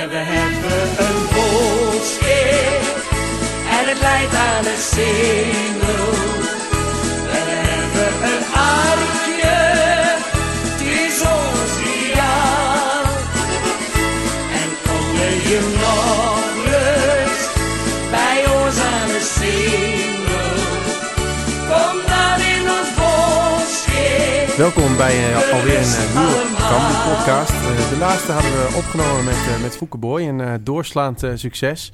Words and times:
En 0.00 0.08
we 0.08 0.16
hebben 0.16 1.06
een 1.06 1.22
volkskeer 1.34 2.80
en 3.78 3.88
het 3.88 4.00
leidt 4.00 4.34
aan 4.34 4.64
een 4.66 4.82
singel. 4.92 5.75
Welkom 24.56 24.96
bij 24.96 25.32
eh, 25.32 25.52
alweer 25.52 25.78
een 25.78 25.84
uh, 25.84 26.14
nieuwe 26.14 26.42
podcast. 27.08 27.50
Eh, 27.50 27.88
de 27.90 27.96
laatste 27.98 28.32
hadden 28.32 28.50
we 28.52 28.74
opgenomen 28.76 29.24
met, 29.24 29.34
eh, 29.34 29.62
met 29.62 29.98
Boy, 29.98 30.22
een 30.22 30.40
eh, 30.40 30.52
doorslaand 30.60 31.22
eh, 31.22 31.30
succes. 31.34 31.92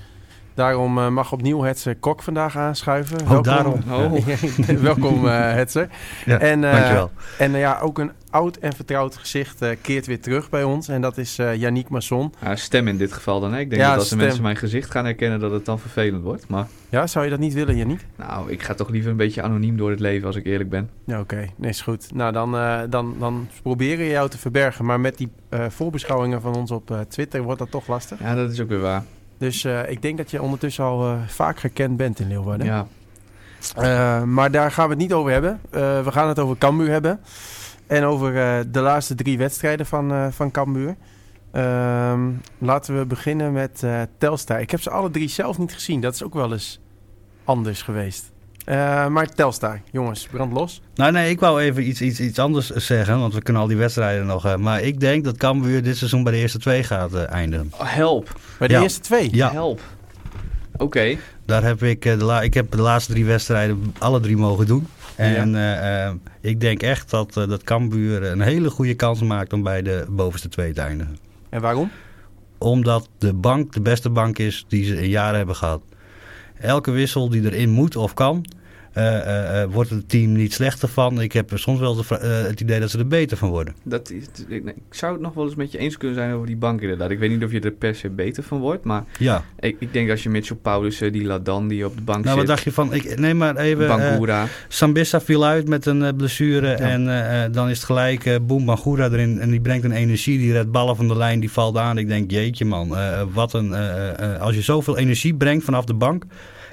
Daarom 0.55 0.99
eh, 0.99 1.09
mag 1.09 1.33
opnieuw 1.33 1.63
Hetzer 1.63 1.97
Kok 1.97 2.23
vandaag 2.23 2.57
aanschuiven. 2.57 3.21
Oh, 3.31 3.43
daarom. 3.43 3.81
welkom 4.81 5.27
eh 5.29 5.53
Hetzer. 5.53 5.89
Ja, 6.25 6.39
En, 6.39 6.65
eh, 6.65 6.73
dankjewel. 6.73 7.11
En 7.39 7.55
eh, 7.55 7.61
ja, 7.61 7.79
ook 7.79 7.99
een 7.99 8.11
oud 8.31 8.57
en 8.57 8.73
vertrouwd 8.73 9.17
gezicht 9.17 9.63
eh, 9.63 9.71
keert 9.81 10.07
weer 10.07 10.21
terug 10.21 10.51
bij 10.51 10.63
ons. 10.65 10.89
En 10.89 11.01
dat 11.01 11.19
is 11.19 11.39
eh 11.39 11.55
Yannick 11.57 11.89
Masson. 11.89 12.35
Ja, 12.43 12.57
stem 12.57 12.89
in 12.89 12.97
dit 12.97 13.13
geval 13.13 13.41
dan. 13.41 13.53
Hè? 13.53 13.59
Ik 13.61 13.71
denk 13.71 13.83
Ja, 13.83 13.89
dat 13.89 13.97
als 13.99 14.07
stem. 14.07 14.19
de 14.19 14.25
mensen 14.25 14.43
mijn 14.43 14.57
gezicht 14.57 14.91
gaan 14.91 15.05
herkennen, 15.05 15.41
dat 15.41 15.51
het 15.51 15.65
dan 15.65 15.79
vervelend 15.79 16.23
wordt. 16.23 16.49
Maar 16.49 16.67
Ja, 16.89 17.07
zou 17.07 17.25
je 17.25 17.31
dat 17.31 17.39
niet 17.41 17.53
willen, 17.55 17.77
Yannick? 17.77 18.07
nou, 18.17 18.51
ik 18.51 18.63
ga 18.63 18.75
toch 18.75 18.89
liever 18.89 19.11
een 19.11 19.17
beetje 19.17 19.43
anoniem 19.43 19.77
door 19.77 19.91
het 19.91 20.01
leven, 20.01 20.27
als 20.27 20.37
ik 20.37 20.45
eerlijk 20.47 20.71
ben. 20.71 20.91
Ja, 21.07 21.21
oké. 21.21 21.47
Nee, 21.57 21.71
is 21.71 21.81
goed. 21.81 22.15
Nou, 22.15 22.33
dan, 22.33 22.57
eh, 22.57 22.81
dan, 22.91 23.15
dan 23.19 23.49
proberen 23.63 23.99
we 24.05 24.11
jou 24.11 24.29
te 24.29 24.39
verbergen. 24.39 24.85
Maar 24.85 25.01
met 25.01 25.17
die 25.19 25.29
eh, 25.49 25.65
voorbeschouwingen 25.69 26.41
van 26.41 26.55
ons 26.57 26.71
op 26.71 26.91
eh, 26.91 27.01
Twitter 27.01 27.43
wordt 27.43 27.59
dat 27.59 27.71
toch 27.71 27.87
lastig. 27.87 28.19
Ja, 28.21 28.35
dat 28.35 28.51
is 28.53 28.61
ook 28.61 28.69
weer 28.69 28.81
waar. 28.81 29.05
Dus 29.43 29.65
eh, 29.65 29.91
ik 29.91 30.03
denk 30.03 30.17
dat 30.17 30.31
je 30.31 30.43
ondertussen 30.43 30.85
al 30.85 31.11
eh, 31.11 31.17
vaak 31.27 31.59
gekend 31.59 31.97
bent 31.97 32.21
in 32.21 32.29
Leeuwarden. 32.29 32.67
Ja, 32.67 32.87
Eh, 33.77 34.23
maar 34.23 34.51
daar 34.51 34.73
gaan 34.73 34.85
we 34.85 34.91
het 34.91 35.03
niet 35.03 35.13
over 35.13 35.33
hebben. 35.33 35.61
We 35.71 36.13
gaan 36.13 36.29
het 36.29 36.39
over 36.39 36.59
Cambuur 36.59 36.91
hebben. 36.91 37.21
En 37.87 38.05
over 38.05 38.33
de 38.73 38.81
laatste 38.81 39.15
drie 39.15 39.39
wedstrijden 39.39 39.87
van, 39.87 40.33
van 40.33 40.51
Cambuur. 40.51 40.97
Ehm, 41.53 42.31
laten 42.59 42.99
we 42.99 43.07
beginnen 43.07 43.53
met 43.53 43.85
Telstar. 44.19 44.61
Ik 44.61 44.71
heb 44.71 44.81
ze 44.81 44.91
alle 44.91 45.11
drie 45.11 45.29
zelf 45.29 45.59
niet 45.59 45.75
gezien. 45.75 46.01
Dat 46.01 46.15
is 46.15 46.23
ook 46.23 46.35
wel 46.35 46.53
eens 46.53 46.81
anders 47.45 47.83
geweest. 47.83 48.32
Eh, 48.65 49.07
maar 49.07 49.27
Telstar, 49.29 49.81
jongens, 49.91 50.27
brand 50.31 50.53
los. 50.53 50.81
Nou 50.95 51.13
nee, 51.13 51.31
ik 51.31 51.41
wou 51.41 51.61
even 51.61 51.89
iets, 51.89 52.01
iets, 52.01 52.21
iets 52.21 52.39
anders 52.39 52.71
zeggen, 52.71 53.19
want 53.19 53.35
we 53.35 53.43
kunnen 53.43 53.63
al 53.63 53.69
die 53.69 53.77
wedstrijden 53.77 54.27
nog. 54.27 54.45
eh, 54.47 54.57
maar 54.57 54.81
ik 54.83 55.01
denk 55.01 55.25
dat 55.25 55.37
Cambuur 55.37 55.83
dit 55.83 55.97
seizoen 55.97 56.23
bij 56.23 56.33
de 56.33 56.39
eerste 56.39 56.59
twee 56.59 56.83
gaat 56.83 57.15
eh, 57.15 57.31
eindigen. 57.31 57.73
Oh, 57.73 57.95
help. 57.95 58.37
Bij 58.59 58.69
de 58.69 58.75
Ja. 58.75 58.81
eerste 58.83 59.01
twee. 59.01 59.29
Ja, 59.35 59.51
Help. 59.53 59.81
Oké. 60.77 61.17
daar 61.47 61.63
heb 61.65 61.83
ik, 61.83 62.05
eh, 62.05 62.19
de 62.19 62.25
la 62.25 62.43
ik 62.43 62.55
heb 62.55 62.71
de 62.71 62.81
laatste 62.83 63.13
drie 63.13 63.25
wedstrijden 63.25 63.95
alle 63.99 64.21
drie 64.21 64.37
mogen 64.37 64.67
doen. 64.67 64.87
En 65.17 66.21
ik 66.41 66.61
denk 66.61 66.83
echt 66.83 67.11
dat, 67.11 67.37
eh, 67.37 67.49
dat 67.49 67.63
Cambuur 67.63 68.23
een 68.25 68.41
hele 68.41 68.71
goede 68.71 68.95
kans 68.95 69.23
maakt 69.23 69.53
om 69.53 69.63
bij 69.63 69.83
de 69.83 70.05
bovenste 70.09 70.49
twee 70.49 70.73
te 70.73 70.81
eindigen. 70.81 71.17
En 71.49 71.61
waarom? 71.61 71.91
Omdat 72.59 73.09
de 73.19 73.33
bank 73.33 73.73
de 73.73 73.81
beste 73.81 74.11
bank 74.11 74.39
is 74.39 74.65
die 74.69 74.85
ze 74.85 75.03
in 75.03 75.09
jaren 75.09 75.37
hebben 75.37 75.57
gehad. 75.57 75.81
Elke 76.63 76.91
wissel 76.91 77.29
die 77.29 77.43
erin 77.43 77.71
moet 77.71 77.97
of 77.97 78.15
kan, 78.15 78.45
wordt 79.71 79.91
het 79.91 80.09
team 80.09 80.33
niet 80.33 80.53
slechter 80.53 80.89
van. 80.89 81.21
Ik 81.21 81.33
heb 81.33 81.51
soms 81.55 81.81
wel 81.81 81.95
de 81.95 82.03
eh, 82.09 82.43
het 82.43 82.61
idee 82.61 82.81
dat 82.81 82.91
ze 82.91 82.99
er 82.99 83.07
beter 83.07 83.37
van 83.37 83.49
worden. 83.49 83.75
Dat 83.83 84.11
is, 84.11 84.25
ik, 84.49 84.75
zou 84.91 85.13
het 85.13 85.21
nog 85.23 85.35
wel 85.35 85.45
eens 85.45 85.55
met 85.55 85.73
je 85.73 85.79
eens 85.79 85.97
kunnen 85.97 86.17
zijn 86.17 86.33
over 86.33 86.47
die 86.47 86.57
bank 86.57 86.81
inderdaad. 86.81 87.11
Ik 87.11 87.19
weet 87.19 87.31
niet 87.31 87.45
of 87.45 87.53
je 87.53 87.61
er 87.61 87.71
per 87.71 87.95
se 87.95 88.11
beter 88.11 88.43
van 88.43 88.61
wordt, 88.61 88.85
maar 88.85 89.05
Ja, 89.19 89.45
ik, 89.59 89.77
ik 89.79 89.93
denk 89.93 90.11
als 90.11 90.23
je 90.23 90.29
Mitchell 90.29 90.57
Paulussen, 90.63 91.13
die 91.13 91.25
Ladan 91.25 91.69
die 91.69 91.87
op 91.87 91.97
de 91.97 92.03
bank 92.03 92.25
nou 92.25 92.37
wat 92.37 92.47
zit, 92.47 92.55
dacht 92.55 92.65
je 92.65 92.73
van, 92.73 92.95
ik 92.95 93.19
neem 93.19 93.37
maar 93.37 93.57
even, 93.57 93.89
eh, 93.89 93.97
Bangura. 93.97 94.47
Sambissa 94.69 95.21
viel 95.21 95.45
uit 95.45 95.69
met 95.69 95.87
een 95.87 96.03
eh, 96.05 96.13
blessure 96.17 96.69
Ja. 96.69 96.77
en 96.77 97.09
eh, 97.09 97.45
eh, 97.45 97.53
dan 97.53 97.69
is 97.69 97.77
het 97.77 97.87
gelijk 97.87 98.27
eh 98.27 98.37
Boem 98.43 98.65
Bangura 98.65 99.05
erin 99.11 99.41
en 99.41 99.51
die 99.51 99.61
brengt 99.61 99.85
een 99.85 99.93
energie, 99.93 100.39
die 100.39 100.53
redt 100.53 100.71
ballen 100.71 100.97
van 100.97 101.09
de 101.09 101.17
lijn, 101.17 101.41
die 101.41 101.51
valt 101.53 101.77
aan. 101.77 101.99
Ik 101.99 102.09
denk, 102.09 102.31
jeetje 102.31 102.65
man, 102.65 102.97
eh, 102.97 103.23
wat 103.33 103.53
een, 103.53 103.75
eh, 103.75 104.35
eh, 104.35 104.41
als 104.41 104.55
je 104.55 104.63
zoveel 104.63 104.99
energie 104.99 105.35
brengt 105.35 105.65
vanaf 105.65 105.85
de 105.85 105.95
bank, 105.95 106.25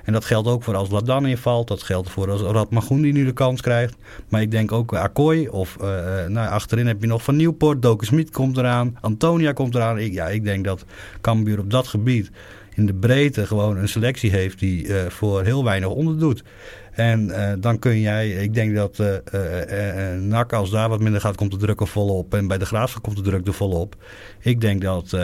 en 0.03 0.13
dat 0.13 0.25
geldt 0.25 0.47
ook 0.47 0.63
voor 0.63 0.75
als 0.75 0.90
Ladan 0.90 1.25
invalt, 1.25 1.68
dat 1.68 1.84
geldt 1.84 2.09
voor 2.09 2.31
als 2.31 2.42
Radmagoen 2.42 3.02
die 3.02 3.14
nu 3.14 3.25
de 3.25 3.31
kans 3.31 3.62
krijgt. 3.62 3.96
Maar 4.30 4.42
ik 4.42 4.52
denk 4.52 4.72
ook 4.72 4.94
Akkooi 4.94 5.47
of 5.47 5.78
eh, 5.81 6.24
eh, 6.24 6.30
nou, 6.30 6.50
achterin 6.50 6.88
heb 6.88 7.02
je 7.02 7.08
nog 7.08 7.24
Van 7.24 7.36
Nieuwpoort, 7.36 7.81
Doken 7.81 8.08
Smit 8.08 8.31
komt 8.31 8.58
eraan, 8.58 8.97
Antonia 9.02 9.52
komt 9.52 9.75
eraan. 9.75 10.00
Ik, 10.00 10.14
ja, 10.14 10.28
ik 10.28 10.44
denk 10.44 10.66
dat 10.66 10.86
Cambuur 11.22 11.59
op 11.59 11.72
dat 11.72 11.88
gebied 11.88 12.31
in 12.75 12.86
de 12.86 12.94
breedte 12.94 13.46
gewoon 13.46 13.78
een 13.78 13.90
selectie 13.90 14.31
heeft 14.31 14.59
die 14.59 14.94
eh, 14.94 15.09
voor 15.09 15.44
heel 15.44 15.64
weinig 15.64 15.90
onderdoet. 15.90 16.44
En 16.92 17.31
dan 17.59 17.80
kun 17.80 18.00
jij, 18.00 18.30
ik 18.30 18.53
denk 18.53 18.75
dat 18.75 19.00
eh, 19.00 20.19
NAC 20.19 20.53
als 20.53 20.69
daar 20.69 20.90
wat 20.90 21.00
minder 21.00 21.22
gaat, 21.22 21.36
komt 21.36 21.52
de 21.52 21.58
druk 21.58 21.80
er 21.80 21.88
volop. 21.88 22.34
En 22.34 22.48
bij 22.48 22.58
de 22.58 22.66
Graafschap 22.66 23.03
komt 23.03 23.16
de 23.16 23.22
druk 23.22 23.48
er 23.48 23.53
volop. 23.53 23.96
Ik 24.40 24.62
denk 24.62 24.81
dat 24.81 25.18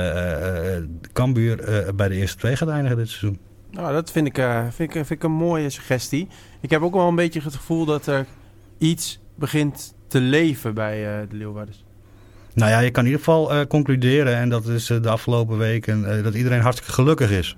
Cambuur 1.13 1.63
bij 1.95 2.07
de 2.07 2.15
eerste 2.15 2.37
twee 2.37 2.55
gaat 2.55 2.69
eindigen 2.69 2.97
dit 2.97 3.09
seizoen. 3.09 3.39
Nou, 3.75 3.93
dat 3.93 4.11
vind 4.11 4.27
ik, 4.27 4.37
eh, 4.37 4.61
vind, 4.69 4.89
ik, 4.89 4.91
vind 4.91 5.09
ik 5.09 5.23
een 5.23 5.31
mooie 5.31 5.69
suggestie. 5.69 6.27
Ik 6.61 6.69
heb 6.69 6.81
ook 6.81 6.93
wel 6.93 7.07
een 7.07 7.15
beetje 7.15 7.41
het 7.41 7.55
gevoel 7.55 7.85
dat 7.85 8.07
er 8.07 8.25
iets 8.77 9.19
begint 9.35 9.93
te 10.07 10.19
leven 10.19 10.73
bij 10.73 11.05
eh, 11.05 11.29
de 11.29 11.35
Leeuwarders. 11.35 11.83
Nou 12.53 12.71
ja, 12.71 12.79
je 12.79 12.91
kan 12.91 13.03
in 13.03 13.09
ieder 13.09 13.25
geval 13.25 13.53
eh, 13.53 13.65
concluderen, 13.67 14.35
en 14.35 14.49
dat 14.49 14.67
is 14.67 14.85
de 14.85 15.09
afgelopen 15.09 15.57
weken, 15.57 16.23
dat 16.23 16.33
iedereen 16.33 16.61
hartstikke 16.61 16.93
gelukkig 16.93 17.31
is. 17.31 17.57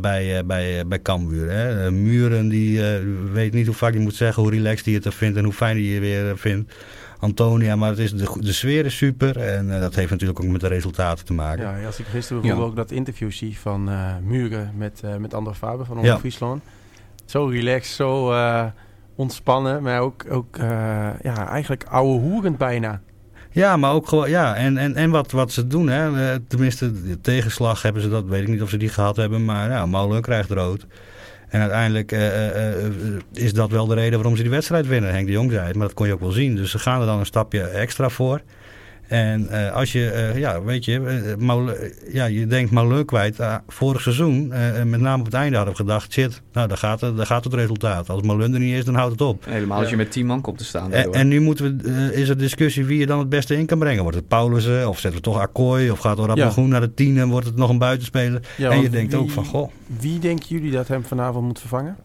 bij, 0.00 0.46
bij, 0.46 0.86
bij 0.86 1.02
Cambuur. 1.02 1.50
Hè. 1.50 1.90
Muren, 1.90 2.48
die 2.48 2.82
weet 3.32 3.52
niet 3.52 3.66
hoe 3.66 3.74
vaak 3.74 3.92
je 3.92 3.98
moet 3.98 4.14
zeggen 4.14 4.42
hoe 4.42 4.52
relaxed 4.52 4.84
hij 4.84 4.94
het 4.94 5.04
er 5.04 5.12
vindt 5.12 5.38
en 5.38 5.44
hoe 5.44 5.52
fijn 5.52 5.76
hij 5.76 5.84
je 5.84 6.00
weer 6.00 6.38
vindt. 6.38 6.72
Antonia, 7.20 7.76
maar 7.76 7.90
het 7.90 7.98
is 7.98 8.12
de, 8.12 8.36
de 8.40 8.52
sfeer 8.52 8.84
is 8.84 8.96
super 8.96 9.36
en 9.40 9.74
eh, 9.74 9.80
dat 9.80 9.94
heeft 9.94 10.10
natuurlijk 10.10 10.40
ook 10.40 10.46
met 10.46 10.60
de 10.60 10.68
resultaten 10.68 11.24
te 11.24 11.32
maken. 11.32 11.78
Ja, 11.80 11.86
als 11.86 11.98
ik 11.98 12.06
gisteren 12.06 12.42
bijvoorbeeld 12.42 12.70
ook 12.70 12.76
dat 12.76 12.90
interview 12.90 13.30
zie 13.30 13.58
van 13.58 13.90
eh, 13.90 14.16
Muren 14.22 14.72
met, 14.76 15.00
eh 15.04 15.16
met 15.16 15.34
Andor 15.34 15.54
Faber 15.54 15.86
van 15.86 15.96
Onder 15.96 16.12
Ja. 16.12 16.18
Friesland. 16.18 16.62
Zo 17.24 17.44
relaxed, 17.46 17.94
zo 17.94 18.32
eh, 18.32 18.64
ontspannen, 19.14 19.82
maar 19.82 20.00
ook, 20.00 20.24
ook 20.30 20.56
eh, 20.56 20.66
ja, 21.22 21.48
eigenlijk 21.48 21.84
ouwe 21.88 22.18
hoerend 22.20 22.58
bijna. 22.58 23.00
Ja, 23.52 23.76
maar 23.76 23.92
ook 23.92 24.08
gewoon, 24.08 24.30
ja, 24.30 24.54
en, 24.56 24.76
en, 24.76 24.94
en 24.94 25.10
wat, 25.10 25.30
wat 25.30 25.52
ze 25.52 25.66
doen, 25.66 25.88
hè, 25.88 26.40
tenminste, 26.40 27.02
de 27.02 27.20
tegenslag 27.20 27.82
hebben 27.82 28.02
ze 28.02 28.08
dat, 28.08 28.24
weet 28.24 28.42
ik 28.42 28.48
niet 28.48 28.62
of 28.62 28.70
ze 28.70 28.76
die 28.76 28.88
gehad 28.88 29.16
hebben, 29.16 29.44
maar 29.44 29.70
ja, 29.70 29.86
Molen 29.86 30.22
krijgt 30.22 30.50
rood. 30.50 30.86
En 31.50 31.60
uiteindelijk 31.60 32.12
eh, 32.12 32.48
eh, 32.48 32.84
eh, 32.86 32.92
is 33.32 33.52
dat 33.52 33.70
wel 33.70 33.86
de 33.86 33.94
reden 33.94 34.14
waarom 34.14 34.36
ze 34.36 34.42
die 34.42 34.50
wedstrijd 34.50 34.86
winnen. 34.86 35.10
Henk 35.10 35.26
de 35.26 35.32
Jong 35.32 35.52
zei 35.52 35.74
maar 35.74 35.86
dat 35.86 35.96
kon 35.96 36.06
je 36.06 36.12
ook 36.12 36.20
wel 36.20 36.30
zien. 36.30 36.56
Dus 36.56 36.70
ze 36.70 36.78
gaan 36.78 37.00
er 37.00 37.06
dan 37.06 37.18
een 37.18 37.26
stapje 37.26 37.62
extra 37.62 38.08
voor. 38.08 38.40
En 39.10 39.48
eh, 39.48 39.72
als 39.74 39.92
je, 39.92 40.10
eh, 40.10 40.38
ja, 40.38 40.62
weet 40.62 40.84
je, 40.84 41.00
eh, 41.00 41.36
Molen- 41.36 41.92
ja, 42.12 42.24
je 42.24 42.46
denkt 42.46 42.70
Molen 42.70 43.04
kwijt. 43.04 43.36
Vorig 43.68 44.00
seizoen, 44.02 44.52
eh, 44.52 44.82
met 44.82 45.00
name 45.00 45.18
op 45.18 45.24
het 45.24 45.34
einde 45.34 45.56
hadden 45.56 45.74
we 45.74 45.80
gedacht, 45.80 46.12
shit, 46.12 46.42
nou, 46.52 46.68
daar 46.68 46.76
gaat, 46.76 47.00
het, 47.00 47.16
daar 47.16 47.26
gaat 47.26 47.44
het 47.44 47.54
resultaat. 47.54 48.08
Als 48.08 48.22
Molen 48.22 48.52
er 48.54 48.60
niet 48.60 48.74
is, 48.74 48.84
dan 48.84 48.94
houdt 48.94 49.12
het 49.12 49.20
op. 49.20 49.44
Helemaal 49.44 49.80
als 49.80 49.90
je 49.90 49.96
met 49.96 50.12
10 50.12 50.26
man 50.26 50.40
komt 50.40 50.58
te 50.58 50.64
staan. 50.64 50.92
En, 50.92 51.28
nu 51.28 51.40
moeten 51.40 51.78
we, 51.82 52.14
is 52.14 52.28
er 52.28 52.38
discussie 52.38 52.84
wie 52.84 52.98
je 52.98 53.06
dan 53.06 53.18
het 53.18 53.28
beste 53.28 53.56
in 53.56 53.66
kan 53.66 53.78
brengen. 53.78 54.02
Wordt 54.02 54.16
het 54.18 54.28
Paulussen 54.28 54.88
of 54.88 54.98
zetten 54.98 55.20
we 55.20 55.26
toch 55.26 55.38
Akkooi 55.38 55.90
of 55.90 55.98
gaat 55.98 56.18
Orabbegoen 56.18 56.68
naar 56.68 56.80
de 56.80 56.94
tien 56.94 57.18
en 57.18 57.28
wordt 57.28 57.46
het 57.46 57.56
nog 57.56 57.70
een 57.70 57.78
buitenspeler? 57.78 58.40
Ja, 58.56 58.70
en 58.70 58.80
je 58.82 58.90
denkt 58.90 59.12
wie- 59.12 59.20
ook 59.22 59.30
van, 59.30 59.44
goh. 59.44 59.70
Wie 60.00 60.18
denken 60.18 60.46
jullie 60.48 60.70
dat 60.70 60.88
hem 60.88 61.04
vanavond 61.04 61.46
moet 61.46 61.58
vervangen? 61.60 61.96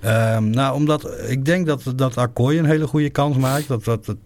Ehm, 0.00 0.50
nou, 0.50 0.74
omdat 0.74 1.10
ik 1.28 1.44
denk 1.44 1.66
dat, 1.66 1.82
dat 1.96 2.16
Akkooi 2.16 2.58
een 2.58 2.64
hele 2.64 2.86
goede 2.86 3.10
kans 3.10 3.36
maakt. 3.36 3.68
Dat, 3.68 3.84
dat, 3.84 4.04
dat 4.06 4.16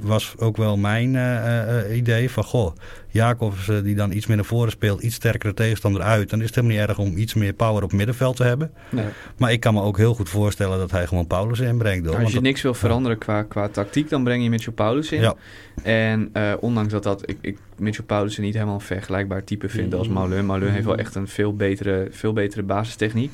was 0.00 0.34
ook 0.38 0.56
wel 0.56 0.76
mijn 0.76 1.16
eh, 1.16 1.78
eh, 1.90 1.96
idee 1.96 2.30
van, 2.30 2.44
goh, 2.44 2.72
Jacobs 3.08 3.68
eh, 3.68 3.82
die 3.82 3.94
dan 3.94 4.12
iets 4.12 4.26
meer 4.26 4.36
naar 4.36 4.44
voren 4.44 4.70
speelt, 4.70 5.02
iets 5.02 5.14
sterkere 5.14 5.54
tegenstander 5.54 6.02
uit. 6.02 6.30
Dan 6.30 6.40
is 6.40 6.46
het 6.46 6.54
helemaal 6.54 6.76
niet 6.78 6.88
erg 6.88 6.98
om 6.98 7.16
iets 7.16 7.34
meer 7.34 7.52
power 7.52 7.82
op 7.82 7.92
middenveld 7.92 8.36
te 8.36 8.44
hebben. 8.44 8.70
Nee. 8.90 9.04
Maar 9.36 9.52
ik 9.52 9.60
kan 9.60 9.74
me 9.74 9.82
ook 9.82 9.96
heel 9.96 10.14
goed 10.14 10.28
voorstellen 10.28 10.78
dat 10.78 10.90
hij 10.90 11.06
gewoon 11.06 11.26
Paulussen 11.26 11.66
inbrengt. 11.66 12.06
Hoor. 12.06 12.16
als 12.18 12.28
je 12.28 12.34
dat- 12.34 12.42
niks 12.42 12.62
wil 12.62 12.74
veranderen 12.74 13.18
qua, 13.18 13.42
qua 13.42 13.68
tactiek, 13.68 14.08
dan 14.08 14.24
breng 14.24 14.42
je 14.42 14.50
Mitchell 14.50 14.72
Paulus 14.72 15.12
in. 15.12 15.20
Ja. 15.20 15.34
En 15.82 16.30
eh, 16.32 16.52
ondanks 16.60 16.92
dat, 16.92 17.02
dat 17.02 17.28
ik, 17.30 17.38
ik 17.40 17.58
Mitchell 17.78 18.04
Paulussen 18.04 18.42
niet 18.42 18.54
helemaal 18.54 18.74
een 18.74 18.80
vergelijkbaar 18.80 19.44
type 19.44 19.68
vind 19.68 19.94
als 19.94 20.08
Maulun. 20.08 20.46
Maulun 20.46 20.70
heeft 20.70 20.84
wel 20.84 20.96
echt 20.96 21.14
een 21.14 21.28
veel 21.28 21.56
betere, 21.56 22.08
veel 22.10 22.32
betere 22.32 22.62
basistechniek. 22.62 23.32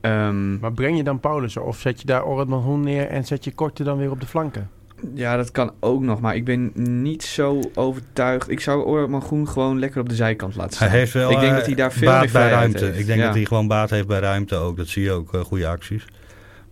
Ehm, 0.00 0.58
Maar 0.58 0.72
breng 0.72 0.96
je 0.96 1.02
dan 1.02 1.20
Paulus 1.20 1.56
of 1.56 1.78
zet 1.78 2.00
je 2.00 2.06
daar 2.06 2.24
Orad 2.26 2.48
Hoen 2.48 2.80
neer 2.80 3.06
en 3.06 3.24
zet 3.24 3.44
je 3.44 3.52
Korte 3.52 3.84
dan 3.84 3.98
weer 3.98 4.10
op 4.10 4.20
de 4.20 4.26
flanken? 4.26 4.70
Ja, 5.14 5.36
dat 5.36 5.50
kan 5.50 5.72
ook 5.80 6.02
nog, 6.02 6.20
maar 6.20 6.36
ik 6.36 6.44
ben 6.44 6.70
niet 7.02 7.22
zo 7.22 7.60
overtuigd. 7.74 8.50
Ik 8.50 8.60
zou 8.60 8.84
Orman 8.84 9.22
Groen 9.22 9.48
gewoon 9.48 9.78
lekker 9.78 10.00
op 10.00 10.08
de 10.08 10.14
zijkant 10.14 10.56
laten 10.56 10.72
staan. 10.74 10.88
Hij 10.88 10.98
heeft 10.98 11.12
wel 11.12 11.30
ik 11.30 11.38
denk 11.40 11.50
eh, 11.50 11.56
dat 11.56 11.66
hij 11.66 11.74
daar 11.74 11.92
veel 11.92 12.08
baat 12.08 12.22
meer 12.22 12.32
bij 12.32 12.50
ruimte. 12.50 12.84
heeft. 12.84 12.98
Ik 12.98 13.06
denk 13.06 13.18
Ja. 13.18 13.26
dat 13.26 13.34
hij 13.34 13.44
gewoon 13.44 13.66
baat 13.68 13.90
heeft 13.90 14.06
bij 14.06 14.20
ruimte 14.20 14.56
ook. 14.56 14.76
Dat 14.76 14.86
zie 14.88 15.02
je 15.02 15.10
ook, 15.12 15.34
eh, 15.34 15.40
goede 15.40 15.66
acties. 15.68 16.04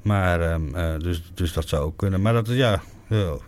Maar, 0.02 0.40
ehm, 0.40 0.74
eh, 0.74 0.98
dus, 0.98 1.22
dus 1.34 1.52
dat 1.52 1.68
zou 1.68 1.82
ook 1.82 1.96
kunnen. 1.96 2.22
Maar 2.22 2.32
dat, 2.32 2.48
ja, 2.48 2.80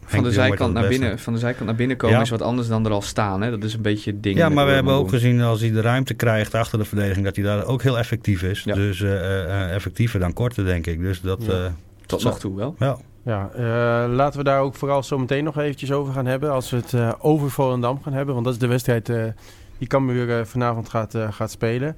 Van 0.04 0.22
de, 0.22 0.32
zijkant 0.32 0.72
naar 0.75 0.88
binnen, 0.88 1.19
van 1.19 1.32
de 1.32 1.38
zijkant 1.38 1.66
naar 1.66 1.75
binnen 1.75 1.96
komen 1.96 2.16
Ja. 2.16 2.22
is 2.22 2.30
wat 2.30 2.42
anders 2.42 2.69
dan 2.69 2.84
er 2.86 2.92
al 2.92 3.02
staan. 3.02 3.40
Hè? 3.42 3.50
Dat 3.50 3.64
is 3.64 3.75
een 3.75 3.82
beetje 3.82 4.10
het 4.10 4.22
ding. 4.22 4.36
Ja, 4.38 4.48
maar 4.48 4.66
we 4.66 4.72
hebben 4.72 4.92
ook 4.92 5.08
gezien 5.08 5.40
als 5.40 5.60
hij 5.60 5.70
de 5.70 5.80
ruimte 5.80 6.14
krijgt 6.14 6.54
achter 6.54 6.78
de 6.78 6.84
verdediging, 6.84 7.25
dat 7.25 7.36
hij 7.36 7.44
daar 7.44 7.64
ook 7.64 7.82
heel 7.82 7.98
effectief 7.98 8.42
is. 8.42 8.62
Ja. 8.62 8.75
Dus 8.75 9.00
eh, 9.00 9.12
eh, 9.14 9.44
eh, 9.44 9.75
effectiever 9.75 10.20
dan 10.20 10.32
korter, 10.32 10.64
denk 10.64 10.86
ik. 10.86 11.00
Dus 11.00 11.20
dat, 11.20 11.40
eh, 11.48 11.66
Tot 12.06 12.22
nog 12.25 12.38
toe 12.38 12.56
wel. 12.56 12.75
ja. 12.78 12.96
Ja, 13.28 13.50
eh, 13.54 14.12
laten 14.12 14.38
we 14.38 14.44
daar 14.44 14.60
ook 14.60 14.75
vooral 14.75 15.02
zo 15.02 15.19
meteen 15.19 15.44
nog 15.44 15.58
eventjes 15.58 15.92
over 15.92 16.12
gaan 16.12 16.26
hebben. 16.26 16.52
Als 16.52 16.70
we 16.70 16.76
het 16.76 16.92
eh, 16.94 17.12
over 17.19 17.50
Volendam 17.50 18.02
gaan 18.02 18.12
hebben. 18.12 18.34
Want 18.34 18.46
dat 18.46 18.54
is 18.54 18.60
de 18.60 18.66
wedstrijd 18.66 19.08
eh, 19.08 19.25
die 19.78 19.88
Cambuur 19.88 20.46
vanavond 20.46 20.88
gaat, 20.88 21.14
gaat 21.30 21.50
spelen. 21.50 21.96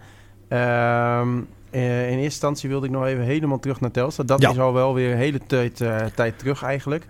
Ehm, 0.48 1.28
eh, 1.70 2.02
in 2.02 2.08
eerste 2.08 2.22
instantie 2.22 2.68
wilde 2.68 2.86
ik 2.86 2.92
nog 2.92 3.04
even 3.06 3.24
helemaal 3.24 3.58
terug 3.58 3.80
naar 3.80 3.90
Telstar. 3.90 4.26
Dat 4.26 4.40
Ja. 4.40 4.50
is 4.50 4.58
al 4.58 4.72
wel 4.72 4.94
weer 4.94 5.10
een 5.12 5.16
hele 5.18 5.40
tijd, 5.46 5.76
tijd 6.14 6.38
terug 6.38 6.62
eigenlijk. 6.62 7.06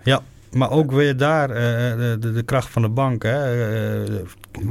Maar 0.51 0.71
ook 0.71 0.91
weer 0.91 1.17
daar 1.17 1.49
eh, 1.49 1.97
de, 1.97 2.17
de, 2.19 2.31
de 2.31 2.43
kracht 2.43 2.69
van 2.69 2.81
de 2.81 2.89
bank. 2.89 3.23
Hè. 3.23 4.03
Eh, 4.03 4.21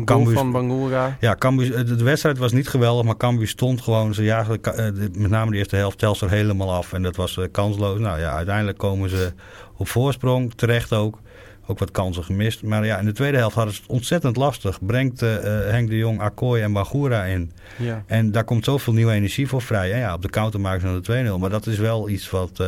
Cambuur- 0.04 0.34
van 0.34 0.52
Bangura. 0.52 1.16
Ja, 1.20 1.34
Cambuur, 1.34 1.86
de, 1.86 1.96
de 1.96 2.04
wedstrijd 2.04 2.38
was 2.38 2.52
niet 2.52 2.68
geweldig, 2.68 3.04
maar 3.04 3.16
Cambuur 3.16 3.48
stond 3.48 3.80
gewoon. 3.80 4.14
Ze 4.14 4.22
jagen 4.22 4.62
eh, 4.62 4.84
met 5.12 5.30
name 5.30 5.50
de 5.50 5.56
eerste 5.56 5.76
helft 5.76 5.98
Telstar 5.98 6.30
helemaal 6.30 6.72
af. 6.72 6.92
En 6.92 7.02
dat 7.02 7.16
was 7.16 7.36
eh, 7.38 7.44
kansloos. 7.52 7.98
Nou 7.98 8.20
ja, 8.20 8.32
uiteindelijk 8.32 8.78
komen 8.78 9.10
ze 9.10 9.32
op 9.76 9.88
voorsprong. 9.88 10.52
Terecht 10.54 10.92
ook. 10.92 11.18
Ook 11.66 11.78
wat 11.78 11.90
kansen 11.90 12.24
gemist. 12.24 12.62
Maar 12.62 12.84
ja, 12.86 12.98
in 12.98 13.04
de 13.04 13.12
tweede 13.12 13.36
helft 13.36 13.54
hadden 13.54 13.74
ze 13.74 13.80
het 13.80 13.90
ontzettend 13.90 14.36
lastig. 14.36 14.78
Brengt 14.86 15.22
eh, 15.22 15.36
eh, 15.36 15.70
Henk 15.70 15.88
de 15.88 15.96
Jong, 15.96 16.20
Akkooi 16.20 16.62
en 16.62 16.72
Bagura 16.72 17.24
in. 17.24 17.52
Ja. 17.78 18.02
En 18.06 18.32
daar 18.32 18.44
komt 18.44 18.64
zoveel 18.64 18.92
nieuwe 18.92 19.12
energie 19.12 19.48
voor 19.48 19.62
vrij. 19.62 19.92
En 19.92 19.98
ja, 19.98 20.14
op 20.14 20.22
de 20.22 20.30
counter 20.30 20.60
maken 20.60 20.80
ze 20.80 20.86
dan 20.86 21.24
de 21.24 21.36
2-0. 21.36 21.40
Maar 21.40 21.50
dat 21.50 21.66
is 21.66 21.78
wel 21.78 22.08
iets 22.08 22.30
wat, 22.30 22.60
eh, 22.60 22.66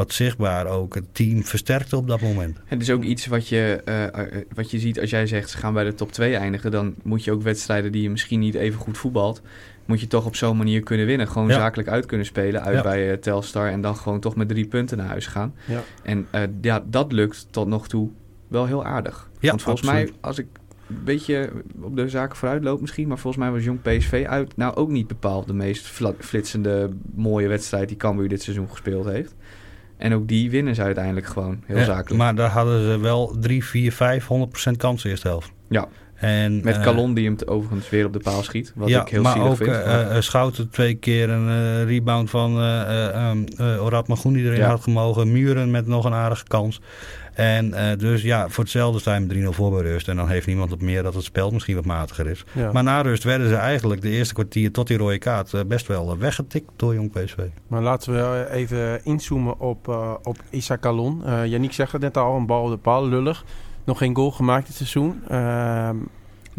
wat 0.00 0.12
zichtbaar 0.12 0.66
ook 0.66 0.94
het 0.94 1.14
team 1.14 1.44
versterkte 1.44 1.96
op 1.96 2.06
dat 2.08 2.20
moment. 2.20 2.58
Het 2.64 2.82
is 2.82 2.90
ook 2.90 3.02
iets 3.02 3.26
wat 3.26 3.48
je, 3.48 3.80
eh, 3.84 4.04
eh, 4.04 4.44
wat 4.54 4.70
je 4.70 4.78
ziet 4.78 5.00
als 5.00 5.10
jij 5.10 5.26
zegt 5.26 5.50
ze 5.50 5.56
gaan 5.56 5.72
bij 5.74 5.84
de 5.84 5.94
top 5.94 6.12
2 6.12 6.36
eindigen. 6.36 6.70
Dan 6.70 6.94
moet 7.02 7.24
je 7.24 7.32
ook 7.32 7.42
wedstrijden 7.42 7.92
die 7.92 8.02
je 8.02 8.10
misschien 8.10 8.40
niet 8.40 8.54
even 8.54 8.80
goed 8.80 8.98
voetbalt. 8.98 9.42
Moet 9.84 10.00
je 10.00 10.06
toch 10.06 10.26
op 10.26 10.36
zo'n 10.36 10.56
manier 10.56 10.80
kunnen 10.82 11.06
winnen. 11.06 11.28
Gewoon 11.28 11.48
Ja. 11.48 11.54
zakelijk 11.54 11.88
uit 11.88 12.06
kunnen 12.06 12.26
spelen. 12.26 12.62
Uit 12.62 12.76
Ja. 12.76 12.82
bij 12.82 13.10
eh, 13.10 13.16
Telstar. 13.16 13.68
En 13.68 13.80
dan 13.80 13.96
gewoon 13.96 14.20
toch 14.20 14.36
met 14.36 14.48
drie 14.48 14.66
punten 14.66 14.96
naar 14.96 15.06
huis 15.06 15.26
gaan. 15.26 15.54
Ja. 15.64 15.82
En 16.02 16.26
eh, 16.30 16.42
ja, 16.60 16.82
dat 16.86 17.12
lukt 17.12 17.46
tot 17.50 17.68
nog 17.68 17.88
toe 17.88 18.10
wel 18.48 18.66
heel 18.66 18.84
aardig. 18.84 19.28
Ja, 19.40 19.48
Want 19.48 19.62
volgens 19.62 19.86
absoluut. 19.88 20.10
mij, 20.10 20.18
als 20.20 20.38
ik 20.38 20.46
een 20.88 21.04
beetje 21.04 21.50
op 21.80 21.96
de 21.96 22.08
zaken 22.08 22.36
vooruit 22.36 22.64
loop 22.64 22.80
misschien. 22.80 23.08
Maar 23.08 23.18
volgens 23.18 23.42
mij 23.42 23.52
was 23.52 23.64
Jong 23.64 23.82
PSV 23.82 24.24
uit 24.28 24.56
nou 24.56 24.74
ook 24.74 24.88
niet 24.88 25.06
bepaald 25.06 25.46
de 25.46 25.54
meest 25.54 25.86
flitsende 26.18 26.90
mooie 27.14 27.48
wedstrijd 27.48 27.88
die 27.88 27.96
Cambuur 27.96 28.28
dit 28.28 28.42
seizoen 28.42 28.70
gespeeld 28.70 29.06
heeft. 29.06 29.34
En 30.00 30.14
ook 30.14 30.28
die 30.28 30.50
winnen 30.50 30.74
ze 30.74 30.82
uiteindelijk 30.82 31.26
gewoon 31.26 31.62
heel 31.66 31.76
Ja, 31.78 31.84
zakelijk. 31.84 32.22
Maar 32.22 32.34
daar 32.34 32.50
hadden 32.50 32.82
ze 32.92 32.98
wel 32.98 33.36
3, 33.40 33.64
4, 33.64 33.92
5, 33.92 34.28
100% 34.68 34.76
kans 34.76 35.04
eerste 35.04 35.28
helft. 35.28 35.50
Ja. 35.68 35.88
En, 36.14 36.60
Met 36.64 36.76
eh, 36.76 36.82
Calon 36.82 37.14
die 37.14 37.24
hem 37.24 37.36
overigens 37.46 37.88
weer 37.90 38.06
op 38.06 38.12
de 38.12 38.18
paal 38.18 38.42
schiet. 38.42 38.72
Wat 38.74 38.88
ja, 38.88 39.00
ik 39.00 39.08
heel 39.08 39.22
maar 39.22 39.32
zielig 39.32 39.48
ook 39.50 39.56
vind. 39.56 39.68
eh, 39.70 40.16
eh, 40.16 40.22
Schouten 40.22 40.70
twee 40.70 40.94
keer 40.94 41.30
een 41.30 41.48
eh, 41.48 41.84
rebound 41.84 42.30
van 42.30 42.58
eh 42.60 43.08
eh, 43.14 43.30
um, 43.30 43.44
eh, 43.56 43.84
Orad 43.84 44.08
Magoen 44.08 44.32
die 44.32 44.44
erin 44.44 44.58
Ja. 44.58 44.68
had 44.68 44.82
gemogen. 44.82 45.32
Muren 45.32 45.70
met 45.70 45.86
nog 45.86 46.04
een 46.04 46.12
aardige 46.14 46.44
kans. 46.46 46.80
En 47.40 47.74
eh, 47.74 47.98
dus 47.98 48.22
ja, 48.22 48.48
voor 48.48 48.64
hetzelfde 48.64 49.10
je 49.10 49.20
met 49.20 49.36
3-0 49.36 49.56
voor 49.56 49.70
bij 49.70 49.82
rust. 49.82 50.08
En 50.08 50.16
dan 50.16 50.28
heeft 50.28 50.46
niemand 50.46 50.70
het 50.70 50.82
meer 50.82 51.02
dat 51.02 51.14
het 51.14 51.24
spel 51.24 51.50
misschien 51.50 51.74
wat 51.74 51.84
matiger 51.84 52.26
is. 52.26 52.44
Ja. 52.52 52.72
Maar 52.72 52.82
na 52.82 53.00
rust 53.00 53.24
werden 53.24 53.48
ze 53.48 53.54
eigenlijk 53.54 54.00
de 54.00 54.10
eerste 54.10 54.34
kwartier 54.34 54.72
tot 54.72 54.86
die 54.86 54.96
rode 54.96 55.18
kaart 55.18 55.54
eh, 55.54 55.60
best 55.66 55.86
wel 55.86 56.10
eh, 56.10 56.18
weggetikt 56.18 56.70
door 56.76 56.94
Jong 56.94 57.12
PSV. 57.12 57.36
Maar 57.66 57.82
laten 57.82 58.12
we 58.12 58.48
even 58.50 59.04
inzoomen 59.04 59.58
op, 59.60 59.88
eh 59.88 60.14
op 60.22 60.36
Issa 60.50 60.76
Kalon. 60.76 61.22
Yannick 61.44 61.72
zegt 61.72 61.92
het 61.92 62.00
net 62.00 62.16
al, 62.16 62.36
een 62.36 62.46
bal 62.46 62.64
op 62.64 62.70
de 62.70 62.76
paal, 62.76 63.08
lullig. 63.08 63.44
Nog 63.84 63.98
geen 63.98 64.16
goal 64.16 64.30
gemaakt 64.30 64.66
dit 64.66 64.76
seizoen. 64.76 65.22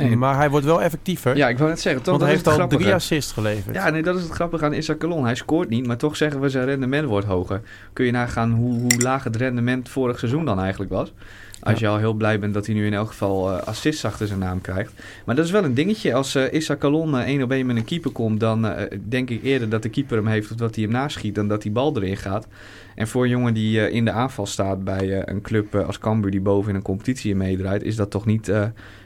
Nee. 0.07 0.15
Maar 0.15 0.35
hij 0.35 0.49
wordt 0.49 0.65
wel 0.65 0.81
effectiever. 0.81 1.35
ja, 1.37 1.49
ik 1.49 1.57
wou 1.57 1.69
net 1.69 1.79
zeggen. 1.79 2.01
Toch, 2.01 2.11
want 2.11 2.21
hij 2.21 2.31
heeft 2.31 2.47
al 2.47 2.67
drie 2.67 2.93
assists 2.93 3.31
geleverd. 3.31 3.75
Ja, 3.75 3.89
nee, 3.89 4.03
dat 4.03 4.15
is 4.15 4.23
het 4.23 4.31
grappige 4.31 4.65
aan 4.65 4.73
Issa 4.73 4.95
Calon. 4.95 5.25
Hij 5.25 5.35
scoort 5.35 5.69
niet, 5.69 5.87
maar 5.87 5.97
toch 5.97 6.17
zeggen 6.17 6.41
we 6.41 6.49
zijn 6.49 6.65
rendement 6.65 7.07
wordt 7.07 7.27
hoger. 7.27 7.61
Kun 7.93 8.05
je 8.05 8.11
nagaan 8.11 8.51
hoe, 8.51 8.79
hoe 8.79 9.01
laag 9.01 9.23
het 9.23 9.35
rendement 9.35 9.89
vorig 9.89 10.19
seizoen 10.19 10.45
dan 10.45 10.59
eigenlijk 10.59 10.91
was. 10.91 11.13
Als 11.61 11.79
je 11.79 11.87
al 11.87 11.97
heel 11.97 12.13
blij 12.13 12.39
bent 12.39 12.53
dat 12.53 12.65
hij 12.65 12.75
nu 12.75 12.85
in 12.85 12.93
elk 12.93 13.07
geval 13.07 13.51
eh, 13.51 13.67
assists 13.67 14.05
achter 14.05 14.27
zijn 14.27 14.39
naam 14.39 14.61
krijgt. 14.61 14.93
Maar 15.25 15.35
dat 15.35 15.45
is 15.45 15.51
wel 15.51 15.63
een 15.63 15.73
dingetje. 15.73 16.13
Als 16.13 16.35
eh 16.35 16.53
Issa 16.53 16.75
Calon 16.75 17.17
eh, 17.17 17.23
één 17.23 17.43
op 17.43 17.51
één 17.51 17.65
met 17.65 17.75
een 17.75 17.85
keeper 17.85 18.11
komt, 18.11 18.39
dan 18.39 18.67
denk 19.07 19.29
ik 19.29 19.43
eerder 19.43 19.69
dat 19.69 19.83
de 19.83 19.89
keeper 19.89 20.17
hem 20.17 20.27
heeft 20.27 20.51
of 20.51 20.57
dat 20.57 20.75
hij 20.75 20.83
hem 20.83 20.93
naschiet 20.93 21.35
dan 21.35 21.47
dat 21.47 21.61
die 21.61 21.71
bal 21.71 21.95
erin 21.95 22.17
gaat. 22.17 22.47
En 22.95 23.07
voor 23.07 23.23
een 23.23 23.29
jongen 23.29 23.53
die 23.53 23.91
in 23.91 24.05
de 24.05 24.11
aanval 24.11 24.45
staat 24.45 24.83
bij 24.83 25.27
een 25.29 25.41
club 25.41 25.75
als 25.75 25.99
Cambuur 25.99 26.31
die 26.31 26.41
boven 26.41 26.69
in 26.69 26.75
een 26.75 26.81
competitie 26.81 27.35
meedraait, 27.35 27.83
is 27.83 27.95
dat 27.95 28.11
toch 28.11 28.25
niet, 28.25 28.51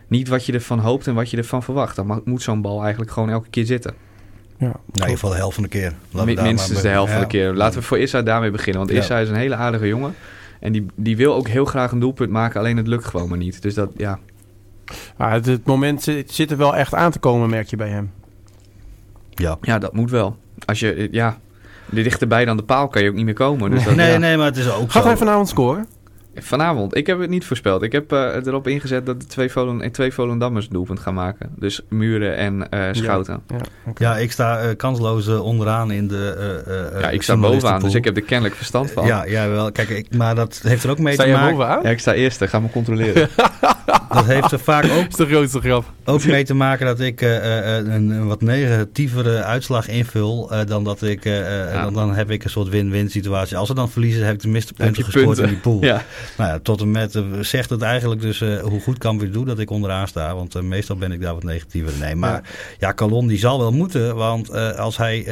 niet 0.07 0.27
wat 0.27 0.45
je 0.45 0.53
ervan 0.53 0.79
hoopt 0.79 1.07
en 1.07 1.13
wat 1.13 1.29
je 1.29 1.37
ervan 1.37 1.63
verwacht. 1.63 1.95
Dan 1.95 2.21
moet 2.25 2.41
zo'n 2.41 2.61
bal 2.61 2.81
eigenlijk 2.81 3.11
gewoon 3.11 3.29
elke 3.29 3.49
keer 3.49 3.65
zitten. 3.65 3.93
Ja. 4.57 4.65
Nou, 4.65 4.75
in 4.91 4.99
ieder 5.01 5.09
geval 5.09 5.29
de 5.29 5.35
helft 5.35 5.53
van 5.53 5.63
de 5.63 5.69
keer. 5.69 5.93
Minstens 6.11 6.81
de 6.81 6.87
helft 6.87 7.11
van 7.11 7.21
de 7.21 7.27
keer. 7.27 7.53
Laten 7.53 7.79
we 7.79 7.85
voor 7.85 7.97
Issa 7.99 8.21
daarmee 8.21 8.51
beginnen. 8.51 8.81
Want 8.81 8.93
Ja. 8.93 8.99
Issa 8.99 9.17
is 9.19 9.29
een 9.29 9.35
hele 9.35 9.55
aardige 9.55 9.87
jongen. 9.87 10.15
En 10.59 10.71
die, 10.71 10.85
die 10.95 11.17
wil 11.17 11.33
ook 11.35 11.47
heel 11.47 11.65
graag 11.65 11.91
een 11.91 11.99
doelpunt 11.99 12.29
maken. 12.31 12.59
Alleen 12.59 12.77
het 12.77 12.87
lukt 12.87 13.05
gewoon 13.05 13.29
maar 13.29 13.37
niet. 13.37 13.61
Dus 13.61 13.73
dat, 13.73 13.89
ja. 13.97 14.19
Ah, 15.17 15.31
het, 15.31 15.45
het 15.45 15.65
moment 15.65 16.03
zit, 16.03 16.31
zit 16.31 16.51
er 16.51 16.57
wel 16.57 16.75
echt 16.75 16.93
aan 16.93 17.11
te 17.11 17.19
komen, 17.19 17.49
merk 17.49 17.67
je 17.67 17.75
bij 17.75 17.89
hem. 17.89 18.11
Ja. 19.29 19.57
ja, 19.61 19.79
dat 19.79 19.93
moet 19.93 20.11
wel. 20.11 20.37
Als 20.65 20.79
je, 20.79 21.07
ja, 21.11 21.37
dichterbij 21.89 22.45
dan 22.45 22.57
de 22.57 22.63
paal 22.63 22.87
kan 22.87 23.03
je 23.03 23.09
ook 23.09 23.15
niet 23.15 23.25
meer 23.25 23.33
komen. 23.33 23.71
Dus 23.71 23.83
dat, 23.83 23.95
Nee, 23.95 24.11
ja. 24.11 24.17
nee, 24.17 24.37
maar 24.37 24.45
het 24.45 24.57
is 24.57 24.71
ook 24.71 24.91
Gaat 24.91 25.01
zo. 25.01 25.07
hij 25.07 25.17
vanavond 25.17 25.47
scoren? 25.49 25.87
Vanavond, 26.37 26.95
ik 26.97 27.07
heb 27.07 27.19
het 27.19 27.29
niet 27.29 27.45
voorspeld. 27.45 27.81
Ik 27.81 27.91
heb 27.91 28.11
eh, 28.11 28.35
erop 28.45 28.67
ingezet 28.67 29.05
dat 29.05 29.19
de 29.21 29.27
twee, 29.27 29.49
Volend, 29.51 29.93
twee 29.93 30.13
Volendammers 30.13 30.65
een 30.65 30.71
doelpunt 30.73 30.99
gaan 30.99 31.13
maken. 31.13 31.49
Dus 31.55 31.81
Muren 31.89 32.35
en 32.37 32.69
eh, 32.69 32.79
Schouten. 32.91 33.41
Ja, 33.47 33.55
oké. 33.87 34.03
Ja, 34.03 34.17
ik 34.17 34.31
sta 34.31 34.59
eh, 34.59 34.75
kansloos 34.75 35.27
eh, 35.27 35.43
onderaan 35.43 35.91
in 35.91 36.07
de. 36.07 36.35
eh, 36.67 36.75
eh, 36.95 37.01
Ja, 37.01 37.07
eh, 37.07 37.13
ik 37.13 37.21
sta 37.21 37.37
bovenaan, 37.37 37.81
dus 37.81 37.93
ik 37.93 38.03
heb 38.03 38.15
er 38.15 38.21
kennelijk 38.23 38.55
verstand 38.55 38.91
van. 38.91 39.05
Ja, 39.05 39.25
ja, 39.25 39.49
wel. 39.49 39.71
Kijk, 39.71 39.89
ik, 39.89 40.15
maar 40.15 40.35
dat 40.35 40.59
heeft 40.63 40.83
er 40.83 40.89
ook 40.89 40.99
mee 40.99 41.13
Sta 41.13 41.23
te 41.23 41.29
je 41.29 41.35
maken. 41.35 41.55
bovenaan? 41.55 41.79
Ja, 41.83 41.89
ik 41.89 41.99
sta 41.99 42.13
eerste. 42.13 42.47
Ga 42.47 42.59
me 42.59 42.69
controleren. 42.69 43.29
Dat 44.09 44.25
heeft 44.25 44.51
er 44.51 44.59
vaak 44.59 44.83
ook, 44.83 45.07
is 45.11 45.15
de 45.15 45.25
grootste 45.25 45.59
grap. 45.59 45.85
ook 46.05 46.25
mee 46.25 46.43
te 46.43 46.53
maken 46.53 46.85
dat 46.85 46.99
ik 46.99 47.21
eh, 47.21 47.77
eh, 47.77 47.85
een, 47.85 48.09
een 48.09 48.27
wat 48.27 48.41
negatievere 48.41 49.43
uitslag 49.43 49.87
invul 49.87 50.51
eh, 50.51 50.65
dan 50.65 50.83
dat 50.83 51.01
ik. 51.01 51.23
Ja. 51.23 51.81
dan, 51.83 51.93
dan 51.93 52.15
heb 52.15 52.31
ik 52.31 52.43
een 52.43 52.49
soort 52.49 52.69
win-win 52.69 53.09
situatie. 53.09 53.57
Als 53.57 53.67
ze 53.67 53.73
dan 53.73 53.89
verliezen, 53.89 54.25
heb 54.25 54.33
ik 54.33 54.39
tenminste 54.39 54.73
punten 54.73 55.03
gescoord 55.03 55.25
punten. 55.25 55.43
in 55.43 55.49
die 55.49 55.59
pool. 55.59 55.83
ja. 55.83 56.01
Nou 56.37 56.49
ja, 56.49 56.59
tot 56.59 56.81
en 56.81 56.91
met 56.91 57.21
zegt 57.41 57.69
het 57.69 57.81
eigenlijk 57.81 58.21
dus 58.21 58.39
hoe 58.39 58.79
goed 58.81 58.97
kan 58.97 59.19
weer 59.19 59.31
doen 59.31 59.45
dat 59.45 59.59
ik 59.59 59.69
onderaan 59.69 60.07
sta. 60.07 60.35
Want 60.35 60.61
meestal 60.61 60.95
ben 60.95 61.11
ik 61.11 61.21
daar 61.21 61.33
wat 61.33 61.43
negatiever. 61.43 61.93
Nee, 61.99 62.15
maar 62.15 62.41
ja, 62.79 62.93
Calon 62.93 63.27
die 63.27 63.37
zal 63.37 63.59
wel 63.59 63.71
moeten. 63.71 64.15
Want 64.15 64.53
als 64.77 64.97
hij 64.97 65.23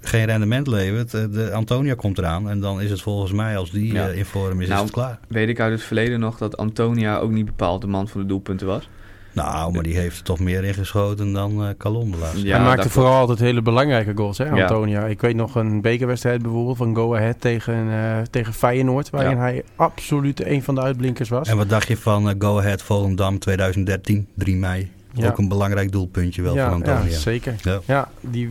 geen 0.00 0.24
rendement 0.24 0.66
levert, 0.66 1.10
de 1.10 1.50
Antonia 1.52 1.94
komt 1.94 2.18
eraan. 2.18 2.50
En 2.50 2.60
dan 2.60 2.80
is 2.80 2.90
het 2.90 3.02
volgens 3.02 3.32
mij, 3.32 3.56
als 3.56 3.70
die 3.70 3.92
Ja. 3.92 4.06
in 4.08 4.24
vorm 4.24 4.60
is, 4.60 4.68
Nou, 4.68 4.78
is 4.78 4.84
het 4.84 4.94
klaar. 4.94 5.18
Weet 5.28 5.48
ik 5.48 5.60
uit 5.60 5.72
het 5.72 5.82
verleden 5.82 6.20
nog 6.20 6.38
dat 6.38 6.56
Antonia 6.56 7.18
ook 7.18 7.30
niet 7.30 7.49
bepaald 7.56 7.80
de 7.80 7.86
man 7.86 8.08
van 8.08 8.20
de 8.20 8.26
doelpunten 8.26 8.66
was. 8.66 8.88
Nou, 9.32 9.72
maar 9.72 9.82
die 9.82 9.96
heeft 9.96 10.18
er 10.18 10.24
toch 10.24 10.38
meer 10.40 10.64
ingeschoten 10.64 11.32
dan 11.32 11.64
eh 11.64 11.68
Calon 11.78 12.14
laatste. 12.20 12.46
Ja, 12.46 12.56
hij 12.56 12.64
maakte 12.66 12.90
vooral 12.90 13.12
altijd 13.14 13.38
hele 13.38 13.62
belangrijke 13.62 14.12
goals, 14.14 14.38
hè, 14.38 14.44
Ja. 14.44 14.62
Antonia. 14.62 15.04
Ik 15.06 15.20
weet 15.20 15.34
nog 15.36 15.54
een 15.54 15.80
bekerwedstrijd 15.80 16.42
bijvoorbeeld 16.42 16.76
van 16.76 16.94
Go 16.94 17.14
Ahead 17.16 17.40
tegen, 17.40 17.90
eh, 17.90 18.18
tegen 18.30 18.52
Feyenoord... 18.52 19.10
waarin 19.10 19.36
Ja. 19.36 19.38
hij 19.38 19.64
absoluut 19.76 20.44
een 20.44 20.62
van 20.62 20.74
de 20.74 20.80
uitblinkers 20.80 21.28
was. 21.28 21.48
En 21.48 21.56
wat 21.56 21.68
dacht 21.68 21.88
je 21.88 21.96
van 21.96 22.28
eh, 22.28 22.34
Go 22.38 22.58
Ahead 22.58 22.82
Volendam 22.82 23.38
2013, 23.38 24.26
3 24.34 24.56
mei? 24.56 24.90
Ja. 25.12 25.28
Ook 25.28 25.38
een 25.38 25.48
belangrijk 25.48 25.92
doelpuntje 25.92 26.42
wel 26.42 26.54
ja, 26.54 26.64
van 26.64 26.74
Antonia. 26.74 27.10
Ja, 27.10 27.18
zeker. 27.18 27.54
Ja. 27.62 27.80
Ja, 27.86 28.08
die 28.20 28.50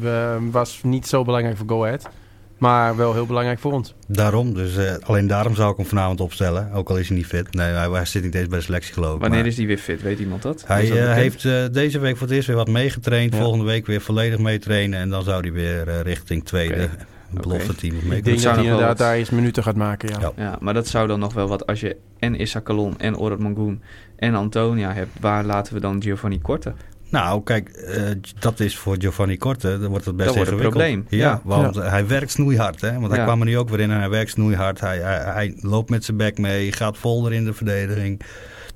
was 0.52 0.80
niet 0.84 1.08
zo 1.08 1.24
belangrijk 1.24 1.58
voor 1.58 1.68
Go 1.68 1.84
Ahead. 1.86 2.10
Maar 2.60 2.96
wel 2.96 3.14
heel 3.14 3.26
belangrijk 3.26 3.60
voor 3.60 3.72
ons. 3.72 3.94
Daarom, 4.08 4.54
dus 4.54 4.78
eh, 4.78 4.94
alleen 5.02 5.28
daarom 5.28 5.56
zou 5.56 5.72
ik 5.72 5.78
hem 5.78 5.86
vanavond 5.86 6.22
opstellen. 6.22 6.72
Ook 6.74 6.90
al 6.90 6.98
is 6.98 7.08
hij 7.08 7.18
niet 7.18 7.26
fit. 7.26 7.54
Nee, 7.54 7.68
hij, 7.72 7.90
hij 7.90 8.06
zit 8.06 8.24
niet 8.24 8.36
eens 8.36 8.48
bij 8.48 8.58
de 8.58 8.64
selectie 8.64 8.94
geloof 8.94 9.14
ik. 9.16 9.22
Wanneer 9.22 9.40
maar- 9.40 9.48
is 9.48 9.56
die 9.56 9.68
weer 9.68 9.78
fit? 9.78 10.02
Weet 10.02 10.20
iemand 10.20 10.42
dat? 10.42 10.64
Hij 10.68 10.88
dat 10.90 10.98
eh, 10.98 11.14
heeft 11.14 11.46
eh, 11.46 11.64
deze 11.72 12.00
week 12.00 12.18
voor 12.18 12.28
het 12.28 12.36
eerst 12.36 12.48
weer 12.48 12.56
wat 12.56 12.68
meegetraind. 12.68 13.34
Ja. 13.34 13.40
Volgende 13.40 13.66
week 13.66 13.86
weer 13.86 14.02
volledig 14.02 14.40
meetrainen. 14.40 15.00
En 15.00 15.10
dan 15.10 15.24
zou 15.24 15.42
hij 15.42 15.52
weer 15.52 15.88
eh, 15.88 16.02
richting 16.02 16.46
tweede 16.46 16.84
Oké. 17.34 17.42
belofte 17.42 17.76
team 17.76 17.94
mee 17.94 18.02
Ik 18.04 18.08
kunnen. 18.10 18.24
denk 18.24 18.40
zou 18.40 18.54
dat 18.56 18.64
hij 18.64 18.74
inderdaad 18.74 18.98
wat- 18.98 19.08
daar 19.08 19.16
eens 19.16 19.30
minuten 19.30 19.64
gaat 19.64 19.76
maken, 19.76 20.10
ja. 20.10 20.20
Ja. 20.20 20.32
Ja, 20.36 20.58
maar 20.60 20.74
dat 20.74 20.88
zou 20.88 21.08
dan 21.08 21.20
nog 21.20 21.34
wel 21.34 21.48
wat 21.48 21.66
als 21.68 21.80
je 21.80 21.96
en 22.20 22.36
Issa 22.36 22.62
Calon 22.62 23.00
en 23.00 23.18
Orad 23.18 23.40
Mangoen 23.40 23.82
en 24.16 24.36
Antonia 24.36 24.94
hebt. 24.94 25.10
Waar 25.20 25.44
laten 25.44 25.74
we 25.74 25.80
dan 25.80 26.02
Giovanni 26.02 26.40
Korte? 26.42 26.74
Nou, 27.10 27.44
kijk, 27.44 27.70
eh, 27.70 28.04
dat 28.40 28.60
is 28.60 28.78
voor 28.78 28.96
Giovanni 29.00 29.38
Korte, 29.38 29.80
dan 29.80 29.90
wordt 29.90 30.06
het 30.06 30.16
best 30.16 30.28
Dat 30.28 30.38
wordt 30.38 30.52
een 30.52 30.58
probleem, 30.58 31.06
Ja, 31.10 31.18
ja. 31.18 31.42
want 31.44 31.76
hij 31.76 32.08
werkt 32.08 32.32
snoeihard. 32.32 32.82
Hè? 32.82 32.94
Want 32.94 33.08
hij 33.08 33.18
Ja. 33.18 33.24
kwam 33.24 33.40
er 33.40 33.46
nu 33.46 33.58
ook 33.58 33.70
weer 33.70 33.80
in 33.80 33.92
en 33.92 34.00
hij 34.00 34.10
werkt 34.10 34.32
snoeihard. 34.32 34.80
Hij, 34.80 34.98
hij, 34.98 35.34
hij 35.34 35.58
loopt 35.62 35.90
met 35.90 36.06
zijn 36.06 36.18
bek 36.18 36.38
mee, 36.38 36.72
gaat 36.72 36.98
vol 36.98 37.30
in 37.30 37.46
de 37.46 37.54
verdediging. 37.54 38.22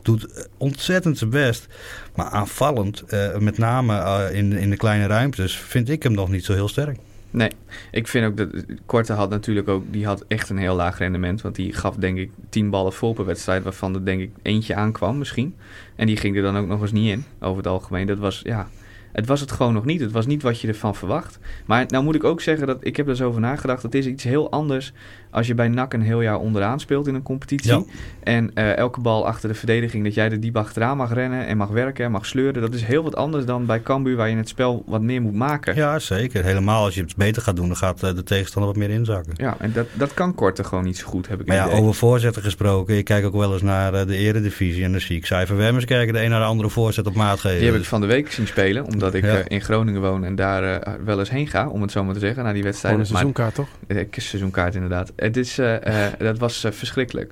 Doet 0.02 0.25
eh, 0.34 0.44
ontzettend 0.58 1.18
zijn 1.18 1.30
best. 1.30 1.68
Maar 2.16 2.25
aanvallend, 2.25 3.02
eh, 3.02 3.38
met 3.38 3.58
name 3.58 3.98
eh, 3.98 4.38
in, 4.38 4.52
in 4.54 4.70
de 4.70 4.78
kleine 4.78 5.08
ruimtes, 5.08 5.58
vind 5.58 5.90
ik 5.90 6.04
hem 6.04 6.13
nog 6.13 6.30
niet 6.30 6.46
zo 6.46 6.54
heel 6.54 6.68
sterk. 6.68 6.98
Nee, 7.34 7.52
ik 7.92 8.08
vind 8.08 8.25
ook 8.25 8.38
dat 8.38 8.50
Korte 8.86 9.13
had 9.13 9.30
natuurlijk 9.30 9.68
ook, 9.68 9.84
die 9.92 10.06
had 10.06 10.25
echt 10.28 10.50
een 10.50 10.58
heel 10.58 10.75
laag 10.75 10.98
rendement. 10.98 11.42
Want 11.42 11.56
die 11.56 11.74
gaf 11.74 11.96
denk 11.96 12.18
ik 12.18 12.32
10 12.50 12.70
ballen 12.70 12.94
vol 12.94 13.13
per 13.13 13.25
wedstrijd, 13.25 13.63
waarvan 13.63 13.96
er 13.96 14.06
denk 14.06 14.22
ik 14.22 14.32
eentje 14.42 14.75
aankwam 14.75 15.18
misschien. 15.18 15.56
En 15.96 16.08
die 16.08 16.18
ging 16.18 16.36
er 16.36 16.42
dan 16.42 16.58
ook 16.58 16.68
nog 16.68 16.82
eens 16.82 16.92
niet 16.92 17.12
in, 17.12 17.25
over 17.40 17.58
het 17.58 17.68
algemeen. 17.68 18.08
Dat 18.08 18.18
was, 18.18 18.42
ja, 18.44 18.68
het 19.12 19.25
was 19.25 19.40
het 19.40 19.52
gewoon 19.52 19.74
nog 19.74 19.86
niet. 19.86 20.02
Het 20.02 20.12
was 20.12 20.25
niet 20.25 20.42
wat 20.42 20.60
je 20.60 20.68
ervan 20.68 20.96
verwacht. 20.96 21.40
Maar 21.66 21.86
nou 21.88 22.04
moet 22.04 22.16
ik 22.16 22.24
ook 22.24 22.42
zeggen 22.42 22.68
dat 22.68 22.78
ik 22.86 22.96
heb 22.96 23.08
er 23.08 23.16
zo 23.16 23.28
over 23.28 23.42
nagedacht. 23.42 23.84
Het 23.84 23.96
is 23.96 24.06
iets 24.06 24.24
heel 24.24 24.52
anders 24.52 24.94
als 25.34 25.48
je 25.48 25.54
bij 25.56 25.68
NAC 25.68 25.94
een 25.94 26.02
heel 26.02 26.22
jaar 26.22 26.40
onderaan 26.40 26.80
speelt 26.80 27.08
in 27.08 27.16
een 27.16 27.22
competitie. 27.24 27.72
Ja. 27.72 27.84
En 28.24 28.52
eh, 28.54 28.78
elke 28.78 29.00
bal 29.00 29.28
achter 29.28 29.50
de 29.50 29.56
verdediging, 29.56 30.04
dat 30.04 30.13
jij 30.13 30.30
er 30.32 30.40
diep 30.40 30.58
achteraan 30.58 30.98
mag 30.98 31.13
rennen 31.13 31.46
en 31.48 31.58
mag 31.58 31.70
werken 31.70 32.06
en 32.06 32.12
mag 32.12 32.25
sleuren. 32.25 32.62
Dat 32.62 32.74
is 32.74 32.84
heel 32.84 33.04
wat 33.04 33.16
anders 33.16 33.46
dan 33.46 33.66
bij 33.66 33.82
Cambuur 33.82 34.16
waar 34.16 34.30
je 34.30 34.36
het 34.36 34.48
spel 34.50 34.84
wat 34.86 35.02
meer 35.02 35.22
moet 35.22 35.34
maken. 35.34 35.75
Ja, 35.75 36.00
zeker. 36.00 36.44
Helemaal 36.44 36.84
als 36.84 36.96
je 36.96 37.02
het 37.02 37.16
beter 37.16 37.42
gaat 37.42 37.56
doen, 37.56 37.68
dan 37.68 37.78
gaat 37.78 38.04
eh, 38.04 38.16
de 38.16 38.24
tegenstander 38.24 38.72
wat 38.72 38.80
meer 38.82 38.90
inzakken. 38.98 39.34
Ja, 39.38 39.56
en 39.60 39.72
dat, 39.74 39.88
dat 39.94 40.13
kan 40.13 40.36
Korte 40.36 40.63
gewoon 40.63 40.84
niet 40.84 40.98
zo 40.98 41.08
goed, 41.08 41.28
heb 41.28 41.42
ik 41.42 41.48
Maar 41.48 41.56
ja, 41.56 41.66
idee. 41.68 41.80
over 41.80 41.94
voorzetten 41.94 42.42
gesproken. 42.42 42.98
Ik 42.98 43.06
kijk 43.06 43.25
ook 43.25 43.34
wel 43.34 43.54
eens 43.54 43.62
naar 43.62 43.94
eh, 43.94 44.08
de 44.08 44.16
eredivisie. 44.18 44.84
En 44.84 44.92
dan 44.92 45.02
zie 45.02 45.18
ik 45.18 45.25
Cijfer 45.25 45.58
Wemmers 45.58 45.86
kijken 45.86 46.13
de 46.13 46.24
een 46.24 46.30
naar 46.30 46.40
de 46.40 46.46
andere 46.46 46.70
voorzet 46.70 47.08
op 47.08 47.16
maat 47.16 47.40
geven. 47.40 47.58
Die 47.60 47.70
heb 47.72 47.80
ik 47.80 47.86
van 47.86 48.02
de 48.02 48.08
week 48.08 48.32
zien 48.32 48.48
spelen, 48.48 48.86
omdat 48.86 49.13
ik 49.13 49.24
Ja. 49.24 49.42
in 49.48 49.62
Groningen 49.62 50.02
woon 50.02 50.24
en 50.24 50.36
daar 50.36 50.82
wel 51.06 51.20
eens 51.20 51.30
heen 51.30 51.48
ga, 51.48 51.68
om 51.68 51.82
het 51.82 51.92
zo 51.92 52.04
maar 52.04 52.13
te 52.13 52.20
zeggen, 52.20 52.44
naar 52.44 52.54
die 52.54 52.62
Gewoon 52.62 52.80
wedstrijden. 52.82 53.06
een 53.06 53.12
Maar 53.12 53.22
seizoenkaart, 53.22 53.56
toch? 53.56 53.68
Eh, 53.88 54.22
seizoenkaart 54.24 54.75
inderdaad. 54.75 55.12
Het 55.24 55.38
is, 55.38 55.58
eh, 55.58 56.06
eh, 56.08 56.13
dat 56.18 56.39
was 56.39 56.63
eh, 56.63 56.72
verschrikkelijk. 56.72 57.32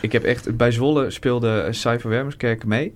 Ik 0.00 0.12
heb 0.12 0.24
echt, 0.24 0.56
bij 0.56 0.70
Zwolle 0.70 1.10
speelde 1.10 1.64
uh, 1.66 1.72
Cypher 1.72 2.10
Wermerskerk 2.10 2.64
mee. 2.64 2.92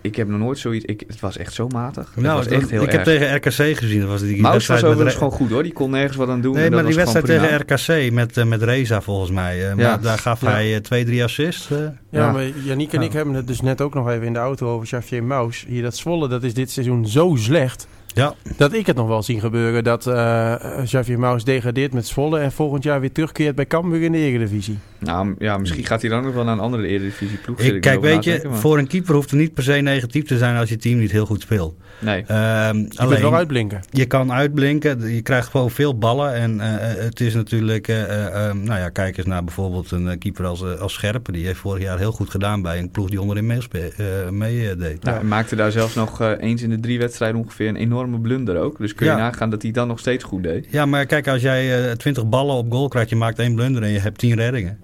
Ik 0.00 0.16
heb 0.16 0.28
nog 0.28 0.38
nooit 0.38 0.58
zoiets, 0.58 0.84
ik, 0.84 1.02
het 1.06 1.20
was 1.20 1.36
echt 1.36 1.52
zo 1.54 1.68
matig. 1.68 2.12
het 2.14 2.24
Nou, 2.24 2.36
was 2.36 2.46
echt 2.46 2.70
heel 2.70 2.82
ik 2.82 2.86
erg. 2.86 2.96
heb 2.96 3.04
tegen 3.04 3.34
RKC 3.36 3.76
gezien. 3.78 4.00
Dat 4.00 4.08
was 4.08 4.20
die 4.20 4.40
Maus 4.40 4.66
was 4.66 4.84
overigens 4.84 5.14
gewoon 5.14 5.32
goed 5.32 5.50
hoor, 5.50 5.62
die 5.62 5.72
kon 5.72 5.90
nergens 5.90 6.16
wat 6.16 6.28
aan 6.28 6.40
doen. 6.40 6.54
Nee, 6.54 6.64
en 6.64 6.70
dat 6.70 6.82
maar 6.82 6.90
die 6.90 7.00
was 7.04 7.12
wedstrijd 7.12 7.40
tegen 7.40 7.60
RKC 8.06 8.12
met, 8.12 8.44
met 8.44 8.62
Reza 8.62 9.00
volgens 9.00 9.30
mij. 9.30 9.54
eh, 9.54 9.68
Ja. 9.68 9.74
maar 9.74 10.00
daar 10.00 10.18
gaf 10.18 10.40
Ja. 10.40 10.50
hij 10.50 10.74
eh, 10.74 10.80
twee, 10.80 11.04
drie 11.04 11.24
assists. 11.24 11.70
eh. 11.70 11.78
Ja, 11.78 11.92
Ja. 12.10 12.32
maar 12.32 12.42
Yannick 12.64 12.92
en 12.92 13.00
Ja. 13.00 13.06
ik 13.06 13.12
hebben 13.12 13.34
het 13.34 13.46
dus 13.46 13.60
net 13.60 13.80
ook 13.80 13.94
nog 13.94 14.10
even 14.10 14.26
in 14.26 14.32
de 14.32 14.38
auto 14.38 14.68
over 14.68 14.86
Xavier 14.86 15.24
Maus. 15.24 15.64
Hier 15.68 15.82
dat 15.82 15.96
Zwolle, 15.96 16.28
dat 16.28 16.42
is 16.42 16.54
dit 16.54 16.70
seizoen 16.70 17.06
zo 17.06 17.34
slecht. 17.38 17.86
Ja. 18.14 18.34
Dat 18.56 18.72
ik 18.72 18.86
het 18.86 18.96
nog 18.96 19.06
wel 19.08 19.22
zien 19.22 19.40
gebeuren 19.40 19.84
dat 19.84 20.06
eh 20.06 20.54
Xavier 20.84 21.18
Maus 21.18 21.44
degradeert 21.44 21.92
met 21.92 22.06
Zwolle 22.06 22.38
en 22.38 22.52
volgend 22.52 22.82
jaar 22.82 23.00
weer 23.00 23.12
terugkeert 23.12 23.54
bij 23.54 23.66
Cambuur 23.66 24.02
in 24.02 24.12
de 24.12 24.18
Eredivisie. 24.18 24.78
Nou 24.98 25.34
ja, 25.38 25.58
misschien 25.58 25.84
gaat 25.84 26.00
hij 26.00 26.10
dan 26.10 26.22
nog 26.22 26.34
wel 26.34 26.44
naar 26.44 26.52
een 26.52 26.60
andere 26.60 26.86
Eredivisie 26.86 27.38
ploeg. 27.38 27.58
Ik, 27.60 27.80
kijk, 27.80 28.00
weet 28.00 28.24
je, 28.24 28.40
maar- 28.48 28.58
voor 28.58 28.78
een 28.78 28.86
keeper 28.86 29.14
hoeft 29.14 29.30
het 29.30 29.40
niet 29.40 29.54
per 29.54 29.62
se 29.62 29.72
negatief 29.72 30.24
te 30.26 30.38
zijn 30.38 30.56
als 30.56 30.68
je 30.68 30.76
team 30.76 30.98
niet 30.98 31.10
heel 31.10 31.26
goed 31.26 31.40
speelt. 31.40 31.74
Nee, 32.00 32.24
Ehm, 32.26 32.76
Je 32.76 32.82
kunt 32.82 32.98
alleen, 32.98 33.20
wel 33.20 33.34
uitblinken. 33.34 33.80
je 33.90 34.04
kan 34.06 34.32
uitblinken, 34.32 35.14
je 35.14 35.22
krijgt 35.22 35.48
gewoon 35.48 35.70
veel 35.70 35.98
ballen. 35.98 36.34
En 36.34 36.60
eh, 36.60 37.04
het 37.04 37.20
is 37.20 37.34
natuurlijk, 37.34 37.88
eh, 37.88 38.02
eh, 38.02 38.26
eh, 38.48 38.54
nou 38.54 38.80
ja, 38.80 38.88
kijk 38.88 39.16
eens 39.16 39.26
naar 39.26 39.44
bijvoorbeeld 39.44 39.90
een 39.90 40.08
eh, 40.08 40.18
keeper 40.18 40.44
als, 40.46 40.62
eh, 40.62 40.80
als 40.80 40.92
Scherpen. 40.92 41.32
Die 41.32 41.46
heeft 41.46 41.58
vorig 41.58 41.82
jaar 41.82 41.98
heel 41.98 42.12
goed 42.12 42.30
gedaan 42.30 42.62
bij 42.62 42.78
een 42.78 42.90
ploeg 42.90 43.08
die 43.10 43.20
onderin 43.20 43.46
meespe- 43.46 43.92
eh, 43.96 44.30
mee 44.30 44.70
eh, 44.70 44.78
deed. 44.78 45.02
nou, 45.02 45.16
hij 45.16 45.26
maakte 45.26 45.56
daar 45.56 45.72
zelfs 45.72 45.94
nog 45.94 46.20
eh, 46.20 46.30
eens 46.38 46.62
in 46.62 46.70
de 46.70 46.80
drie 46.80 46.98
wedstrijden 46.98 47.40
ongeveer 47.40 47.68
een 47.68 47.76
enorme 47.76 48.20
blunder 48.20 48.56
ook. 48.58 48.78
Dus 48.78 48.94
kun 48.94 49.06
je 49.06 49.12
Ja. 49.12 49.18
nagaan 49.18 49.50
dat 49.50 49.62
hij 49.62 49.70
dan 49.70 49.88
nog 49.88 49.98
steeds 49.98 50.24
goed 50.24 50.42
deed. 50.42 50.66
Ja, 50.70 50.86
maar 50.86 51.06
kijk, 51.06 51.28
als 51.28 51.42
jij 51.42 51.84
eh, 51.88 51.92
20 51.92 52.28
ballen 52.28 52.54
op 52.54 52.72
goal 52.72 52.88
krijgt, 52.88 53.10
je 53.10 53.16
maakt 53.16 53.38
één 53.38 53.54
blunder 53.54 53.82
en 53.82 53.90
je 53.90 53.98
hebt 54.00 54.18
10 54.18 54.34
reddingen. 54.34 54.78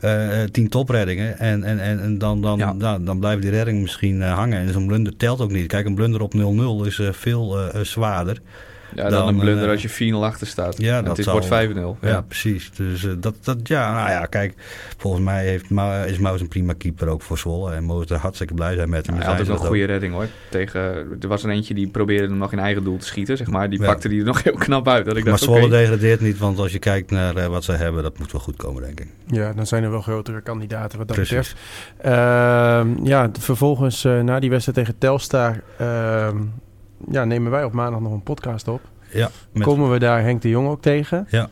Eh, 0.00 0.42
tien 0.42 0.68
topreddingen. 0.68 1.38
En, 1.38 1.64
en, 1.64 1.80
en, 1.80 2.00
en 2.00 2.18
dan, 2.18 2.40
dan, 2.42 2.58
Ja. 2.58 2.72
nou, 2.72 3.04
dan 3.04 3.18
blijven 3.18 3.40
die 3.40 3.50
reddingen 3.50 3.80
misschien 3.82 4.22
eh, 4.22 4.34
hangen. 4.34 4.58
En 4.58 4.72
zo'n 4.72 4.86
blunder 4.86 5.16
telt 5.16 5.40
ook 5.40 5.50
niet. 5.50 5.66
Kijk, 5.66 5.86
een 5.86 5.94
blunder 5.94 6.20
op 6.22 6.34
0-0 6.34 6.86
is 6.86 6.98
eh, 6.98 7.12
veel 7.12 7.56
zwaarder. 7.82 8.40
Ja, 8.94 9.02
dan, 9.02 9.10
Dan, 9.10 9.28
een 9.28 9.36
blunder 9.38 9.64
eh, 9.64 9.70
als 9.70 9.82
je 9.82 10.12
4-0 10.12 10.14
achter 10.16 10.46
staat. 10.46 10.74
Ja, 10.78 10.98
En 10.98 11.04
dat 11.04 11.16
het 11.16 11.26
zal- 11.26 11.32
wordt 11.32 11.46
5-0. 11.46 11.96
Ja, 12.00 12.20
precies. 12.20 12.70
Dus 12.72 13.04
eh, 13.04 13.12
dat, 13.18 13.34
dat, 13.42 13.68
ja, 13.68 13.94
nou 13.94 14.10
ja, 14.10 14.26
kijk. 14.26 14.54
Volgens 14.96 15.22
mij 15.24 15.44
heeft 15.44 15.70
Ma 15.70 16.02
is 16.04 16.18
Maus 16.18 16.40
een 16.40 16.48
prima 16.48 16.72
keeper 16.78 17.08
ook 17.08 17.22
voor 17.22 17.38
Zwolle. 17.38 17.72
En 17.74 17.84
mogen 17.84 18.06
er 18.08 18.16
hartstikke 18.16 18.54
blij 18.54 18.74
zijn 18.74 18.88
met 18.90 19.06
hem. 19.06 19.14
hij 19.16 19.24
Dan 19.26 19.36
had 19.36 19.48
ook 19.50 19.58
een 19.60 19.66
goede 19.66 19.84
redding 19.84 20.12
hoor. 20.12 20.26
Tegen, 20.50 20.80
er 21.20 21.28
was 21.28 21.42
er 21.44 21.50
eentje 21.50 21.74
die 21.74 21.88
probeerde 21.88 22.26
hem 22.26 22.36
nog 22.38 22.52
in 22.52 22.58
eigen 22.58 22.84
doel 22.84 22.96
te 22.96 23.06
schieten, 23.06 23.36
zeg 23.36 23.46
maar. 23.46 23.70
Die 23.70 23.80
Ja. 23.80 23.86
pakte 23.86 24.08
die 24.08 24.18
er 24.20 24.26
nog 24.26 24.42
heel 24.42 24.54
knap 24.54 24.88
uit. 24.88 25.04
Dat 25.04 25.16
ik. 25.16 25.22
Maar 25.22 25.32
dacht, 25.32 25.42
Zwolle 25.44 25.68
degradeert 25.68 26.20
niet, 26.20 26.38
want 26.38 26.58
als 26.58 26.72
je 26.72 26.78
kijkt 26.78 27.10
naar 27.10 27.36
eh, 27.36 27.46
wat 27.46 27.64
ze 27.64 27.72
hebben, 27.72 28.02
dat 28.02 28.18
moet 28.18 28.32
wel 28.32 28.40
goed 28.40 28.56
komen, 28.56 28.82
denk 28.82 29.00
ik. 29.00 29.06
Ja, 29.26 29.52
dan 29.52 29.66
zijn 29.66 29.82
er 29.84 29.90
wel 29.90 30.00
grotere 30.02 30.40
kandidaten 30.40 30.98
wat 30.98 31.08
dat 31.08 31.16
Precies. 31.16 31.54
betreft. 31.96 32.14
Ehm, 32.14 33.04
ja, 33.06 33.30
vervolgens 33.38 34.04
eh, 34.04 34.20
na 34.20 34.40
die 34.40 34.50
wedstrijd 34.50 34.78
tegen 34.78 34.98
Telstar 34.98 35.60
ehm, 35.78 36.36
ja, 37.10 37.24
nemen 37.24 37.50
wij 37.50 37.64
op 37.64 37.72
maandag 37.72 38.00
nog 38.00 38.12
een 38.12 38.22
podcast 38.22 38.68
op. 38.68 38.80
Ja, 39.12 39.30
met, 39.52 39.62
Komen 39.62 39.90
we 39.90 39.98
daar 39.98 40.22
Henk 40.22 40.42
de 40.42 40.48
Jong 40.48 40.68
ook 40.68 40.82
tegen. 40.82 41.26
Ja. 41.30 41.48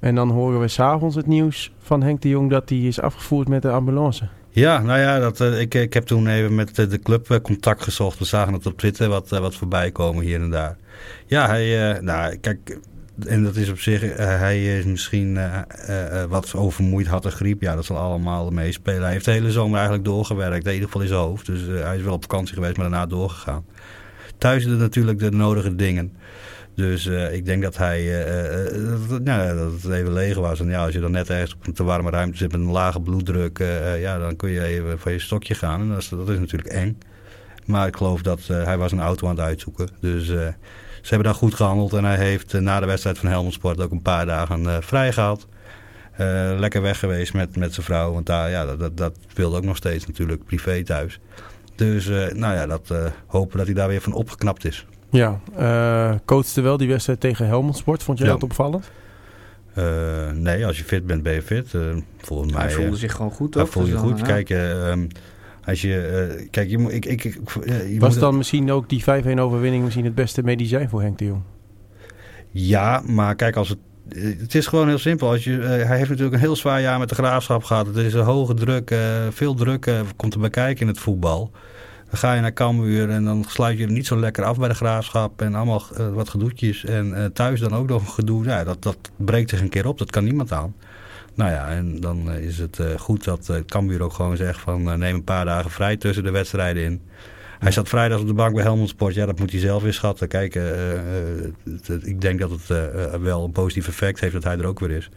En 0.00 0.14
dan 0.14 0.30
horen 0.30 0.60
we 0.60 0.68
s'avonds 0.68 1.16
het 1.16 1.26
nieuws 1.26 1.72
van 1.78 2.02
Henk 2.02 2.22
de 2.22 2.28
Jong 2.28 2.50
dat 2.50 2.68
hij 2.68 2.78
is 2.78 3.00
afgevoerd 3.00 3.48
met 3.48 3.62
de 3.62 3.70
ambulance. 3.70 4.28
Ja, 4.54 4.82
nou 4.82 5.00
ja, 5.00 5.18
dat, 5.18 5.40
eh, 5.40 5.60
ik, 5.60 5.74
ik 5.74 5.92
heb 5.92 6.04
toen 6.04 6.26
even 6.26 6.54
met 6.54 6.74
de 6.74 6.98
club 6.98 7.30
eh, 7.30 7.40
contact 7.40 7.82
gezocht. 7.82 8.18
We 8.18 8.24
zagen 8.24 8.52
het 8.52 8.66
op 8.66 8.78
Twitter 8.78 9.08
wat, 9.08 9.32
eh, 9.32 9.38
wat 9.38 9.54
voorbij 9.54 9.90
komen 9.90 10.24
hier 10.24 10.40
en 10.40 10.50
daar. 10.50 10.76
Ja, 11.26 11.46
hij, 11.46 11.98
nou 12.00 12.36
kijk, 12.36 12.78
en 13.26 13.44
dat 13.44 13.56
is 13.56 13.70
op 13.70 13.78
zich, 13.78 14.16
hij 14.16 14.78
is 14.78 14.84
misschien 14.84 15.38
wat 16.28 16.54
overmoeid, 16.54 17.06
had 17.06 17.24
een 17.24 17.32
griep. 17.32 17.62
Ja, 17.62 17.74
dat 17.74 17.84
zal 17.84 17.96
allemaal 17.96 18.50
meespelen. 18.50 19.02
Hij 19.02 19.12
heeft 19.12 19.24
de 19.24 19.30
hele 19.30 19.50
zomer 19.50 19.74
eigenlijk 19.74 20.04
doorgewerkt, 20.04 20.66
in 20.66 20.72
ieder 20.72 20.86
geval 20.86 21.02
in 21.02 21.08
zijn 21.08 21.20
hoofd. 21.20 21.46
Dus 21.46 21.60
hij 21.66 21.96
is 21.96 22.02
wel 22.02 22.14
op 22.14 22.22
vakantie 22.22 22.54
geweest, 22.54 22.76
maar 22.76 22.90
daarna 22.90 23.06
doorgegaan. 23.06 23.64
Thuis 24.42 24.64
er 24.64 24.70
natuurlijk 24.70 25.18
de 25.18 25.30
nodige 25.30 25.74
dingen. 25.74 26.12
Dus 26.74 27.06
eh, 27.06 27.34
ik 27.34 27.44
denk 27.44 27.62
dat 27.62 27.76
hij, 27.76 27.98
eh, 27.98 28.66
eh, 28.66 29.08
dat, 29.08 29.22
nou, 29.22 29.56
dat 29.56 29.82
het 29.82 29.92
even 29.92 30.12
leeg 30.12 30.36
was. 30.36 30.60
En 30.60 30.68
ja, 30.68 30.84
als 30.84 30.94
je 30.94 31.00
dan 31.00 31.10
net 31.10 31.30
ergens 31.30 31.54
op 31.54 31.66
een 31.66 31.72
te 31.72 31.84
warme 31.84 32.10
ruimte 32.10 32.36
zit 32.36 32.52
met 32.52 32.60
een 32.60 32.70
lage 32.70 33.00
bloeddruk, 33.00 33.58
ja, 33.98 34.18
dan 34.18 34.36
kun 34.36 34.50
je 34.50 34.64
even 34.64 34.98
van 34.98 35.12
je 35.12 35.18
stokje 35.18 35.54
gaan. 35.54 35.80
En 35.80 35.88
dat 35.88 36.28
is, 36.28 36.38
natuurlijk 36.38 36.72
eng. 36.72 36.98
Maar 37.64 37.86
ik 37.86 37.96
geloof 37.96 38.22
dat 38.22 38.40
hij 38.46 38.78
was 38.78 38.92
een 38.92 39.00
auto 39.00 39.28
aan 39.28 39.36
het 39.36 39.44
uitzoeken. 39.44 39.88
Dus 40.00 40.26
ze 40.26 40.54
hebben 41.02 41.24
daar 41.24 41.34
goed 41.34 41.54
gehandeld. 41.54 41.92
En 41.92 42.04
hij 42.04 42.16
heeft 42.16 42.60
na 42.60 42.80
de 42.80 42.86
wedstrijd 42.86 43.18
van 43.18 43.28
Helmond 43.28 43.54
Sport 43.54 43.80
ook 43.80 43.90
een 43.90 44.02
paar 44.02 44.26
dagen 44.26 44.82
vrij 44.82 45.12
gehad. 45.12 45.46
Eh, 46.12 46.52
lekker 46.58 46.82
weg 46.82 46.98
geweest 46.98 47.34
met, 47.34 47.56
met 47.56 47.74
zijn 47.74 47.86
vrouw. 47.86 48.12
Want 48.12 48.26
daar, 48.26 48.50
ja, 48.50 48.66
dat, 48.66 48.80
dat, 48.80 48.96
dat 48.96 49.16
speelde 49.28 49.56
ook 49.56 49.64
nog 49.64 49.76
steeds 49.76 50.06
natuurlijk 50.06 50.44
privé 50.44 50.82
thuis. 50.82 51.20
Dus 51.84 52.08
eh, 52.08 52.32
nou 52.34 52.54
ja, 52.54 52.66
dat, 52.66 52.90
eh, 52.90 53.04
hopen 53.26 53.56
dat 53.56 53.66
hij 53.66 53.74
daar 53.74 53.88
weer 53.88 54.00
van 54.00 54.12
opgeknapt 54.12 54.64
is. 54.64 54.86
Ja, 55.10 55.40
eh 55.56 56.14
coachte 56.24 56.60
wel 56.60 56.76
die 56.76 56.88
wedstrijd 56.88 57.20
tegen 57.20 57.46
Helmond 57.46 57.76
Sport. 57.76 58.02
Vond 58.02 58.18
jij 58.18 58.26
Ja. 58.26 58.32
dat 58.32 58.42
opvallend? 58.42 58.90
Eh, 59.74 60.30
nee, 60.30 60.66
als 60.66 60.78
je 60.78 60.84
fit 60.84 61.06
bent, 61.06 61.22
ben 61.22 61.32
je 61.32 61.42
fit. 61.42 61.74
Eh, 61.74 61.80
volgens 62.18 62.52
mij 62.52 62.62
Hij 62.62 62.70
voelde 62.72 62.96
zich 62.96 63.12
gewoon 63.12 63.30
goed, 63.30 63.54
hij 63.54 63.62
toch? 63.62 63.72
voel 63.72 63.84
je 63.86 63.90
Dus 63.92 64.00
goed. 64.00 64.18
ja. 64.18 64.24
Kijk, 64.24 64.50
eh, 64.50 64.90
ehm, 64.90 65.06
als 65.64 65.80
je... 65.82 66.00
eh, 66.38 66.46
kijk, 66.50 66.68
je 66.70 66.78
moet... 66.78 66.92
Ik, 66.92 67.04
ik, 67.06 67.24
ik, 67.24 67.40
je 67.88 67.96
Was 67.98 68.12
moet- 68.12 68.20
dan 68.20 68.36
misschien 68.36 68.70
ook 68.70 68.88
die 68.88 69.02
5-1 69.02 69.38
overwinning 69.40 69.82
misschien 69.84 70.04
het 70.04 70.14
beste 70.14 70.42
medicijn 70.42 70.88
voor 70.88 71.02
Henk 71.02 71.18
de 71.18 71.24
Jong? 71.24 71.42
Ja, 72.50 73.02
maar 73.06 73.34
kijk, 73.34 73.56
als 73.56 73.68
het... 73.68 73.78
eh, 74.08 74.22
Het 74.38 74.54
is 74.54 74.66
gewoon 74.66 74.88
heel 74.88 74.98
simpel. 74.98 75.28
Als 75.28 75.44
je, 75.44 75.58
eh, 75.58 75.86
hij 75.86 75.96
heeft 75.96 76.08
natuurlijk 76.08 76.34
een 76.34 76.40
heel 76.40 76.56
zwaar 76.56 76.80
jaar 76.80 76.98
met 76.98 77.08
de 77.08 77.14
graafschap 77.14 77.64
gehad. 77.64 77.86
Het 77.86 77.96
is 77.96 78.14
een 78.14 78.24
hoge 78.24 78.54
druk, 78.54 78.90
eh, 78.90 78.98
veel 79.30 79.54
druk 79.54 79.90
komt 80.16 80.34
erbij 80.34 80.50
kijken 80.50 80.80
in 80.80 80.86
het 80.86 80.98
voetbal. 80.98 81.50
Dan 82.10 82.20
ga 82.20 82.34
je 82.34 82.40
naar 82.40 82.52
Cambuur 82.52 83.10
en 83.10 83.24
dan 83.24 83.44
sluit 83.48 83.78
je 83.78 83.84
er 83.84 83.90
niet 83.90 84.06
zo 84.06 84.18
lekker 84.18 84.44
af 84.44 84.58
bij 84.58 84.68
de 84.68 84.74
graafschap. 84.74 85.42
En 85.42 85.54
allemaal 85.54 85.82
wat 86.12 86.28
gedoetjes. 86.28 86.84
En 86.84 87.30
thuis 87.32 87.60
dan 87.60 87.74
ook 87.74 87.88
nog 87.88 88.02
een 88.02 88.12
gedoe. 88.12 88.44
Dat, 88.64 88.82
dat 88.82 88.96
breekt 89.16 89.50
zich 89.50 89.60
een 89.60 89.68
keer 89.68 89.86
op. 89.86 89.98
Dat 89.98 90.10
kan 90.10 90.24
niemand 90.24 90.52
aan. 90.52 90.74
Nou 91.34 91.50
ja, 91.50 91.68
en 91.68 92.00
dan 92.00 92.32
is 92.32 92.58
het 92.58 92.80
goed 92.98 93.24
dat 93.24 93.62
Cambuur 93.66 94.02
ook 94.02 94.12
gewoon 94.12 94.36
zegt 94.36 94.60
van 94.60 94.98
neem 94.98 95.14
een 95.14 95.24
paar 95.24 95.44
dagen 95.44 95.70
vrij 95.70 95.96
tussen 95.96 96.24
de 96.24 96.30
wedstrijden 96.30 96.82
in. 96.82 97.02
Hij 97.62 97.72
zat 97.72 97.88
vrijdag 97.88 98.20
op 98.20 98.26
de 98.26 98.34
bank 98.34 98.54
bij 98.54 98.62
Helmond 98.62 98.88
Sport. 98.88 99.14
Ja, 99.14 99.26
dat 99.26 99.38
moet 99.38 99.50
hij 99.50 99.60
zelf 99.60 99.82
weer 99.82 99.92
schatten. 99.92 100.28
Kijk, 100.28 100.54
eh, 100.54 100.92
eh, 100.92 101.52
ik 102.02 102.20
denk 102.20 102.40
dat 102.40 102.50
het 102.50 102.70
eh, 102.70 103.14
wel 103.14 103.44
een 103.44 103.52
positief 103.52 103.88
effect 103.88 104.20
heeft 104.20 104.32
dat 104.32 104.44
hij 104.44 104.58
er 104.58 104.66
ook 104.66 104.80
weer 104.80 104.90
is. 104.90 105.10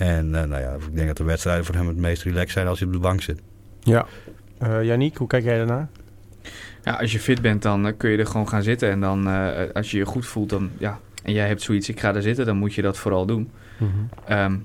En 0.00 0.34
eh, 0.34 0.48
nou 0.48 0.62
ja, 0.62 0.72
ik 0.72 0.94
denk 0.94 1.06
dat 1.06 1.16
de 1.16 1.24
wedstrijden 1.24 1.64
voor 1.64 1.74
hem 1.74 1.86
het 1.86 1.96
meest 1.96 2.22
relaxed 2.22 2.50
zijn 2.50 2.66
als 2.66 2.78
hij 2.78 2.88
op 2.88 2.94
de 2.94 3.00
bank 3.00 3.22
zit. 3.22 3.40
Ja. 3.80 4.06
Uh, 4.62 4.84
Yannick, 4.84 5.16
hoe 5.16 5.26
kijk 5.26 5.44
jij 5.44 5.56
daarnaar? 5.56 5.88
Ja, 6.84 6.92
als 6.92 7.12
je 7.12 7.20
fit 7.20 7.40
bent, 7.40 7.62
dan 7.62 7.96
kun 7.96 8.10
je 8.10 8.18
er 8.18 8.26
gewoon 8.26 8.48
gaan 8.48 8.62
zitten. 8.62 8.90
En 8.90 9.00
dan, 9.00 9.28
eh, 9.28 9.72
als 9.72 9.90
je 9.90 9.96
je 9.96 10.04
goed 10.04 10.26
voelt, 10.26 10.48
dan 10.48 10.70
ja. 10.78 10.98
En 11.22 11.32
jij 11.32 11.46
hebt 11.46 11.62
zoiets, 11.62 11.88
ik 11.88 12.00
ga 12.00 12.14
er 12.14 12.22
zitten, 12.22 12.46
dan 12.46 12.56
moet 12.56 12.74
je 12.74 12.82
dat 12.82 12.98
vooral 12.98 13.26
doen. 13.26 13.50
Ehm, 14.24 14.56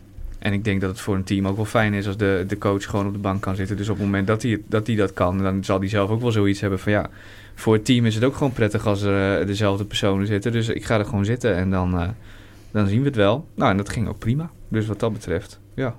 en 0.46 0.54
ik 0.54 0.64
denk 0.64 0.82
dat 0.82 0.90
het 0.90 1.00
voor 1.00 1.16
een 1.16 1.24
team 1.24 1.48
ook 1.48 1.56
wel 1.56 1.66
fijn 1.66 1.94
is 1.94 2.08
als 2.08 2.18
de, 2.18 2.46
de 2.48 2.58
coach 2.58 2.86
gewoon 2.86 3.08
op 3.08 3.14
de 3.14 3.20
bank 3.20 3.42
kan 3.42 3.56
zitten. 3.56 3.78
Dus 3.78 3.90
op 3.90 3.96
het 3.96 4.06
moment 4.06 4.28
dat 4.28 4.42
hij, 4.42 4.62
dat 4.68 4.88
hij 4.88 4.96
dat 4.96 5.14
kan, 5.14 5.38
dan 5.38 5.64
zal 5.64 5.80
hij 5.80 5.88
zelf 5.88 6.10
ook 6.10 6.22
wel 6.22 6.32
zoiets 6.32 6.62
hebben 6.62 6.80
van 6.80 6.92
ja. 6.92 7.10
Voor 7.56 7.74
het 7.74 7.86
team 7.86 8.06
is 8.06 8.16
het 8.16 8.24
ook 8.24 8.36
gewoon 8.36 8.54
prettig 8.54 8.88
als 8.88 9.02
er 9.02 9.40
eh, 9.40 9.48
dezelfde 9.48 9.86
personen 9.86 10.28
zitten. 10.28 10.52
Dus 10.52 10.70
ik 10.70 10.86
ga 10.86 11.00
er 11.00 11.06
gewoon 11.06 11.26
zitten 11.26 11.56
en 11.56 11.70
dan, 11.70 12.00
eh, 12.00 12.08
dan 12.72 12.88
zien 12.88 13.00
we 13.00 13.06
het 13.06 13.16
wel. 13.16 13.48
Nou, 13.56 13.72
en 13.72 13.78
dat 13.78 13.90
ging 13.90 14.08
ook 14.08 14.20
prima. 14.20 14.50
Dus 14.68 14.86
wat 14.86 15.00
dat 15.00 15.14
betreft, 15.14 15.60
ja. 15.74 15.96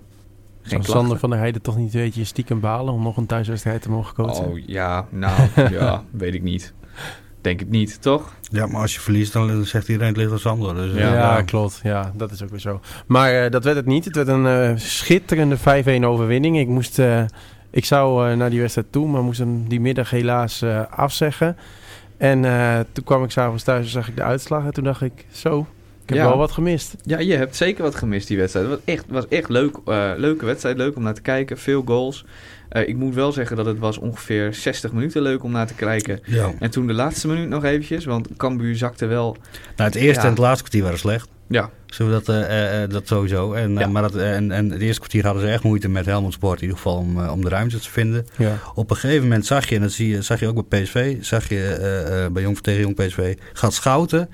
Geen. 0.62 0.84
Sander 0.84 1.18
van 1.18 1.30
der 1.30 1.38
Heijden 1.38 1.62
toch 1.62 1.76
niet 1.76 1.94
een 1.94 2.00
beetje 2.00 2.24
stiekem 2.24 2.60
balen 2.60 2.94
om 2.94 3.02
nog 3.02 3.16
een 3.16 3.26
thuiswedstrijd 3.26 3.82
te 3.82 3.90
mogen 3.90 4.14
coachen? 4.14 4.46
Oh 4.46 4.58
ja, 4.66 5.06
nou 5.10 5.48
ja, 5.70 6.04
weet 6.10 6.34
ik 6.34 6.42
niet. 6.42 6.72
Denk 7.46 7.60
ik 7.60 7.68
niet, 7.68 8.02
toch? 8.02 8.32
Ja, 8.50 8.66
maar 8.66 8.80
als 8.80 8.94
je 8.94 9.00
verliest, 9.00 9.32
dan 9.32 9.64
zegt 9.64 9.88
iedereen 9.88 10.08
het 10.08 10.16
ligt 10.16 10.32
aan 10.32 10.38
Sander. 10.38 10.74
Dus, 10.74 10.92
eh, 10.92 10.98
Ja, 11.00 11.14
Ja. 11.14 11.42
klopt. 11.42 11.80
Ja, 11.82 12.12
dat 12.16 12.30
is 12.30 12.42
ook 12.42 12.50
weer 12.50 12.58
zo. 12.60 12.80
Maar 13.06 13.44
eh, 13.44 13.50
dat 13.50 13.64
werd 13.64 13.76
het 13.76 13.86
niet. 13.86 14.04
Het 14.04 14.16
werd 14.16 14.28
een 14.28 14.46
eh, 14.46 14.72
schitterende 14.76 15.56
5-1 15.56 16.04
overwinning. 16.04 16.58
Ik 16.58 16.66
moest... 16.68 16.98
eh, 16.98 17.24
ik 17.70 17.84
zou 17.84 18.30
eh, 18.30 18.36
naar 18.36 18.50
die 18.50 18.60
wedstrijd 18.60 18.92
toe, 18.92 19.08
maar 19.08 19.22
moest 19.22 19.38
hem 19.38 19.68
die 19.68 19.80
middag 19.80 20.10
helaas 20.10 20.62
eh, 20.62 20.80
afzeggen. 20.90 21.56
En 22.16 22.44
eh, 22.44 22.78
toen 22.92 23.04
kwam 23.04 23.24
ik 23.24 23.30
s'avonds 23.30 23.62
thuis 23.64 23.84
en 23.84 23.90
zag 23.90 24.08
ik 24.08 24.16
de 24.16 24.22
uitslag. 24.22 24.64
En 24.64 24.72
toen 24.72 24.84
dacht 24.84 25.02
ik, 25.02 25.26
zo, 25.32 25.58
ik 26.02 26.08
heb 26.08 26.18
Ja. 26.18 26.24
wel 26.28 26.36
wat 26.38 26.52
gemist. 26.52 26.94
Ja, 27.02 27.18
je 27.18 27.34
hebt 27.36 27.56
zeker 27.56 27.82
wat 27.82 27.94
gemist 27.94 28.28
die 28.28 28.36
wedstrijd. 28.36 28.66
Het 28.66 28.74
was 28.84 28.94
echt, 28.94 29.04
was 29.08 29.28
echt 29.28 29.48
leuk, 29.48 29.76
eh, 29.86 30.10
leuke 30.16 30.44
wedstrijd, 30.44 30.76
leuk 30.76 30.96
om 30.96 31.02
naar 31.02 31.14
te 31.14 31.20
kijken. 31.22 31.58
Veel 31.58 31.82
goals. 31.86 32.24
Eh, 32.68 32.88
ik 32.88 32.96
moet 32.96 33.14
wel 33.14 33.32
zeggen 33.32 33.56
dat 33.56 33.66
het 33.66 33.78
was 33.78 33.98
ongeveer 33.98 34.54
60 34.54 34.92
minuten 34.92 35.22
leuk 35.22 35.42
om 35.42 35.50
naar 35.50 35.66
te 35.66 35.74
kijken. 35.74 36.20
ja. 36.24 36.52
En 36.58 36.70
toen 36.70 36.86
de 36.86 36.92
laatste 36.92 37.28
minuut 37.28 37.48
nog 37.48 37.64
eventjes, 37.64 38.04
want 38.04 38.28
Cambuur 38.36 38.76
zakte 38.76 39.06
wel... 39.06 39.36
Nou, 39.76 39.90
het 39.90 39.94
eerste 39.94 40.20
Ja. 40.20 40.22
en 40.26 40.28
het 40.30 40.38
laatste 40.38 40.62
kwartier 40.62 40.82
waren 40.82 40.98
slecht. 40.98 41.28
Ja, 41.48 41.70
dat, 41.98 42.28
eh, 42.28 42.82
eh, 42.82 42.90
dat 42.90 43.06
sowieso. 43.08 43.52
En, 43.52 43.74
Ja. 43.74 43.86
maar 43.86 44.02
dat, 44.02 44.14
en, 44.16 44.50
en 44.50 44.70
het 44.70 44.80
eerste 44.80 44.98
kwartier 44.98 45.24
hadden 45.24 45.42
ze 45.42 45.48
echt 45.48 45.62
moeite 45.62 45.88
met 45.88 46.06
Helmond 46.06 46.32
Sport. 46.32 46.56
In 46.56 46.62
ieder 46.62 46.76
geval 46.76 46.96
om, 46.96 47.28
om 47.28 47.42
de 47.42 47.48
ruimte 47.48 47.80
te 47.80 47.90
vinden. 47.90 48.26
Op 48.74 48.90
een 48.90 48.96
gegeven 48.96 49.22
moment 49.22 49.46
zag 49.46 49.68
je, 49.68 49.74
en 49.74 49.80
dat 49.80 49.92
zie 49.92 50.08
je, 50.08 50.22
zag 50.22 50.40
je 50.40 50.46
ook 50.48 50.68
bij 50.68 50.82
PSV, 50.82 51.16
zag 51.20 51.48
je 51.48 52.28
bij 52.32 52.42
Jong 52.42 52.58
tegen 52.60 52.80
Jong 52.80 52.94
PSV, 52.96 53.34
gaat 53.52 53.74
Schouten 53.74 54.28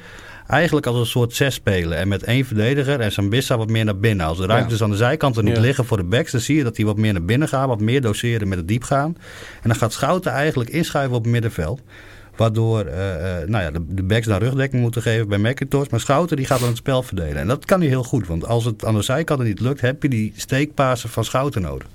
eigenlijk 0.53 0.87
als 0.87 0.97
een 0.99 1.07
soort 1.07 1.35
zes 1.35 1.55
spelen. 1.55 1.99
En 1.99 2.09
met 2.09 2.23
één 2.23 2.45
verdediger 2.45 3.01
en 3.01 3.13
Sambissa 3.13 3.57
wat 3.57 3.71
meer 3.71 3.85
naar 3.85 3.99
binnen. 3.99 4.27
Als 4.27 4.39
de 4.39 4.47
ruimtes 4.47 4.83
aan 4.83 4.91
de 4.91 4.97
zijkanten 4.97 5.45
niet 5.45 5.57
Ja. 5.57 5.61
liggen 5.61 5.85
voor 5.85 5.97
de 5.97 6.05
backs, 6.05 6.33
dan 6.33 6.41
zie 6.41 6.57
je 6.57 6.63
dat 6.63 6.77
hij 6.77 6.87
wat 6.87 6.97
meer 6.97 7.13
naar 7.13 7.25
binnen 7.25 7.49
gaat, 7.49 7.67
wat 7.67 7.81
meer 7.81 8.01
doseren 8.01 8.49
met 8.49 8.59
het 8.59 8.69
diep 8.69 8.83
gaan. 8.83 9.17
En 9.63 9.69
dan 9.69 9.77
gaat 9.77 9.93
Schouten 9.93 10.33
eigenlijk 10.33 10.71
inschuiven 10.71 11.17
op 11.17 11.23
het 11.23 11.33
middenveld. 11.33 11.81
Waardoor 12.37 12.85
eh, 12.85 13.41
eh, 13.43 13.49
nou 13.49 13.65
ja, 13.65 13.71
de, 13.71 13.81
de 13.89 14.03
backs 14.03 14.27
dan 14.27 14.39
rugdekking 14.39 14.83
moeten 14.83 15.03
geven 15.03 15.29
bij 15.29 15.39
McIntosh. 15.39 15.89
Maar 15.89 16.01
Schouten 16.01 16.37
die 16.37 16.47
gaat 16.47 16.59
dan 16.61 16.69
het 16.69 16.77
spel 16.77 17.03
verdelen. 17.03 17.37
En 17.37 17.47
dat 17.47 17.65
kan 17.65 17.81
hij 17.81 17.89
heel 17.89 18.05
goed. 18.05 18.27
Want 18.27 18.47
als 18.47 18.65
het 18.65 18.85
aan 18.85 18.95
de 18.95 19.03
zijkanten 19.03 19.47
niet 19.47 19.61
lukt, 19.61 19.81
heb 19.81 20.03
je 20.03 20.09
die 20.09 20.33
steekpasen 20.37 21.09
van 21.09 21.25
Schouten 21.25 21.63
nodig. 21.63 21.87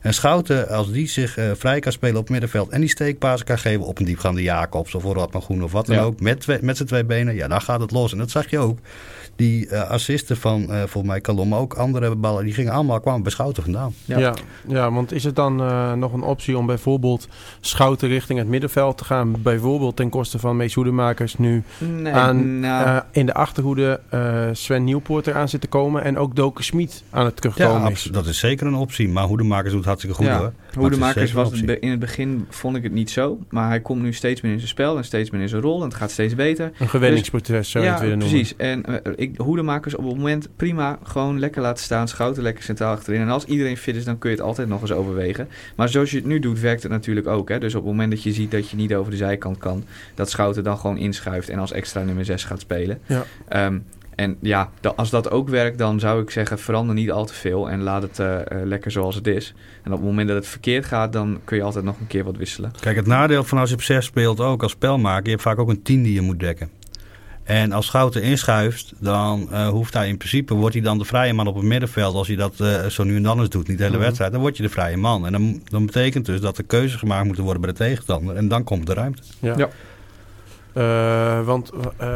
En 0.00 0.14
Schouten, 0.14 0.68
als 0.68 0.92
die 0.92 1.08
zich 1.08 1.36
eh, 1.36 1.50
vrij 1.56 1.80
kan 1.80 1.92
spelen 1.92 2.14
op 2.16 2.22
het 2.22 2.30
middenveld 2.30 2.68
en 2.68 2.80
die 2.80 2.88
steekpasen 2.90 3.46
kan 3.46 3.58
geven 3.58 3.84
op 3.86 3.98
een 3.98 4.04
diepgaande 4.04 4.42
Jacobs 4.42 4.94
of 4.94 5.02
Rodman 5.02 5.42
Groen 5.42 5.62
of 5.62 5.72
wat 5.72 5.86
dan 5.86 5.96
Ja. 5.96 6.02
ook, 6.02 6.20
met, 6.20 6.46
met 6.62 6.76
zijn 6.76 6.88
twee 6.88 7.04
benen, 7.04 7.34
ja, 7.34 7.48
dan 7.48 7.60
gaat 7.60 7.80
het 7.80 7.90
los. 7.90 8.12
En 8.12 8.18
dat 8.18 8.30
zag 8.30 8.50
je 8.50 8.58
ook. 8.58 8.78
Die 9.36 9.68
eh, 9.68 9.90
assisten 9.90 10.36
van 10.36 10.62
eh, 10.70 10.76
volgens 10.78 11.02
mij 11.12 11.20
Kalom, 11.20 11.48
maar 11.48 11.58
ook 11.58 11.74
andere 11.74 12.14
ballen, 12.14 12.44
die 12.44 12.54
gingen 12.54 12.72
allemaal 12.72 13.00
kwamen 13.00 13.22
bij 13.22 13.32
Schouten 13.32 13.62
vandaan. 13.62 13.94
Ja. 14.04 14.18
Ja. 14.18 14.34
Ja, 14.68 14.92
want 14.92 15.12
is 15.12 15.24
het 15.24 15.36
dan 15.36 15.60
eh, 15.60 15.92
nog 15.92 16.12
een 16.12 16.22
optie 16.22 16.58
om 16.58 16.66
bijvoorbeeld 16.66 17.28
Schouten 17.60 18.08
richting 18.08 18.38
het 18.38 18.48
middenveld 18.48 18.98
te 18.98 19.04
gaan? 19.04 19.34
Bijvoorbeeld 19.42 19.96
ten 19.96 20.08
koste 20.08 20.38
van 20.38 20.56
Mees 20.56 20.74
Hoedemakers 20.74 21.38
nu 21.38 21.62
nee, 21.78 22.12
aan, 22.12 22.60
nou, 22.60 22.86
eh, 22.86 22.96
in 23.10 23.26
de 23.26 23.34
achterhoede 23.34 24.00
eh, 24.08 24.46
Sven 24.52 24.84
Nieuwpoort 24.84 25.26
eraan 25.26 25.48
zit 25.48 25.60
te 25.60 25.66
komen 25.66 26.04
en 26.04 26.18
ook 26.18 26.36
Doken 26.36 26.64
Schmid 26.64 27.02
aan 27.10 27.24
het 27.24 27.34
Ja, 27.34 27.40
terugkomen 27.40 27.90
is. 27.90 28.02
dat 28.12 28.26
is 28.26 28.38
zeker 28.38 28.66
een 28.66 28.74
optie. 28.74 29.08
Maar 29.08 29.24
Hoedemakers 29.24 29.72
doet 29.72 29.84
hartstikke 29.90 30.16
goed 30.16 30.26
Ja. 30.26 30.38
hoor. 30.38 30.52
Hoedemakers 30.74 31.32
was 31.32 31.50
het 31.50 31.70
in 31.80 31.90
het 31.90 31.98
begin 31.98 32.46
vond 32.48 32.76
ik 32.76 32.82
het 32.82 32.92
niet 32.92 33.10
zo. 33.10 33.38
Maar 33.48 33.68
hij 33.68 33.80
komt 33.80 34.02
nu 34.02 34.12
steeds 34.12 34.40
meer 34.40 34.52
in 34.52 34.58
zijn 34.58 34.70
spel 34.70 34.96
en 34.96 35.04
steeds 35.04 35.30
meer 35.30 35.40
in 35.40 35.48
zijn 35.48 35.62
rol. 35.62 35.78
En 35.78 35.84
het 35.88 35.94
gaat 35.94 36.10
steeds 36.10 36.34
beter. 36.34 36.70
Een 36.78 36.88
gewenningsproces 36.88 37.70
zou 37.70 37.84
je 37.84 37.90
ja, 37.90 37.96
het 37.96 38.02
willen 38.04 38.18
noemen. 38.18 38.36
precies. 38.36 38.56
En 38.56 39.04
eh, 39.04 39.12
ik, 39.16 39.36
hoedemakers 39.36 39.94
op 39.94 40.04
het 40.04 40.16
moment 40.16 40.48
prima 40.56 40.98
gewoon 41.02 41.38
lekker 41.38 41.62
laten 41.62 41.84
staan. 41.84 42.08
Schouten 42.08 42.42
lekker 42.42 42.64
centraal 42.64 42.92
achterin. 42.92 43.20
En 43.20 43.28
als 43.28 43.44
iedereen 43.44 43.76
fit 43.76 43.96
is, 43.96 44.04
dan 44.04 44.18
kun 44.18 44.30
je 44.30 44.36
het 44.36 44.44
altijd 44.44 44.68
nog 44.68 44.80
eens 44.80 44.92
overwegen. 44.92 45.48
Maar 45.76 45.88
zoals 45.88 46.10
je 46.10 46.16
het 46.16 46.26
nu 46.26 46.38
doet, 46.38 46.60
werkt 46.60 46.82
het 46.82 46.92
natuurlijk 46.92 47.26
ook. 47.26 47.48
Hè? 47.48 47.58
Dus 47.58 47.74
op 47.74 47.80
het 47.82 47.90
moment 47.90 48.10
dat 48.10 48.22
je 48.22 48.32
ziet 48.32 48.50
dat 48.50 48.70
je 48.70 48.76
niet 48.76 48.94
over 48.94 49.10
de 49.10 49.16
zijkant 49.16 49.58
kan, 49.58 49.84
dat 50.14 50.30
Schouten 50.30 50.64
dan 50.64 50.78
gewoon 50.78 50.96
inschuift 50.96 51.48
en 51.48 51.58
als 51.58 51.72
extra 51.72 52.02
nummer 52.02 52.24
6 52.24 52.44
gaat 52.44 52.60
spelen. 52.60 52.98
Ja. 53.06 53.24
Ehm, 53.48 53.78
en 54.14 54.36
ja, 54.40 54.70
als 54.96 55.10
dat 55.10 55.30
ook 55.30 55.48
werkt, 55.48 55.78
dan 55.78 56.00
zou 56.00 56.22
ik 56.22 56.30
zeggen, 56.30 56.58
verander 56.58 56.94
niet 56.94 57.10
al 57.10 57.24
te 57.24 57.34
veel 57.34 57.70
en 57.70 57.82
laat 57.82 58.02
het 58.02 58.18
eh, 58.18 58.40
eh, 58.40 58.44
lekker 58.66 58.90
zoals 58.90 59.14
het 59.14 59.26
is. 59.26 59.54
En 59.82 59.92
op 59.92 59.98
het 59.98 60.06
moment 60.06 60.28
dat 60.28 60.36
het 60.36 60.46
verkeerd 60.46 60.84
gaat, 60.84 61.12
dan 61.12 61.40
kun 61.44 61.56
je 61.56 61.62
altijd 61.62 61.84
nog 61.84 62.00
een 62.00 62.06
keer 62.06 62.24
wat 62.24 62.36
wisselen. 62.36 62.72
Kijk, 62.80 62.96
het 62.96 63.06
nadeel 63.06 63.44
van 63.44 63.58
als 63.58 63.68
je 63.68 63.74
op 63.74 63.82
6 63.82 64.04
speelt 64.04 64.40
ook 64.40 64.62
als 64.62 64.72
spelmaker, 64.72 65.24
je 65.24 65.30
hebt 65.30 65.42
vaak 65.42 65.58
ook 65.58 65.68
een 65.68 65.82
10 65.82 66.02
die 66.02 66.14
je 66.14 66.20
moet 66.20 66.40
dekken. 66.40 66.70
En 67.44 67.72
als 67.72 67.86
Schouten 67.86 68.22
inschuift, 68.22 68.92
dan 68.98 69.48
eh, 69.52 69.68
hoeft 69.68 69.94
hij 69.94 70.08
in 70.08 70.16
principe, 70.16 70.54
wordt 70.54 70.74
hij 70.74 70.82
dan 70.84 70.98
de 70.98 71.04
vrije 71.04 71.32
man 71.32 71.46
op 71.46 71.54
het 71.54 71.64
middenveld. 71.64 72.14
Als 72.14 72.26
hij 72.26 72.36
dat 72.36 72.60
eh, 72.60 72.86
zo 72.86 73.04
nu 73.04 73.16
en 73.16 73.22
dan 73.22 73.40
eens 73.40 73.48
doet, 73.48 73.68
niet 73.68 73.76
de 73.78 73.82
hele 73.84 73.96
Mhm. 73.96 74.04
wedstrijd, 74.04 74.32
dan 74.32 74.40
word 74.40 74.56
je 74.56 74.62
de 74.62 74.68
vrije 74.68 74.96
man. 74.96 75.26
En 75.26 75.32
dan, 75.32 75.60
dan 75.64 75.86
betekent 75.86 76.26
dus 76.26 76.40
dat 76.40 76.58
er 76.58 76.64
keuzes 76.64 76.98
gemaakt 76.98 77.24
moeten 77.26 77.44
worden 77.44 77.62
bij 77.62 77.70
de 77.72 77.76
tegenstander. 77.76 78.36
En 78.36 78.48
dan 78.48 78.64
komt 78.64 78.86
de 78.86 78.94
ruimte. 78.94 79.22
Ja. 79.38 79.54
Ja. 79.56 79.68
Eh, 80.72 81.44
want 81.44 81.70
eh, 81.96 82.08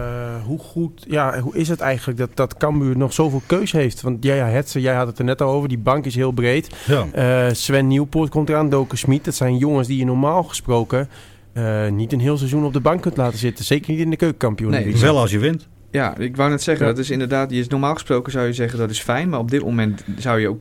hoe 0.45 0.59
goed, 0.59 1.05
ja, 1.09 1.41
hoe 1.41 1.57
is 1.57 1.69
het 1.69 1.81
eigenlijk 1.81 2.19
dat, 2.19 2.31
dat 2.35 2.57
Cambuur 2.57 2.97
nog 2.97 3.13
zoveel 3.13 3.43
keus 3.47 3.73
heeft? 3.73 4.01
Want 4.01 4.25
ja, 4.25 4.35
ja, 4.35 4.47
Hetze, 4.47 4.81
jij 4.81 4.95
had 4.95 5.07
het 5.07 5.19
er 5.19 5.25
net 5.25 5.43
al 5.43 5.51
over, 5.51 5.69
die 5.69 5.79
bank 5.79 6.05
is 6.07 6.15
heel 6.15 6.33
breed. 6.33 6.71
Ja. 6.87 7.07
Eh, 7.13 7.55
Sven 7.55 7.87
Nieuwpoort 7.87 8.31
komt 8.31 8.49
eraan, 8.49 8.69
Doken 8.69 8.99
Smit. 8.99 9.25
Dat 9.25 9.35
zijn 9.35 9.57
jongens 9.57 9.89
die 9.89 9.99
je 9.99 10.05
normaal 10.05 10.43
gesproken 10.43 11.09
eh, 11.53 11.89
niet 11.89 12.13
een 12.13 12.21
heel 12.21 12.37
seizoen 12.37 12.65
op 12.65 12.73
de 12.73 12.81
bank 12.81 13.03
kunt 13.03 13.17
laten 13.17 13.39
zitten. 13.39 13.65
Zeker 13.65 13.91
niet 13.91 14.01
in 14.01 14.11
de 14.11 14.17
keukenkampioen. 14.17 14.71
Nee, 14.71 14.97
Wel 14.97 15.19
als 15.19 15.31
je 15.31 15.39
wint. 15.39 15.69
Ja, 15.91 16.17
ik 16.19 16.37
wou 16.37 16.51
net 16.51 16.63
zeggen, 16.63 16.87
Ja. 16.87 16.93
dat 16.93 17.01
is 17.01 17.11
inderdaad, 17.11 17.51
je 17.51 17.59
is 17.59 17.69
normaal 17.69 17.93
gesproken 17.95 18.33
zou 18.33 18.47
je 18.47 18.53
zeggen 18.53 18.79
dat 18.79 18.91
is 18.91 19.01
fijn, 19.01 19.29
maar 19.29 19.39
op 19.39 19.51
dit 19.51 19.63
moment 19.63 20.05
zou 20.19 20.41
je 20.41 20.49
ook, 20.49 20.61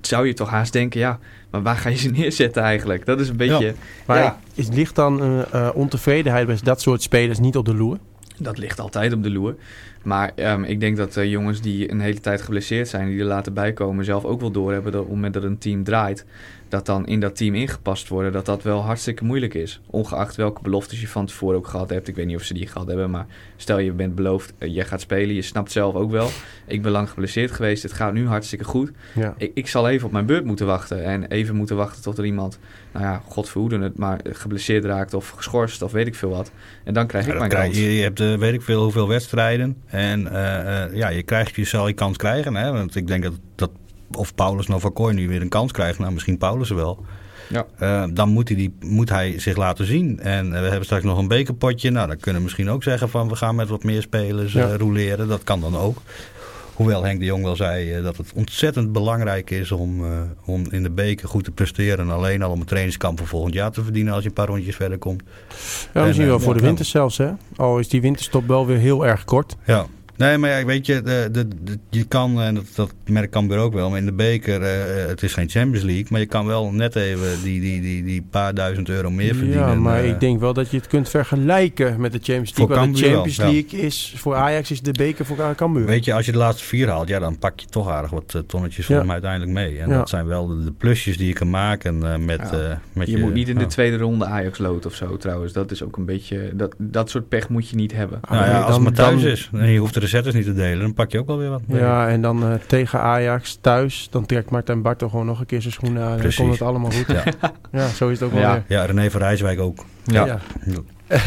zou 0.00 0.26
je 0.26 0.34
toch 0.34 0.48
haast 0.50 0.72
denken, 0.72 1.00
ja, 1.00 1.18
maar 1.50 1.62
waar 1.62 1.76
ga 1.76 1.88
je 1.88 1.96
ze 1.96 2.10
neerzetten 2.20 2.62
eigenlijk? 2.62 3.06
Dat 3.06 3.20
is 3.20 3.28
een 3.28 3.36
beetje, 3.36 3.74
Maar 4.06 4.18
ja, 4.18 4.40
is, 4.54 4.68
ligt 4.68 4.94
dan 4.94 5.22
eh, 5.22 5.40
eh, 5.52 5.74
ontevredenheid 5.74 6.46
bij 6.46 6.58
dat 6.62 6.80
soort 6.80 7.02
spelers 7.02 7.38
niet 7.38 7.56
op 7.56 7.64
de 7.64 7.74
loer? 7.74 7.98
dat 8.40 8.58
ligt 8.58 8.80
altijd 8.80 9.12
op 9.12 9.22
de 9.22 9.30
loer. 9.30 9.54
Maar 10.02 10.32
ehm, 10.34 10.64
ik 10.64 10.80
denk 10.80 10.96
dat 10.96 11.16
eh, 11.16 11.30
jongens 11.30 11.60
die 11.60 11.90
een 11.90 12.00
hele 12.00 12.20
tijd 12.20 12.42
geblesseerd 12.42 12.88
zijn, 12.88 13.08
die 13.08 13.18
er 13.18 13.24
later 13.24 13.52
bij 13.52 13.72
komen, 13.72 14.04
zelf 14.04 14.24
ook 14.24 14.40
wel 14.40 14.50
doorhebben 14.50 14.92
dat 14.92 15.00
op 15.00 15.06
het 15.06 15.14
moment 15.16 15.34
dat 15.34 15.42
een 15.42 15.58
team 15.58 15.84
draait, 15.84 16.24
dat 16.70 16.86
dan 16.86 17.06
in 17.06 17.20
dat 17.20 17.36
team 17.36 17.54
ingepast 17.54 18.08
worden, 18.08 18.32
dat 18.32 18.46
dat 18.46 18.62
wel 18.62 18.80
hartstikke 18.82 19.24
moeilijk 19.24 19.54
is. 19.54 19.80
Ongeacht 19.86 20.36
welke 20.36 20.62
beloftes 20.62 21.00
je 21.00 21.08
van 21.08 21.26
tevoren 21.26 21.56
ook 21.56 21.66
gehad 21.66 21.90
hebt. 21.90 22.08
Ik 22.08 22.14
weet 22.14 22.26
niet 22.26 22.36
of 22.36 22.42
ze 22.42 22.54
die 22.54 22.66
gehad 22.66 22.86
hebben, 22.86 23.10
maar 23.10 23.26
stel 23.56 23.78
je 23.78 23.92
bent 23.92 24.14
beloofd, 24.14 24.52
eh, 24.58 24.74
jij 24.74 24.84
gaat 24.84 25.00
spelen, 25.00 25.34
je 25.34 25.42
snapt 25.42 25.72
zelf 25.72 25.94
ook 25.94 26.10
wel. 26.10 26.28
Ik 26.66 26.82
ben 26.82 26.92
lang 26.92 27.08
geblesseerd 27.08 27.50
geweest, 27.50 27.82
het 27.82 27.92
gaat 27.92 28.12
nu 28.12 28.26
hartstikke 28.26 28.64
goed. 28.64 28.90
Ja. 29.14 29.34
Ik, 29.36 29.50
ik 29.54 29.68
zal 29.68 29.88
even 29.88 30.06
op 30.06 30.12
mijn 30.12 30.26
beurt 30.26 30.44
moeten 30.44 30.66
wachten. 30.66 31.04
En 31.04 31.26
even 31.26 31.56
moeten 31.56 31.76
wachten 31.76 32.02
tot 32.02 32.18
er 32.18 32.24
iemand, 32.24 32.58
nou 32.92 33.04
ja, 33.04 33.22
god 33.28 33.48
verhoede 33.48 33.78
het, 33.78 33.98
maar 33.98 34.20
geblesseerd 34.32 34.84
raakt 34.84 35.14
of 35.14 35.28
geschorst 35.28 35.82
of 35.82 35.92
weet 35.92 36.06
ik 36.06 36.14
veel 36.14 36.30
wat. 36.30 36.50
En 36.84 36.94
dan 36.94 37.06
krijg 37.06 37.26
Ja, 37.26 37.32
ik 37.32 37.38
mijn 37.38 37.50
krijg 37.50 37.64
kans. 37.66 37.78
je, 37.78 37.94
je 37.94 38.02
hebt 38.02 38.20
eh, 38.20 38.34
weet 38.34 38.54
ik 38.54 38.62
veel 38.62 38.82
hoeveel 38.82 39.08
wedstrijden. 39.08 39.76
En 39.86 40.26
eh, 40.26 40.96
ja, 40.96 41.08
je 41.08 41.22
krijgt, 41.22 41.54
je 41.56 41.64
zal 41.64 41.88
je 41.88 41.94
kans 41.94 42.16
krijgen. 42.16 42.54
Hè? 42.54 42.72
Want 42.72 42.96
ik 42.96 43.06
denk 43.06 43.22
dat, 43.22 43.34
dat 43.54 43.70
of 44.16 44.34
Paulus 44.34 44.66
Novakoy 44.66 45.12
nu 45.12 45.28
weer 45.28 45.40
een 45.40 45.48
kans 45.48 45.72
krijgt. 45.72 45.98
Nou, 45.98 46.12
misschien 46.12 46.38
Paulus 46.38 46.70
wel. 46.70 47.04
Ja. 47.48 47.66
Eh, 47.78 48.04
dan 48.12 48.28
moet 48.28 48.48
hij, 48.48 48.56
die, 48.56 48.74
moet 48.80 49.08
hij 49.08 49.38
zich 49.38 49.56
laten 49.56 49.86
zien. 49.86 50.20
En 50.20 50.46
eh, 50.54 50.60
we 50.60 50.66
hebben 50.66 50.84
straks 50.84 51.04
nog 51.04 51.18
een 51.18 51.28
bekerpotje. 51.28 51.90
Nou, 51.90 52.06
dan 52.08 52.16
kunnen 52.16 52.36
we 52.40 52.42
misschien 52.46 52.70
ook 52.70 52.82
zeggen 52.82 53.08
van 53.08 53.28
we 53.28 53.36
gaan 53.36 53.54
met 53.54 53.68
wat 53.68 53.84
meer 53.84 54.02
spelers 54.02 54.54
eh 54.54 54.62
Ja. 54.68 54.76
roleren. 54.76 55.28
Dat 55.28 55.44
kan 55.44 55.60
dan 55.60 55.76
ook. 55.76 55.98
Hoewel 56.74 57.04
Henk 57.04 57.18
de 57.18 57.24
Jong 57.24 57.42
wel 57.44 57.56
zei 57.56 57.92
eh, 57.92 58.02
dat 58.02 58.16
het 58.16 58.32
ontzettend 58.34 58.92
belangrijk 58.92 59.50
is 59.50 59.72
om, 59.72 60.04
eh, 60.04 60.10
om 60.44 60.64
in 60.70 60.82
de 60.82 60.90
beker 60.90 61.28
goed 61.28 61.44
te 61.44 61.50
presteren. 61.50 61.98
En 61.98 62.10
alleen 62.10 62.42
al 62.42 62.50
om 62.50 62.60
een 62.60 62.66
trainingskamp 62.66 63.18
voor 63.18 63.26
volgend 63.26 63.54
jaar 63.54 63.70
te 63.70 63.82
verdienen 63.82 64.12
als 64.12 64.22
je 64.22 64.28
een 64.28 64.34
paar 64.34 64.46
rondjes 64.46 64.76
verder 64.76 64.98
komt. 64.98 65.22
Ja, 65.94 66.02
misschien 66.04 66.22
En, 66.22 66.28
wel 66.30 66.38
eh, 66.38 66.44
voor 66.44 66.54
de 66.54 66.60
winter 66.60 66.84
zelfs, 66.84 67.18
hè? 67.18 67.30
Al 67.56 67.78
is 67.78 67.88
die 67.88 68.00
winterstop 68.00 68.46
wel 68.48 68.66
weer 68.66 68.78
heel 68.78 69.06
erg 69.06 69.24
kort. 69.24 69.56
Ja. 69.66 69.86
Nee, 70.20 70.38
maar 70.38 70.50
ja, 70.58 70.64
weet 70.64 70.86
je, 70.86 71.02
de, 71.02 71.28
de, 71.32 71.48
de- 71.62 71.78
je 71.90 72.04
kan, 72.04 72.40
en 72.40 72.54
dat, 72.54 72.64
dat 72.74 72.92
merkt 73.06 73.32
Cambuur 73.32 73.58
ook 73.58 73.72
wel, 73.72 73.90
maar 73.90 73.98
in 73.98 74.04
de 74.06 74.12
beker, 74.12 74.62
eh, 74.62 75.06
het 75.08 75.22
is 75.22 75.32
geen 75.32 75.48
Champions 75.48 75.84
League, 75.84 76.06
maar 76.10 76.20
je 76.20 76.26
kan 76.26 76.46
wel 76.46 76.70
net 76.72 76.96
even 76.96 77.42
die, 77.42 77.60
die, 77.60 77.80
die, 77.80 78.04
die 78.04 78.22
paar 78.30 78.54
duizend 78.54 78.88
euro 78.88 79.10
meer 79.10 79.34
verdienen. 79.34 79.68
Ja, 79.68 79.74
maar 79.74 80.00
eh. 80.02 80.08
ik 80.08 80.20
denk 80.20 80.40
wel 80.40 80.52
dat 80.52 80.70
je 80.70 80.76
het 80.76 80.86
kunt 80.86 81.08
vergelijken 81.08 82.00
met 82.00 82.12
de 82.12 82.18
Champions 82.22 82.52
Voor 82.52 82.68
League. 82.68 82.92
De 82.92 83.00
wel, 83.00 83.10
Champions 83.10 83.36
ja. 83.36 83.44
League 83.50 83.80
is 83.80 84.14
voor 84.16 84.34
Ajax 84.34 84.70
is 84.70 84.80
de 84.82 84.92
beker 84.92 85.24
voor 85.26 85.54
Cambuur. 85.56 85.86
Weet 85.86 86.04
je, 86.04 86.14
als 86.14 86.26
je 86.26 86.32
de 86.32 86.38
laatste 86.38 86.64
vier 86.64 86.88
haalt, 86.88 87.08
ja, 87.08 87.18
dan 87.18 87.38
pak 87.38 87.60
je 87.60 87.66
toch 87.66 87.88
aardig 87.88 88.10
wat 88.10 88.32
eh, 88.34 88.40
tonnetjes 88.46 88.86
voor 88.86 88.94
Ja. 88.94 89.00
hem 89.00 89.10
uiteindelijk 89.10 89.52
mee. 89.52 89.78
En 89.78 89.88
Ja. 89.88 89.96
dat 89.96 90.08
zijn 90.08 90.26
wel 90.26 90.46
de, 90.46 90.64
de 90.64 90.72
plusjes 90.72 91.16
die 91.16 91.26
je 91.26 91.32
kan 91.32 91.50
maken 91.50 92.12
eh, 92.12 92.18
met, 92.18 92.40
Ja. 92.52 92.58
eh, 92.70 92.76
met 92.92 93.08
Je 93.10 93.18
moet 93.18 93.32
niet 93.34 93.48
in 93.48 93.54
de 93.54 93.60
ja. 93.60 93.66
tweede 93.66 93.96
ronde 93.96 94.24
Ajax 94.24 94.58
lood 94.58 94.86
of 94.86 94.94
zo 94.94 95.16
trouwens. 95.16 95.52
Dat 95.52 95.70
is 95.70 95.82
ook 95.82 95.96
een 95.96 96.04
beetje... 96.04 96.50
Dat, 96.54 96.74
dat 96.78 97.10
soort 97.10 97.28
pech 97.28 97.48
moet 97.48 97.68
je 97.68 97.76
niet 97.76 97.92
hebben. 97.92 98.18
Ah, 98.22 98.30
Nou 98.30 98.44
ja, 98.50 98.60
als 98.60 98.74
dan- 98.76 98.84
het 98.84 98.96
maar 98.96 99.06
thuis 99.06 99.22
dan- 99.22 99.30
is 99.30 99.50
en 99.52 99.70
je 99.70 99.78
hoeft 99.78 99.94
de 99.94 100.00
recettes 100.10 100.34
niet 100.34 100.44
te 100.44 100.54
delen, 100.54 100.80
dan 100.80 100.94
pak 100.94 101.10
je 101.10 101.18
ook 101.18 101.26
wel 101.26 101.38
weer 101.38 101.50
wat. 101.50 101.62
Ja, 101.66 102.08
en 102.08 102.22
dan 102.22 102.42
eh, 102.42 102.54
tegen 102.66 103.00
Ajax 103.00 103.58
thuis, 103.60 104.08
dan 104.10 104.26
trekt 104.26 104.50
Martijn 104.50 104.82
Bartel 104.82 105.08
gewoon 105.08 105.26
nog 105.26 105.40
een 105.40 105.46
keer 105.46 105.60
zijn 105.60 105.72
schoenen 105.72 105.98
aan. 106.02 106.06
En 106.06 106.12
dan 106.12 106.20
Precies. 106.20 106.38
komt 106.40 106.52
het 106.52 106.62
allemaal 106.62 106.90
goed. 106.90 107.06
Ja. 107.06 107.22
Ja, 107.72 107.88
zo 107.88 108.08
is 108.08 108.20
het 108.20 108.28
ook 108.28 108.34
wel 108.34 108.42
Ja. 108.42 108.52
weer. 108.52 108.78
ja, 108.78 108.84
René 108.84 109.10
van 109.10 109.20
Rijswijk 109.20 109.60
ook. 109.60 109.84
Ja. 110.04 110.38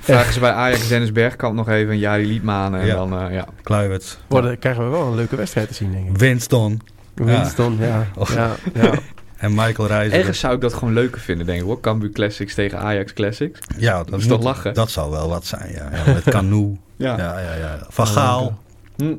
Vragen 0.00 0.32
ze 0.32 0.40
bij 0.40 0.50
Ajax 0.52 0.88
Dennis 0.88 1.12
Bergkamp 1.12 1.54
nog 1.54 1.68
even 1.68 1.92
een 1.92 1.98
Jari 1.98 2.26
Liedmanen. 2.26 2.80
En 2.80 2.86
Ja. 2.86 2.94
dan, 2.94 3.20
eh, 3.20 3.34
ja. 3.34 3.44
Kluivert. 3.62 4.18
Worden, 4.26 4.58
krijgen 4.58 4.84
we 4.84 4.90
wel 4.90 5.06
een 5.06 5.14
leuke 5.14 5.36
wedstrijd 5.36 5.68
te 5.68 5.74
zien, 5.74 5.92
denk 5.92 6.08
ik. 6.08 6.16
Winston. 6.18 6.80
Winston, 7.14 7.76
ja. 7.80 8.06
Och. 8.16 8.34
ja, 8.34 8.50
ja. 8.74 8.90
En 9.38 9.54
Michael 9.54 9.88
Reiziger. 9.88 10.18
Ergens 10.18 10.38
zou 10.38 10.54
ik 10.54 10.60
dat 10.60 10.74
gewoon 10.74 10.94
leuker 10.94 11.20
vinden, 11.20 11.46
denk 11.46 11.60
ik 11.60 11.64
hoor. 11.64 11.80
Cambuur 11.80 12.10
Classics 12.10 12.54
tegen 12.54 12.78
Ajax 12.78 13.12
Classics. 13.12 13.60
Ja, 13.76 14.04
dat 14.04 14.20
is 14.20 14.26
toch 14.26 14.42
lachen? 14.42 14.74
Dat 14.74 14.90
zou 14.90 15.10
wel 15.10 15.28
wat 15.28 15.46
zijn, 15.46 15.72
ja. 15.72 15.88
ja 15.92 16.12
met 16.12 16.24
Canoe. 16.24 16.76
ja. 16.96 17.16
Ja, 17.16 17.38
ja, 17.40 17.78
Van 17.88 18.06
Gaal. 18.06 18.58
Hm. 18.96 19.14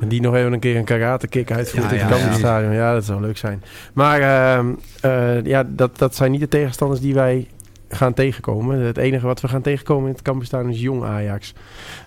En 0.00 0.08
die 0.08 0.20
nog 0.20 0.34
even 0.34 0.52
een 0.52 0.60
keer 0.60 0.76
een 0.76 0.84
karate 0.84 1.28
kick 1.28 1.50
uitvoert 1.50 1.84
Ja, 1.84 1.90
in 1.90 1.98
het 1.98 2.08
ja, 2.08 2.14
Cambuur 2.14 2.32
ja. 2.32 2.38
Stadion. 2.38 2.72
Ja, 2.72 2.92
dat 2.94 3.04
zou 3.04 3.20
leuk 3.20 3.36
zijn. 3.36 3.62
Maar 3.92 4.20
ehm, 4.20 4.66
eh, 5.00 5.44
ja, 5.44 5.64
dat, 5.68 5.98
dat 5.98 6.14
zijn 6.14 6.30
niet 6.30 6.40
de 6.40 6.48
tegenstanders 6.48 7.00
die 7.00 7.14
wij 7.14 7.46
gaan 7.88 8.14
tegenkomen. 8.14 8.78
Het 8.80 8.96
enige 8.96 9.26
wat 9.26 9.40
we 9.40 9.48
gaan 9.48 9.62
tegenkomen 9.62 10.06
in 10.08 10.12
het 10.14 10.22
Cambuur 10.22 10.46
Stadion 10.46 10.70
is 10.72 10.80
jong 10.80 11.04
Ajax. 11.04 11.52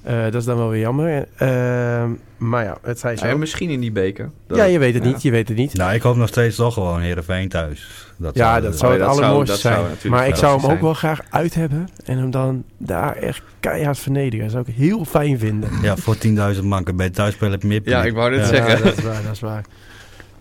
Eh, 0.03 0.23
dat 0.23 0.33
is 0.35 0.45
dan 0.45 0.57
wel 0.57 0.69
weer 0.69 0.79
jammer. 0.81 1.27
Ehm, 1.37 2.09
maar 2.37 2.63
ja, 2.63 2.77
het 2.81 2.99
zij 2.99 3.17
zo. 3.17 3.27
Ja, 3.27 3.35
misschien 3.35 3.69
in 3.69 3.79
die 3.79 3.91
beker. 3.91 4.29
Dat- 4.47 4.57
ja, 4.57 4.63
je 4.63 4.79
weet 4.79 4.93
het 4.93 5.03
ja. 5.03 5.09
niet. 5.09 5.21
Je 5.21 5.31
weet 5.31 5.47
het 5.47 5.57
niet. 5.57 5.73
Nou, 5.73 5.93
ik 5.93 6.01
hoop 6.01 6.15
nog 6.15 6.27
steeds 6.27 6.55
toch 6.55 6.73
gewoon 6.73 6.99
Heerenveen 6.99 7.49
thuis. 7.49 7.87
Dat 8.17 8.35
Ja, 8.35 8.49
zou- 8.51 8.61
dat 8.61 8.77
zou 8.77 8.93
Oh, 8.93 8.99
het 8.99 9.07
allermooiste 9.07 9.55
zou 9.57 9.85
zijn. 9.99 10.11
maar 10.13 10.27
ik 10.27 10.35
zou 10.35 10.61
hem 10.61 10.71
ook 10.71 10.81
wel 10.81 10.93
graag 10.93 11.19
uit 11.29 11.53
hebben. 11.53 11.89
En 12.05 12.17
hem 12.17 12.31
dan 12.31 12.63
daar 12.77 13.15
echt 13.15 13.41
keihard 13.59 13.99
vernederen. 13.99 14.39
Dat 14.45 14.51
zou 14.51 14.63
ik 14.67 14.75
heel 14.75 15.05
fijn 15.05 15.39
vinden. 15.39 15.69
Ja, 15.81 15.95
voor 15.97 16.17
10.000 16.17 16.65
manken 16.65 16.95
bij 16.95 17.05
het 17.05 17.15
thuisspelen 17.15 17.51
heb 17.51 17.61
je 17.61 17.67
meer 17.67 17.81
Ja, 17.83 18.03
ik 18.03 18.13
wou 18.13 18.29
net 18.31 18.39
Ja. 18.39 18.45
zeggen. 18.45 18.77
Ja, 18.77 18.83
dat 18.83 18.97
is 18.97 19.03
waar, 19.03 19.23
dat 19.23 19.31
is 19.31 19.39
waar. 19.39 19.63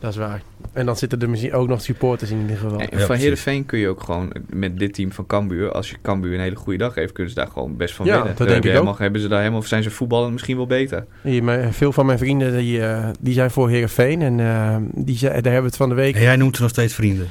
Dat 0.01 0.11
is 0.11 0.17
waar. 0.17 0.43
En 0.73 0.87
dan 0.87 0.97
zitten 0.97 1.21
er 1.21 1.31
misschien 1.31 1.53
ook 1.53 1.69
nog 1.69 1.81
supporters 1.83 2.31
in 2.31 2.41
ieder 2.41 2.57
geval. 2.57 2.81
Ja, 2.81 2.99
van. 3.07 3.17
Heerenveen 3.17 3.67
kun 3.67 3.79
je 3.79 3.89
ook 3.89 4.03
gewoon 4.03 4.33
met 4.49 4.79
dit 4.79 4.95
team 4.95 5.13
van 5.13 5.27
Cambuur, 5.27 5.73
als 5.73 5.91
je 5.91 5.97
Cambuur 6.03 6.35
een 6.35 6.41
hele 6.41 6.57
goede 6.57 6.79
dag 6.79 6.95
heeft, 6.95 7.13
kunnen 7.13 7.33
ze 7.33 7.39
daar 7.39 7.49
gewoon 7.49 7.77
best 7.77 7.95
van 7.95 8.07
Ja, 8.07 8.15
winnen. 8.17 8.35
dat 8.37 8.49
denk 8.49 8.65
ik 8.65 8.71
helemaal, 8.71 8.97
Hebben 8.99 9.21
ze 9.21 9.29
daar 9.29 9.39
helemaal, 9.39 9.61
of 9.61 9.67
zijn 9.67 9.83
ze 9.83 9.91
voetballen 9.91 10.33
misschien 10.33 10.57
wel 10.57 10.67
beter? 10.67 11.07
Mijn- 11.23 11.73
veel 11.73 11.93
van 11.93 12.07
mijn 12.07 12.19
vrienden 12.19 12.57
die, 12.57 12.83
eh, 12.87 13.09
die 13.21 13.35
zijn 13.35 13.51
voor 13.51 13.69
Heerenveen. 13.69 14.23
En 14.23 14.41
eh, 14.41 14.77
die, 15.05 15.17
ze- 15.17 15.27
daar 15.27 15.35
hebben 15.35 15.61
we 15.61 15.67
het 15.67 15.77
van 15.77 15.89
de 15.89 15.95
week... 15.95 16.15
En 16.15 16.23
jij 16.23 16.37
noemt 16.37 16.57
ze 16.57 16.63
nog 16.63 16.71
steeds 16.71 16.95
vrienden. 16.95 17.29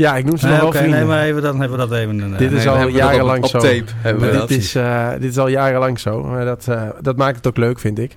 Ja, 0.00 0.16
ik 0.16 0.24
noem 0.24 0.36
ze 0.36 0.48
nog 0.48 0.60
wel 0.60 0.72
vrienden. 0.72 0.98
nee, 0.98 1.08
maar 1.08 1.22
even, 1.24 1.42
dan 1.42 1.60
hebben 1.60 1.78
we 1.78 1.86
dat 1.88 1.98
even... 1.98 2.32
Eh, 2.32 2.38
Dit 2.38 2.52
is 2.52 2.66
al 2.66 2.88
jarenlang 2.88 3.46
zo. 3.46 3.56
op 3.56 3.62
tape. 3.62 3.84
Hebben 3.96 4.30
we 4.30 4.38
dit, 4.46 4.50
is, 4.58 4.74
eh, 4.74 5.10
dit 5.18 5.30
is 5.30 5.38
al 5.38 5.48
jarenlang 5.48 5.98
zo. 5.98 6.22
Maar 6.22 6.44
dat, 6.44 6.68
eh, 6.68 6.88
dat 7.00 7.16
maakt 7.16 7.36
het 7.36 7.46
ook 7.46 7.56
leuk, 7.56 7.78
vind 7.78 7.98
ik. 7.98 8.14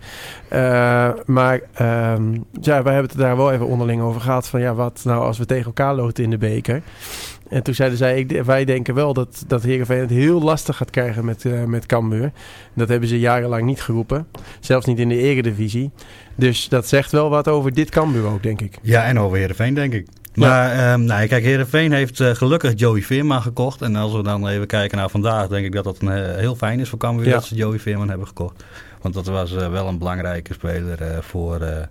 Maar 1.25 1.59
ehm, 1.73 2.33
ja, 2.61 2.83
wij 2.83 2.93
hebben 2.93 3.11
het 3.11 3.17
daar 3.17 3.37
wel 3.37 3.51
even 3.51 3.65
onderling 3.65 4.01
over 4.01 4.21
gehad. 4.21 4.47
Van 4.47 4.61
ja, 4.61 4.73
wat 4.73 5.01
nou 5.03 5.23
als 5.23 5.37
we 5.37 5.45
tegen 5.45 5.65
elkaar 5.65 5.95
loten 5.95 6.23
in 6.23 6.29
de 6.29 6.37
beker. 6.37 6.81
En 7.49 7.63
toen 7.63 7.73
zeiden 7.73 7.97
zij, 7.97 8.19
ik, 8.19 8.43
wij 8.43 8.65
denken 8.65 8.93
wel 8.93 9.13
dat, 9.13 9.43
dat 9.47 9.63
Heerenveen 9.63 9.99
het 9.99 10.09
heel 10.09 10.41
lastig 10.41 10.77
gaat 10.77 10.89
krijgen 10.89 11.25
met, 11.25 11.45
eh 11.45 11.63
met 11.63 11.85
Cambuur. 11.85 12.31
Dat 12.73 12.89
hebben 12.89 13.09
ze 13.09 13.19
jarenlang 13.19 13.63
niet 13.65 13.81
geroepen. 13.81 14.27
Zelfs 14.59 14.85
niet 14.85 14.99
in 14.99 15.09
de 15.09 15.17
eredivisie. 15.17 15.91
Dus 16.35 16.69
dat 16.69 16.87
zegt 16.87 17.11
wel 17.11 17.29
wat 17.29 17.47
over 17.47 17.73
dit 17.73 17.89
Cambuur 17.89 18.25
ook, 18.25 18.43
denk 18.43 18.61
ik. 18.61 18.77
Ja, 18.81 19.03
en 19.03 19.19
over 19.19 19.37
Heerenveen 19.37 19.73
denk 19.73 19.93
ik. 19.93 20.07
Maar 20.35 20.71
ehm 20.71 21.03
nou, 21.03 21.27
kijk, 21.27 21.43
Heerenveen 21.43 21.91
heeft 21.91 22.19
eh, 22.19 22.29
gelukkig 22.29 22.71
Joey 22.75 23.01
Veerman 23.01 23.41
gekocht. 23.41 23.81
En 23.81 23.95
als 23.95 24.13
we 24.13 24.23
dan 24.23 24.47
even 24.47 24.67
kijken 24.67 24.97
naar 24.97 25.09
vandaag, 25.09 25.47
denk 25.47 25.65
ik 25.65 25.71
dat 25.71 25.83
dat 25.83 25.97
een, 25.99 26.09
eh, 26.11 26.35
heel 26.37 26.55
fijn 26.55 26.79
is 26.79 26.89
voor 26.89 26.99
Cambuur 26.99 27.25
Ja. 27.25 27.31
dat 27.33 27.43
ze 27.45 27.55
Joey 27.55 27.79
Veerman 27.79 28.09
hebben 28.09 28.27
gekocht. 28.27 28.63
Want 29.01 29.13
dat 29.13 29.25
was 29.25 29.55
eh, 29.55 29.71
wel 29.71 29.87
een 29.87 29.97
belangrijke 29.97 30.53
speler 30.53 31.01
eh, 31.01 31.17
voor, 31.21 31.59
eh 31.59 31.85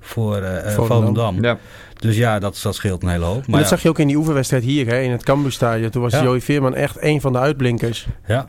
voor 0.00 0.86
Volendam. 0.86 1.42
Ja. 1.44 1.58
Dus 1.98 2.16
ja, 2.16 2.38
dat, 2.38 2.60
dat 2.62 2.74
scheelt 2.74 3.02
een 3.02 3.08
hele 3.08 3.24
hoop. 3.24 3.34
Maar 3.36 3.44
Maar 3.50 3.60
dat 3.60 3.68
ja, 3.68 3.74
zag 3.74 3.82
je 3.82 3.88
ook 3.88 3.98
in 3.98 4.06
die 4.06 4.16
oefenwedstrijd 4.16 4.62
hier, 4.62 4.86
hè, 4.86 5.00
in 5.00 5.10
het 5.10 5.22
Cambuurstadion. 5.22 5.90
Toen 5.90 6.02
was 6.02 6.12
Ja. 6.12 6.22
Joey 6.22 6.40
Veerman 6.40 6.74
echt 6.74 6.96
een 7.02 7.20
van 7.20 7.32
de 7.32 7.38
uitblinkers. 7.38 8.06
ja. 8.26 8.46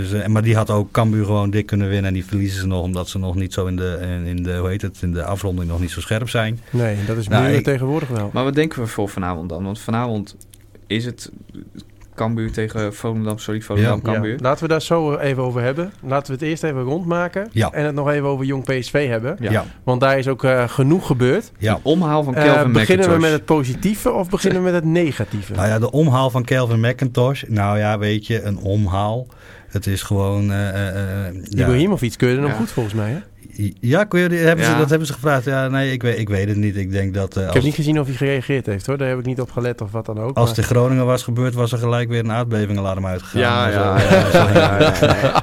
Dus, 0.00 0.12
eh, 0.12 0.26
maar 0.26 0.42
die 0.42 0.56
had 0.56 0.70
ook 0.70 0.90
Cambuur 0.90 1.24
gewoon 1.24 1.50
dik 1.50 1.66
kunnen 1.66 1.88
winnen. 1.88 2.06
En 2.06 2.12
die 2.14 2.24
verliezen 2.24 2.60
ze 2.60 2.66
nog 2.66 2.82
omdat 2.82 3.08
ze 3.08 3.18
nog 3.18 3.34
niet 3.34 3.52
zo 3.52 3.66
in 3.66 3.76
de, 3.76 3.98
in, 4.02 4.24
in 4.36 4.42
de, 4.42 4.56
hoe 4.56 4.68
heet 4.68 4.82
het, 4.82 4.98
in 5.02 5.12
de 5.12 5.24
afronding 5.24 5.68
nog 5.70 5.80
niet 5.80 5.90
zo 5.90 6.00
scherp 6.00 6.28
zijn. 6.28 6.60
Nee, 6.70 6.96
dat 7.06 7.16
is 7.16 7.28
Nou, 7.28 7.46
ik- 7.48 7.64
tegenwoordig 7.64 8.08
wel. 8.08 8.30
Maar 8.32 8.44
wat 8.44 8.54
denken 8.54 8.80
we 8.80 8.86
voor 8.86 9.08
vanavond 9.08 9.48
dan? 9.48 9.64
Want 9.64 9.78
vanavond 9.80 10.36
is 10.86 11.04
het 11.04 11.30
Cambuur 12.14 12.52
tegen 12.52 12.94
Volendam, 12.94 13.38
sorry, 13.38 13.60
Volendam 13.60 14.00
Ja. 14.04 14.12
Cambuur. 14.12 14.32
Ja, 14.32 14.38
laten 14.40 14.62
we 14.62 14.68
daar 14.68 14.82
zo 14.82 15.16
even 15.16 15.42
over 15.42 15.62
hebben. 15.62 15.92
Laten 16.02 16.26
we 16.26 16.32
het 16.32 16.42
eerst 16.48 16.62
even 16.64 16.82
rondmaken. 16.82 17.48
Ja. 17.52 17.70
En 17.70 17.84
het 17.84 17.94
nog 17.94 18.10
even 18.10 18.26
over 18.26 18.44
Jong 18.44 18.64
PSV 18.64 19.08
hebben. 19.08 19.36
Ja. 19.40 19.50
Ja. 19.50 19.64
Want 19.84 20.00
daar 20.00 20.18
is 20.18 20.28
ook 20.28 20.44
eh, 20.44 20.68
genoeg 20.68 21.06
gebeurd. 21.06 21.52
Ja. 21.58 21.78
Omhaal 21.82 22.22
van 22.24 22.34
Eh, 22.34 22.44
Kelvin 22.44 22.72
beginnen 22.72 23.04
we 23.06 23.10
McIntosh. 23.10 23.30
met 23.30 23.38
het 23.38 23.44
positieve 23.44 24.12
of 24.12 24.28
beginnen 24.30 24.58
we 24.58 24.64
met 24.64 24.74
het 24.74 24.84
negatieve? 24.84 25.52
Nou 25.52 25.68
ja, 25.68 25.78
de 25.78 25.90
omhaal 25.90 26.30
van 26.30 26.44
Kelvin 26.44 26.80
McIntosh. 26.80 27.42
Nou 27.48 27.78
ja, 27.78 27.98
weet 27.98 28.26
je, 28.26 28.42
een 28.42 28.58
omhaal. 28.58 29.26
Het 29.76 29.86
is 29.86 30.02
gewoon... 30.02 30.52
eh, 30.52 30.68
eh, 30.68 31.26
eh, 31.28 31.34
ja. 31.48 31.62
Ibrahimovic 31.64 32.14
keurde 32.16 32.40
hem 32.40 32.50
Ja. 32.50 32.56
goed 32.56 32.70
volgens 32.70 32.94
mij. 32.94 33.10
Hè? 33.10 33.18
Ja, 33.80 34.06
hebben 34.08 34.64
ze, 34.64 34.70
Ja. 34.70 34.78
dat 34.78 34.88
hebben 34.90 35.06
ze 35.06 35.12
gevraagd. 35.12 35.44
Ja, 35.44 35.68
nee, 35.68 35.92
ik 35.92 36.02
weet, 36.02 36.18
ik 36.18 36.28
weet 36.28 36.48
het 36.48 36.56
niet. 36.56 36.76
Ik 36.76 36.90
denk 36.92 37.14
dat 37.14 37.36
eh, 37.36 37.40
Ik 37.40 37.46
als, 37.46 37.54
heb 37.54 37.64
niet 37.64 37.74
gezien 37.74 38.00
of 38.00 38.06
hij 38.06 38.14
gereageerd 38.16 38.66
heeft 38.66 38.86
hoor. 38.86 38.96
Daar 38.98 39.08
heb 39.08 39.18
ik 39.18 39.24
niet 39.26 39.40
op 39.40 39.50
gelet 39.50 39.80
of 39.80 39.90
wat 39.92 40.06
dan 40.06 40.18
ook. 40.18 40.24
als 40.26 40.34
maar- 40.34 40.46
het 40.46 40.56
in 40.58 40.64
Groningen 40.64 41.06
was 41.06 41.22
gebeurd, 41.22 41.54
was 41.54 41.72
er 41.72 41.78
gelijk 41.78 42.08
weer 42.08 42.18
een 42.18 42.32
aardbevingalarm 42.32 43.06
uitgegaan. 43.06 43.40
Ja, 43.40 43.66
En 43.66 43.72
zo. 43.72 43.78
ja, 44.58 45.42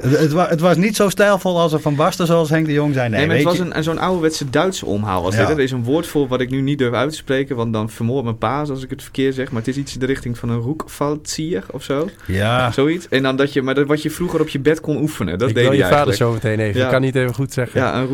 het, 0.00 0.18
het, 0.18 0.32
wa- 0.32 0.48
het 0.48 0.60
was 0.60 0.76
niet 0.76 0.96
zo 0.96 1.08
stijlvol 1.08 1.60
als 1.60 1.72
er 1.72 1.80
Van 1.80 1.94
Basten, 1.94 2.26
zoals 2.26 2.50
Henk 2.50 2.66
de 2.66 2.72
Jong 2.72 2.94
zei. 2.94 3.08
Nee, 3.08 3.18
Nee, 3.18 3.26
maar 3.26 3.36
het 3.36 3.44
was 3.44 3.56
je- 3.56 3.74
een, 3.74 3.82
zo'n 3.84 3.98
ouderwetse 3.98 4.50
Duitse 4.50 4.86
omhaal. 4.86 5.22
Was 5.22 5.34
Ja. 5.34 5.46
dit. 5.46 5.56
Er 5.56 5.62
is 5.62 5.70
een 5.70 5.84
woord 5.84 6.06
voor 6.06 6.28
wat 6.28 6.40
ik 6.40 6.50
nu 6.50 6.60
niet 6.60 6.78
durf 6.78 6.94
uit 6.94 7.10
te 7.10 7.16
spreken, 7.16 7.56
want 7.56 7.72
dan 7.72 7.90
vermoord 7.90 8.24
mijn 8.24 8.38
paas 8.38 8.70
als 8.70 8.82
ik 8.82 8.90
het 8.90 9.02
verkeerd 9.02 9.34
zeg. 9.34 9.50
Maar 9.50 9.60
het 9.60 9.68
is 9.70 9.76
iets 9.76 9.94
in 9.94 10.00
de 10.00 10.06
richting 10.06 10.38
van 10.38 10.48
een 10.48 10.58
roekvaltsier 10.58 11.64
of 11.70 11.82
zo. 11.82 12.08
Ja, 12.26 12.72
Zoiets. 12.72 13.08
En 13.08 13.22
dan 13.22 13.36
dat 13.36 13.52
je, 13.52 13.62
maar 13.62 13.74
dat 13.74 13.86
wat 13.86 14.02
je 14.02 14.10
vroeger 14.10 14.40
op 14.40 14.48
je 14.48 14.58
bed 14.60 14.80
kon 14.80 14.96
oefenen. 15.00 15.38
Dat 15.38 15.48
ik 15.48 15.54
deed 15.54 15.64
je 15.64 15.70
vader 15.70 15.86
eigenlijk. 15.86 16.16
zo 16.18 16.32
meteen 16.32 16.58
even. 16.60 16.78
Ja. 16.80 16.84
Ik 16.86 16.92
kan 16.92 17.00
niet 17.00 17.14
even 17.16 17.29
goed 17.34 17.52
zeggen. 17.52 17.80
Ja, 17.80 17.94
een 17.94 18.08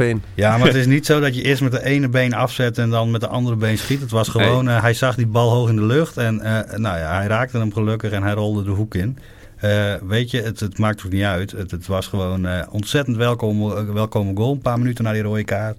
in. 0.00 0.22
ja, 0.34 0.58
maar 0.58 0.66
het 0.66 0.76
is 0.76 0.86
niet 0.96 1.06
zo 1.06 1.20
dat 1.20 1.34
je 1.34 1.42
eerst 1.42 1.62
met 1.62 1.72
de 1.72 1.84
ene 1.84 2.08
been 2.08 2.34
afzet 2.34 2.78
en 2.78 2.90
dan 2.90 3.10
met 3.10 3.20
de 3.20 3.28
andere 3.28 3.56
been 3.56 3.78
schiet. 3.78 4.00
Het 4.00 4.10
was 4.10 4.28
gewoon, 4.28 4.68
eh, 4.68 4.80
hij 4.82 4.94
zag 4.94 5.14
die 5.14 5.26
bal 5.26 5.50
hoog 5.50 5.68
in 5.68 5.76
de 5.76 5.84
lucht 5.84 6.16
en 6.16 6.40
eh, 6.40 6.78
nou 6.78 6.98
ja, 6.98 7.16
hij 7.16 7.26
raakte 7.26 7.58
hem 7.58 7.72
gelukkig 7.72 8.12
en 8.12 8.22
hij 8.22 8.32
rolde 8.32 8.62
de 8.62 8.70
hoek 8.70 8.94
in. 8.94 9.18
Eh, 9.62 9.94
weet 10.06 10.30
je, 10.30 10.42
het, 10.42 10.60
het 10.60 10.78
maakt 10.78 11.04
ook 11.06 11.12
niet 11.12 11.22
uit. 11.22 11.50
Het, 11.50 11.70
het 11.70 11.86
was 11.86 12.06
gewoon 12.06 12.46
eh, 12.46 12.66
ontzettend 12.70 13.16
welkom, 13.16 13.68
welkome 13.92 14.36
goal. 14.36 14.52
Een 14.52 14.58
paar 14.58 14.78
minuten 14.78 15.04
na 15.04 15.12
die 15.12 15.22
rode 15.22 15.44
kaart. 15.44 15.76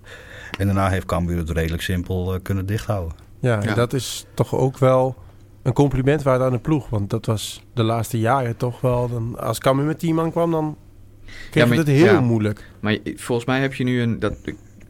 En 0.57 0.65
daarna 0.65 0.89
heeft 0.89 1.05
Cambuur 1.05 1.37
het 1.37 1.49
redelijk 1.49 1.81
simpel 1.81 2.33
eh, 2.33 2.39
kunnen 2.41 2.65
dichthouden. 2.65 3.13
Ja, 3.39 3.61
en 3.61 3.67
Ja. 3.67 3.73
dat 3.73 3.93
is 3.93 4.25
toch 4.33 4.55
ook 4.55 4.77
wel 4.77 5.15
een 5.63 5.73
compliment 5.73 6.23
waard 6.23 6.41
aan 6.41 6.51
de 6.51 6.59
ploeg. 6.59 6.89
Want 6.89 7.09
dat 7.09 7.25
was 7.25 7.63
de 7.73 7.83
laatste 7.83 8.19
jaren 8.19 8.57
toch 8.57 8.81
wel... 8.81 9.09
Dan, 9.09 9.39
als 9.39 9.59
Cambuur 9.59 9.85
met 9.85 9.99
10 9.99 10.15
man 10.15 10.31
kwam, 10.31 10.51
dan 10.51 10.77
kreeg 11.49 11.63
Ja, 11.63 11.69
maar- 11.69 11.77
het 11.77 11.87
heel 11.87 12.05
ja. 12.05 12.21
moeilijk. 12.21 12.63
Maar 12.79 12.97
volgens 13.15 13.47
mij 13.47 13.61
heb 13.61 13.73
je 13.73 13.83
nu 13.83 14.01
een... 14.01 14.19
Dat, 14.19 14.33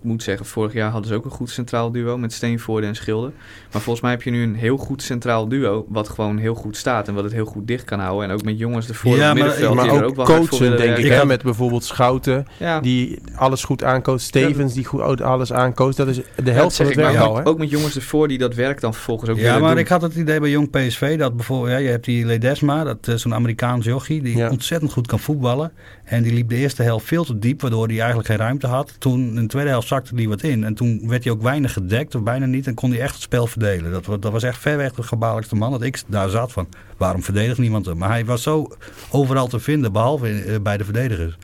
moet 0.04 0.24
zeggen, 0.24 0.46
vorig 0.46 0.74
jaar 0.74 0.90
hadden 0.92 1.10
ze 1.10 1.16
ook 1.16 1.26
een 1.26 1.32
goed 1.32 1.50
centraal 1.50 1.92
duo 1.92 2.18
met 2.18 2.34
Steenvoorde 2.34 2.88
en 2.88 2.96
Schilder. 2.96 3.32
Maar 3.72 3.82
volgens 3.82 4.02
mij 4.02 4.12
heb 4.12 4.22
je 4.24 4.32
nu 4.32 4.44
een 4.44 4.56
heel 4.56 4.78
goed 4.78 5.02
centraal 5.02 5.48
duo 5.48 5.86
wat 5.90 6.10
gewoon 6.10 6.38
heel 6.38 6.56
goed 6.56 6.78
staat 6.78 7.08
en 7.08 7.14
wat 7.14 7.24
het 7.24 7.34
heel 7.34 7.46
goed 7.46 7.68
dicht 7.68 7.84
kan 7.84 8.00
houden. 8.00 8.30
En 8.30 8.34
ook 8.36 8.44
met 8.44 8.58
jongens 8.60 8.88
ervoor 8.88 9.16
Ja, 9.16 9.18
op 9.18 9.20
maar- 9.26 9.34
middenveld 9.34 9.76
maar 9.76 9.84
die 9.84 9.94
er 9.94 10.04
ook 10.04 10.10
ook 10.10 10.16
wel 10.16 10.26
coachen, 10.26 10.78
denk 10.78 10.98
ik. 10.98 11.12
had- 11.12 11.26
met 11.28 11.44
bijvoorbeeld 11.44 11.84
Schouten, 11.84 12.46
Ja, 12.60 12.80
die 12.80 13.20
alles 13.36 13.64
goed 13.64 13.84
aancoacht. 13.84 14.22
Stevens, 14.22 14.74
die 14.74 14.86
goed 14.86 15.22
alles 15.22 15.54
aancoacht. 15.54 15.98
Dat 15.98 16.08
is 16.08 16.16
de 16.16 16.24
Ja, 16.44 16.52
helft 16.52 16.76
van 16.76 16.86
zeg 16.86 16.96
het 16.96 17.06
ik, 17.06 17.12
werk 17.12 17.26
al? 17.28 17.44
Ook 17.44 17.58
met 17.58 17.70
jongens 17.70 17.96
ervoor 17.96 18.28
die 18.28 18.38
dat 18.38 18.56
werk 18.56 18.82
dan 18.82 18.94
vervolgens 18.94 19.30
ook 19.30 19.38
Ja, 19.38 19.60
maar 19.60 19.70
doen. 19.70 19.78
ik 19.80 19.88
had 19.88 20.02
het 20.02 20.16
idee 20.16 20.40
bij 20.40 20.50
Jong 20.50 20.70
PSV 20.70 21.18
dat 21.18 21.36
bijvoorbeeld, 21.36 21.72
ja, 21.72 21.78
je 21.78 21.90
hebt 21.90 22.06
die 22.06 22.26
Ledesma, 22.26 22.84
dat 22.84 23.08
is 23.08 23.22
zo'n 23.22 23.34
Amerikaans 23.34 23.86
jochie, 23.86 24.22
die 24.22 24.38
Ja. 24.38 24.50
ontzettend 24.50 24.92
goed 24.92 25.08
kan 25.08 25.20
voetballen. 25.20 25.72
En 26.04 26.24
die 26.24 26.34
liep 26.34 26.50
de 26.50 26.56
eerste 26.56 26.84
helft 26.84 27.06
veel 27.06 27.24
te 27.24 27.40
diep, 27.40 27.62
waardoor 27.62 27.88
hij 27.88 27.98
eigenlijk 27.98 28.28
geen 28.28 28.38
ruimte 28.38 28.68
had. 28.68 28.96
Toen 28.98 29.20
in 29.28 29.36
de 29.42 29.46
tweede 29.48 29.70
helft 29.70 29.88
zakte 29.94 30.16
hij 30.16 30.28
wat 30.28 30.44
in. 30.44 30.64
En 30.64 30.74
toen 30.74 31.08
werd 31.08 31.24
hij 31.24 31.34
ook 31.34 31.42
weinig 31.42 31.74
gedekt, 31.74 32.16
of 32.16 32.24
bijna 32.24 32.46
niet, 32.46 32.68
en 32.68 32.74
kon 32.74 32.92
hij 32.92 33.00
echt 33.00 33.14
het 33.14 33.22
spel 33.22 33.48
verdelen. 33.48 33.92
Dat, 33.92 34.22
dat 34.22 34.32
was 34.32 34.44
echt 34.44 34.62
ver 34.62 34.78
weg 34.78 34.94
de 34.94 35.04
gevaarlijkste 35.04 35.56
man 35.56 35.72
dat 35.72 35.82
ik 35.82 36.02
daar 36.08 36.30
zat 36.30 36.52
van. 36.52 36.68
Waarom 36.98 37.24
verdedigt 37.24 37.58
niemand 37.58 37.86
hem? 37.86 37.98
Maar 37.98 38.10
hij 38.10 38.26
was 38.26 38.44
zo 38.44 38.68
overal 39.12 39.48
te 39.48 39.60
vinden, 39.60 39.92
behalve 39.92 40.28
eh, 40.28 40.60
bij 40.62 40.78
de 40.78 40.84
verdedigers. 40.84 41.38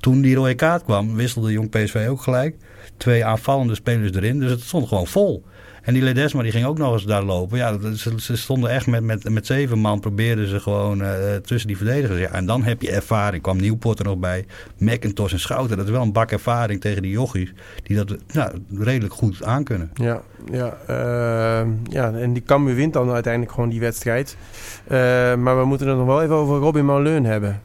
Toen 0.00 0.20
die 0.20 0.34
rode 0.34 0.54
kaart 0.54 0.84
kwam, 0.84 1.14
wisselde 1.14 1.52
Jong 1.52 1.70
PSV 1.70 2.06
ook 2.08 2.22
gelijk. 2.22 2.56
Twee 2.96 3.24
aanvallende 3.24 3.74
spelers 3.74 4.16
erin, 4.16 4.40
dus 4.40 4.50
het 4.50 4.60
stond 4.60 4.88
gewoon 4.88 5.06
vol. 5.06 5.44
En 5.84 5.94
die 5.94 6.02
Ledesma 6.02 6.42
die 6.42 6.50
ging 6.50 6.66
ook 6.66 6.78
nog 6.78 6.92
eens 6.92 7.04
daar 7.04 7.22
lopen. 7.22 7.58
Ja, 7.58 7.78
ze, 8.16 8.36
stonden 8.36 8.70
echt 8.70 8.86
met, 8.86 9.02
met, 9.02 9.30
met 9.30 9.46
zeven 9.46 9.78
man, 9.78 10.00
probeerden 10.00 10.48
ze 10.48 10.60
gewoon 10.60 11.02
eh, 11.02 11.34
tussen 11.34 11.68
die 11.68 11.76
verdedigers. 11.76 12.20
Ja, 12.20 12.28
en 12.28 12.46
dan 12.46 12.62
heb 12.62 12.82
je 12.82 12.90
ervaring. 12.90 13.42
Kwam 13.42 13.56
Nieuwpoort 13.56 13.98
er 13.98 14.04
nog 14.04 14.18
bij. 14.18 14.46
McIntosh 14.78 15.32
en 15.32 15.40
Schouten. 15.40 15.76
Dat 15.76 15.86
is 15.86 15.92
wel 15.92 16.02
een 16.02 16.12
bak 16.12 16.30
ervaring 16.30 16.80
tegen 16.80 17.02
die 17.02 17.10
jochies. 17.10 17.52
Die 17.82 17.96
dat 17.96 18.16
nou, 18.32 18.52
redelijk 18.78 19.14
goed 19.14 19.42
aankunnen. 19.42 19.90
Ja, 19.94 20.22
ja, 20.52 20.76
ehm, 20.86 21.68
ja, 21.90 22.12
en 22.12 22.32
die 22.32 22.42
Cambuur 22.42 22.74
wint 22.74 22.92
dan 22.92 23.10
uiteindelijk 23.10 23.52
gewoon 23.52 23.70
die 23.70 23.80
wedstrijd. 23.80 24.36
Eh, 24.84 24.98
maar 25.34 25.58
we 25.58 25.64
moeten 25.64 25.88
het 25.88 25.96
nog 25.96 26.06
wel 26.06 26.22
even 26.22 26.34
over 26.34 26.58
Robin 26.58 26.84
Malleun 26.84 27.24
hebben. 27.24 27.60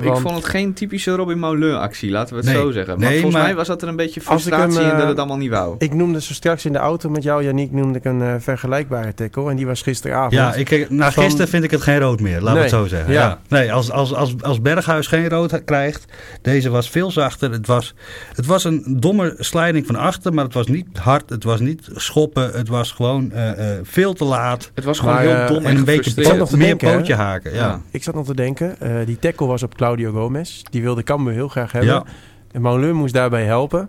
Ik 0.00 0.16
vond 0.16 0.34
het 0.36 0.44
geen 0.44 0.72
typische 0.74 1.10
Robin 1.14 1.38
Moulin 1.38 1.74
actie, 1.74 2.10
laten 2.10 2.34
we 2.34 2.40
het 2.40 2.48
Nee. 2.52 2.54
zo 2.62 2.70
zeggen. 2.70 2.98
Maar 2.98 3.08
Nee, 3.08 3.12
volgens 3.20 3.34
maar- 3.34 3.44
mij 3.44 3.54
was 3.54 3.66
dat 3.66 3.82
er 3.82 3.88
een 3.88 3.96
beetje 3.96 4.20
hem, 4.24 4.28
frustratie 4.38 4.80
in 4.80 4.90
eh, 4.90 4.98
dat 4.98 5.08
het 5.08 5.18
allemaal 5.18 5.36
niet 5.36 5.50
wou. 5.50 5.74
ik 5.78 5.94
noemde 5.94 6.20
zo 6.20 6.32
straks 6.32 6.64
in 6.64 6.72
de 6.72 6.78
auto 6.78 7.08
met 7.10 7.22
jou, 7.22 7.44
Yannick, 7.44 7.72
noemde 7.72 7.98
ik 7.98 8.04
een 8.04 8.22
eh, 8.22 8.34
vergelijkbare 8.38 9.14
tackle. 9.14 9.50
En 9.50 9.56
die 9.56 9.66
was 9.66 9.82
gisteravond. 9.82 10.32
Ja, 10.32 10.54
ik, 10.54 10.90
na 10.90 11.12
Van- 11.12 11.22
gisteren 11.22 11.48
vind 11.48 11.64
ik 11.64 11.70
het 11.70 11.80
geen 11.82 11.98
rood 11.98 12.20
meer, 12.20 12.40
laat 12.40 12.52
Nee, 12.54 12.62
het 12.62 12.70
zo 12.72 12.86
zeggen. 12.86 13.12
ja. 13.12 13.20
Ja. 13.20 13.38
Nee, 13.48 13.72
als, 13.72 13.90
als, 13.90 14.14
als, 14.14 14.34
als 14.42 14.60
Berghuis 14.60 15.06
geen 15.06 15.28
rood 15.28 15.64
krijgt, 15.64 16.04
deze 16.42 16.70
was 16.70 16.90
veel 16.90 17.10
zachter. 17.10 17.50
Het 17.50 17.66
was, 17.66 17.94
het 18.34 18.46
was 18.46 18.64
een 18.64 18.84
domme 19.00 19.34
slijding 19.38 19.86
van 19.86 19.96
achter, 19.96 20.34
maar 20.34 20.44
het 20.44 20.54
was 20.54 20.66
niet 20.66 20.98
hard, 20.98 21.30
het 21.30 21.44
was 21.44 21.60
niet 21.60 21.88
schoppen. 21.94 22.50
Het 22.52 22.68
was 22.68 22.90
gewoon 22.92 23.32
eh, 23.32 23.50
eh, 23.76 23.80
veel 23.82 24.12
te 24.12 24.24
laat. 24.24 24.70
Het 24.74 24.84
was 24.84 24.98
gewoon 24.98 25.14
Maar, 25.14 25.22
heel 25.22 25.32
eh, 25.34 25.46
dom 25.48 25.56
En 25.56 25.64
en 25.64 25.76
een 25.76 25.84
beetje 25.84 26.12
meer 26.56 26.58
denken, 26.58 26.96
pootje 26.96 27.14
haken. 27.14 27.52
Ja. 27.54 27.58
Ja. 27.58 27.80
Ik 27.90 28.02
zat 28.02 28.14
nog 28.14 28.26
te 28.26 28.34
denken, 28.34 28.80
eh, 28.80 28.90
die 29.06 29.18
tackle 29.18 29.46
was 29.46 29.62
op 29.62 29.74
Claudio 29.82 30.12
Gomez. 30.12 30.62
Die 30.70 30.82
wilde 30.82 31.02
Cambuur 31.02 31.32
heel 31.32 31.48
graag 31.48 31.72
hebben. 31.72 31.90
Ja. 31.90 32.04
En 32.52 32.60
Moulin 32.60 32.94
moest 32.94 33.14
daarbij 33.14 33.44
helpen. 33.44 33.88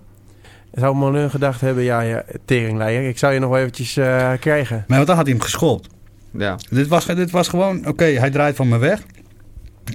Zou 0.72 0.96
Moulin 0.96 1.30
gedacht 1.30 1.62
hebben, 1.62 1.84
ja, 1.84 2.02
ja 2.02 2.24
teringleier, 2.46 3.08
ik 3.08 3.18
zou 3.18 3.34
je 3.34 3.40
nog 3.40 3.50
wel 3.50 3.60
eventjes 3.60 3.98
eh, 3.98 4.32
krijgen. 4.40 4.86
Maar 4.88 5.06
dan 5.06 5.16
had 5.16 5.26
hij 5.26 5.34
hem 5.34 5.44
geschopt. 5.44 5.90
Ja. 6.32 6.58
Dit 6.70 6.88
was, 6.88 7.06
dit 7.06 7.32
was 7.32 7.48
gewoon, 7.48 7.88
oké, 7.88 8.04
hij 8.04 8.30
draait 8.30 8.56
van 8.56 8.68
me 8.68 8.78
weg. 8.78 9.02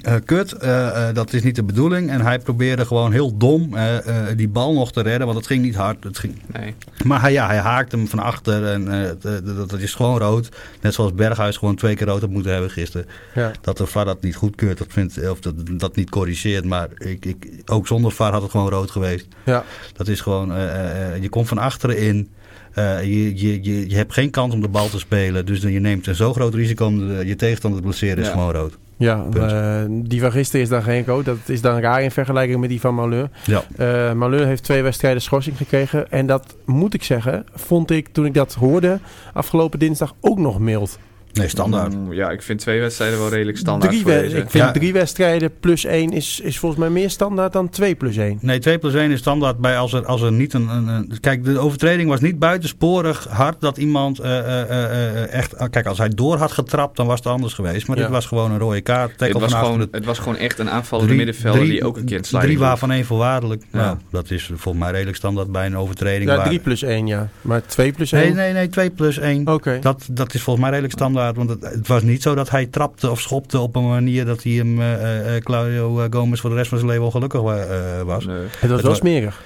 Eh, 0.02 0.14
kut, 0.24 0.52
eh, 0.52 1.08
eh, 1.08 1.14
dat 1.14 1.32
is 1.32 1.42
niet 1.42 1.56
de 1.56 1.62
bedoeling. 1.62 2.10
En 2.10 2.20
hij 2.20 2.38
probeerde 2.38 2.86
gewoon 2.86 3.12
heel 3.12 3.36
dom 3.36 3.76
eh, 3.76 3.96
eh, 4.30 4.36
die 4.36 4.48
bal 4.48 4.74
nog 4.74 4.92
te 4.92 5.00
redden, 5.00 5.26
want 5.26 5.38
het 5.38 5.46
ging 5.46 5.62
niet 5.62 5.74
hard. 5.74 6.04
Het 6.04 6.18
ging, 6.18 6.42
Nee. 6.52 6.74
Maar 7.04 7.20
hij, 7.20 7.32
ja, 7.32 7.46
hij 7.46 7.58
haakt 7.58 7.92
hem 7.92 8.08
van 8.08 8.18
achter 8.18 8.66
en 8.66 8.84
dat, 9.20 9.68
dat 9.68 9.80
is 9.80 9.94
gewoon 9.94 10.18
rood. 10.18 10.48
Net 10.80 10.94
zoals 10.94 11.14
Berghuis 11.14 11.56
gewoon 11.56 11.74
twee 11.76 11.94
keer 11.94 12.06
rood 12.06 12.20
had 12.20 12.30
moeten 12.30 12.52
hebben 12.52 12.70
gisteren. 12.70 13.06
Ja. 13.34 13.52
Dat 13.60 13.76
de 13.76 13.86
VAR 13.86 14.04
dat 14.04 14.22
niet 14.22 14.36
goedkeurt, 14.36 14.78
dat 14.78 14.86
vindt, 14.90 15.30
of 15.30 15.40
dat, 15.40 15.54
dat 15.70 15.96
niet 15.96 16.10
corrigeert. 16.10 16.64
Maar 16.64 16.88
ik, 16.98 17.24
ik, 17.24 17.62
ook 17.66 17.86
zonder 17.86 18.12
VAR 18.12 18.32
had 18.32 18.42
het 18.42 18.50
gewoon 18.50 18.68
rood 18.68 18.90
geweest. 18.90 19.26
Ja. 19.44 19.64
Dat 19.92 20.08
is 20.08 20.20
gewoon, 20.20 20.52
eh, 20.52 21.14
eh, 21.14 21.22
je 21.22 21.28
komt 21.28 21.48
van 21.48 21.58
achteren 21.58 21.98
in. 21.98 22.30
Eh, 22.78 23.02
je, 23.04 23.40
je, 23.40 23.58
je, 23.62 23.88
je 23.90 23.96
hebt 23.96 24.12
geen 24.12 24.30
kans 24.30 24.54
om 24.54 24.60
de 24.60 24.68
bal 24.68 24.88
te 24.88 24.98
spelen. 24.98 25.46
Dus 25.46 25.60
dan 25.60 25.72
je 25.72 25.80
neemt 25.80 26.06
een 26.06 26.14
zo 26.14 26.32
groot 26.32 26.54
risico 26.54 26.86
om 26.86 26.98
de- 26.98 27.26
je 27.26 27.36
tegenstander 27.36 27.80
te 27.80 27.86
blesseren, 27.86 28.18
is 28.18 28.26
Ja. 28.26 28.32
gewoon 28.32 28.52
rood. 28.52 28.78
Ja, 28.96 29.26
eh, 29.36 29.84
die 29.90 30.20
van 30.20 30.32
gisteren 30.32 30.60
is 30.62 30.68
dan 30.68 30.82
geen 30.82 31.04
rood. 31.06 31.24
Dat 31.24 31.36
is 31.46 31.60
dan 31.60 31.80
raar 31.80 32.02
in 32.02 32.10
vergelijking 32.10 32.60
met 32.60 32.68
die 32.68 32.80
van 32.80 32.94
Moulin. 32.94 33.28
Ja. 33.44 33.62
Eh 33.76 34.12
Moulin 34.12 34.46
heeft 34.46 34.62
twee 34.62 34.82
wedstrijden 34.82 35.22
schorsing 35.22 35.56
gekregen. 35.56 36.10
En 36.10 36.26
dat 36.26 36.56
moet 36.66 36.94
ik 36.94 37.02
zeggen, 37.02 37.44
vond 37.54 37.90
ik 37.90 38.08
toen 38.12 38.26
ik 38.26 38.34
dat 38.34 38.54
hoorde 38.54 38.98
afgelopen 39.32 39.78
dinsdag 39.78 40.14
ook 40.20 40.38
nog 40.38 40.58
mild. 40.58 40.98
Nee, 41.32 41.48
standaard. 41.48 41.94
Mm, 41.94 42.12
Ja, 42.12 42.30
ik 42.30 42.42
vind 42.42 42.60
twee 42.60 42.80
wedstrijden 42.80 43.18
wel 43.18 43.28
redelijk 43.28 43.58
standaard 43.58 43.90
Drie 43.92 44.02
voor 44.02 44.10
deze. 44.12 44.36
ik 44.36 44.50
vind 44.50 44.64
Ja. 44.64 44.70
drie 44.72 44.92
wedstrijden 44.92 45.50
plus 45.60 45.84
één 45.84 46.12
is, 46.12 46.40
is 46.40 46.58
volgens 46.58 46.80
mij 46.80 46.90
meer 46.90 47.10
standaard 47.10 47.52
dan 47.52 47.68
twee 47.68 47.94
plus 47.94 48.16
één. 48.16 48.38
Nee, 48.40 48.58
2 48.58 48.78
plus 48.78 48.94
1 48.94 49.10
is 49.10 49.18
standaard 49.18 49.58
bij 49.58 49.78
als 49.78 49.92
er, 49.92 50.06
als 50.06 50.22
er 50.22 50.32
niet 50.32 50.52
een, 50.52 50.68
een, 50.68 50.88
een- 50.88 51.20
Kijk, 51.20 51.44
de 51.44 51.58
overtreding 51.58 52.08
was 52.08 52.20
niet 52.20 52.38
buitensporig 52.38 53.26
hard 53.30 53.60
dat 53.60 53.76
iemand 53.76 54.18
eh, 54.18 54.38
eh, 54.38 54.60
eh, 54.70 55.22
eh, 55.22 55.32
echt... 55.32 55.68
Kijk, 55.70 55.86
als 55.86 55.98
hij 55.98 56.08
door 56.08 56.36
had 56.36 56.52
getrapt, 56.52 56.96
dan 56.96 57.06
was 57.06 57.18
het 57.18 57.26
anders 57.28 57.54
geweest. 57.54 57.86
Maar 57.88 57.96
Ja. 57.96 58.02
dit 58.02 58.12
was 58.12 58.26
gewoon 58.26 58.50
een 58.50 58.58
rode 58.58 58.80
kaart. 58.80 59.20
Het 59.20 59.32
was, 59.32 59.54
gewoon, 59.54 59.88
het 59.90 60.04
was 60.04 60.18
gewoon 60.18 60.36
echt 60.36 60.58
een 60.58 60.70
aanvallende 60.70 61.14
middenvelder 61.14 61.64
die 61.64 61.84
ook 61.84 61.96
een 61.96 62.04
keer 62.04 62.18
sliding 62.24 62.52
Drie 62.52 62.58
waarvan 62.66 62.90
één 62.90 63.04
voorwaardelijk. 63.04 63.62
Ja. 63.72 63.78
Nou, 63.78 63.96
dat 64.10 64.30
is 64.30 64.50
volgens 64.54 64.84
mij 64.84 64.92
redelijk 64.92 65.16
standaard 65.16 65.52
bij 65.52 65.66
een 65.66 65.76
overtreding. 65.76 66.30
Ja, 66.30 66.36
waar- 66.36 66.46
drie 66.46 66.58
plus 66.58 66.82
één, 66.82 67.06
ja. 67.06 67.28
Maar 67.40 67.62
twee 67.66 67.92
plus 67.92 68.10
Nee, 68.10 68.22
één? 68.24 68.34
nee, 68.36 68.52
nee, 68.52 68.68
2 68.68 68.90
plus 68.90 69.18
1. 69.18 69.46
Oké. 69.48 69.78
Dat, 69.80 70.06
dat 70.10 70.34
is 70.34 70.42
volgens 70.42 70.64
mij 70.64 70.74
redelijk 70.74 70.98
standaard. 70.98 71.16
Want 71.34 71.50
het, 71.50 71.62
het 71.62 71.86
was 71.88 72.02
niet 72.02 72.22
zo 72.22 72.34
dat 72.34 72.50
hij 72.50 72.66
trapte 72.66 73.10
of 73.10 73.20
schopte 73.20 73.58
op 73.58 73.76
een 73.76 73.88
manier 73.88 74.24
dat 74.24 74.42
hij 74.42 74.52
hem, 74.52 74.80
eh, 74.80 75.36
eh, 75.36 75.42
Claudio 75.42 76.00
eh, 76.00 76.06
Gomez, 76.10 76.40
voor 76.40 76.50
de 76.50 76.56
rest 76.56 76.68
van 76.68 76.78
zijn 76.78 76.90
leven 76.90 77.04
wel 77.04 77.12
gelukkig 77.12 77.40
wa- 77.40 77.56
eh, 77.56 78.02
was. 78.02 78.26
Nee. 78.26 78.46
Het 78.58 78.70
was 78.70 78.82
wel 78.82 78.94
smerig. 78.94 79.42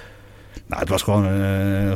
Nou, 0.67 0.79
het 0.81 0.89
was 0.89 1.01
gewoon, 1.01 1.25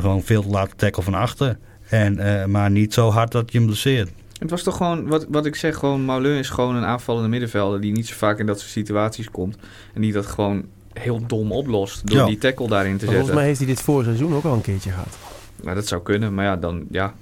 gewoon 0.00 0.22
veel 0.22 0.42
te 0.42 0.48
late 0.48 0.76
tackle 0.76 1.02
van 1.02 1.14
achter. 1.14 1.58
En, 1.88 2.18
eh, 2.18 2.44
maar 2.44 2.70
niet 2.70 2.94
zo 2.94 3.10
hard 3.10 3.32
dat 3.32 3.52
je 3.52 3.58
hem 3.58 3.66
blesseert. 3.66 4.10
Het 4.38 4.50
was 4.50 4.62
toch 4.62 4.76
gewoon, 4.76 5.06
wat, 5.08 5.26
wat 5.28 5.46
ik 5.46 5.54
zeg, 5.56 5.76
gewoon 5.76 6.00
Moulin 6.04 6.38
is 6.38 6.50
gewoon 6.50 6.74
een 6.76 6.84
aanvallende 6.84 7.28
middenvelder 7.28 7.80
die 7.80 7.92
niet 7.92 8.06
zo 8.06 8.14
vaak 8.16 8.38
in 8.38 8.46
dat 8.46 8.58
soort 8.60 8.70
situaties 8.70 9.30
komt. 9.30 9.56
En 9.94 10.00
die 10.00 10.12
dat 10.12 10.26
gewoon 10.26 10.64
heel 10.92 11.26
dom 11.26 11.52
oplost 11.52 12.06
door 12.06 12.16
Ja. 12.18 12.26
die 12.26 12.38
tackle 12.38 12.68
daarin 12.68 12.96
te 12.98 13.04
Maar 13.04 13.14
volgens 13.14 13.16
zetten. 13.16 13.34
mij 13.34 13.44
heeft 13.44 13.58
hij 13.58 13.66
dit 13.68 13.80
vorig 13.82 14.04
seizoen 14.06 14.34
ook 14.34 14.44
al 14.44 14.54
een 14.54 14.60
keertje 14.60 14.90
gehad. 14.90 15.18
Nou, 15.62 15.74
dat 15.74 15.86
zou 15.86 16.02
kunnen, 16.02 16.34
maar 16.34 16.44
ja, 16.44 16.56
dan, 16.56 16.84
ja. 16.90 17.14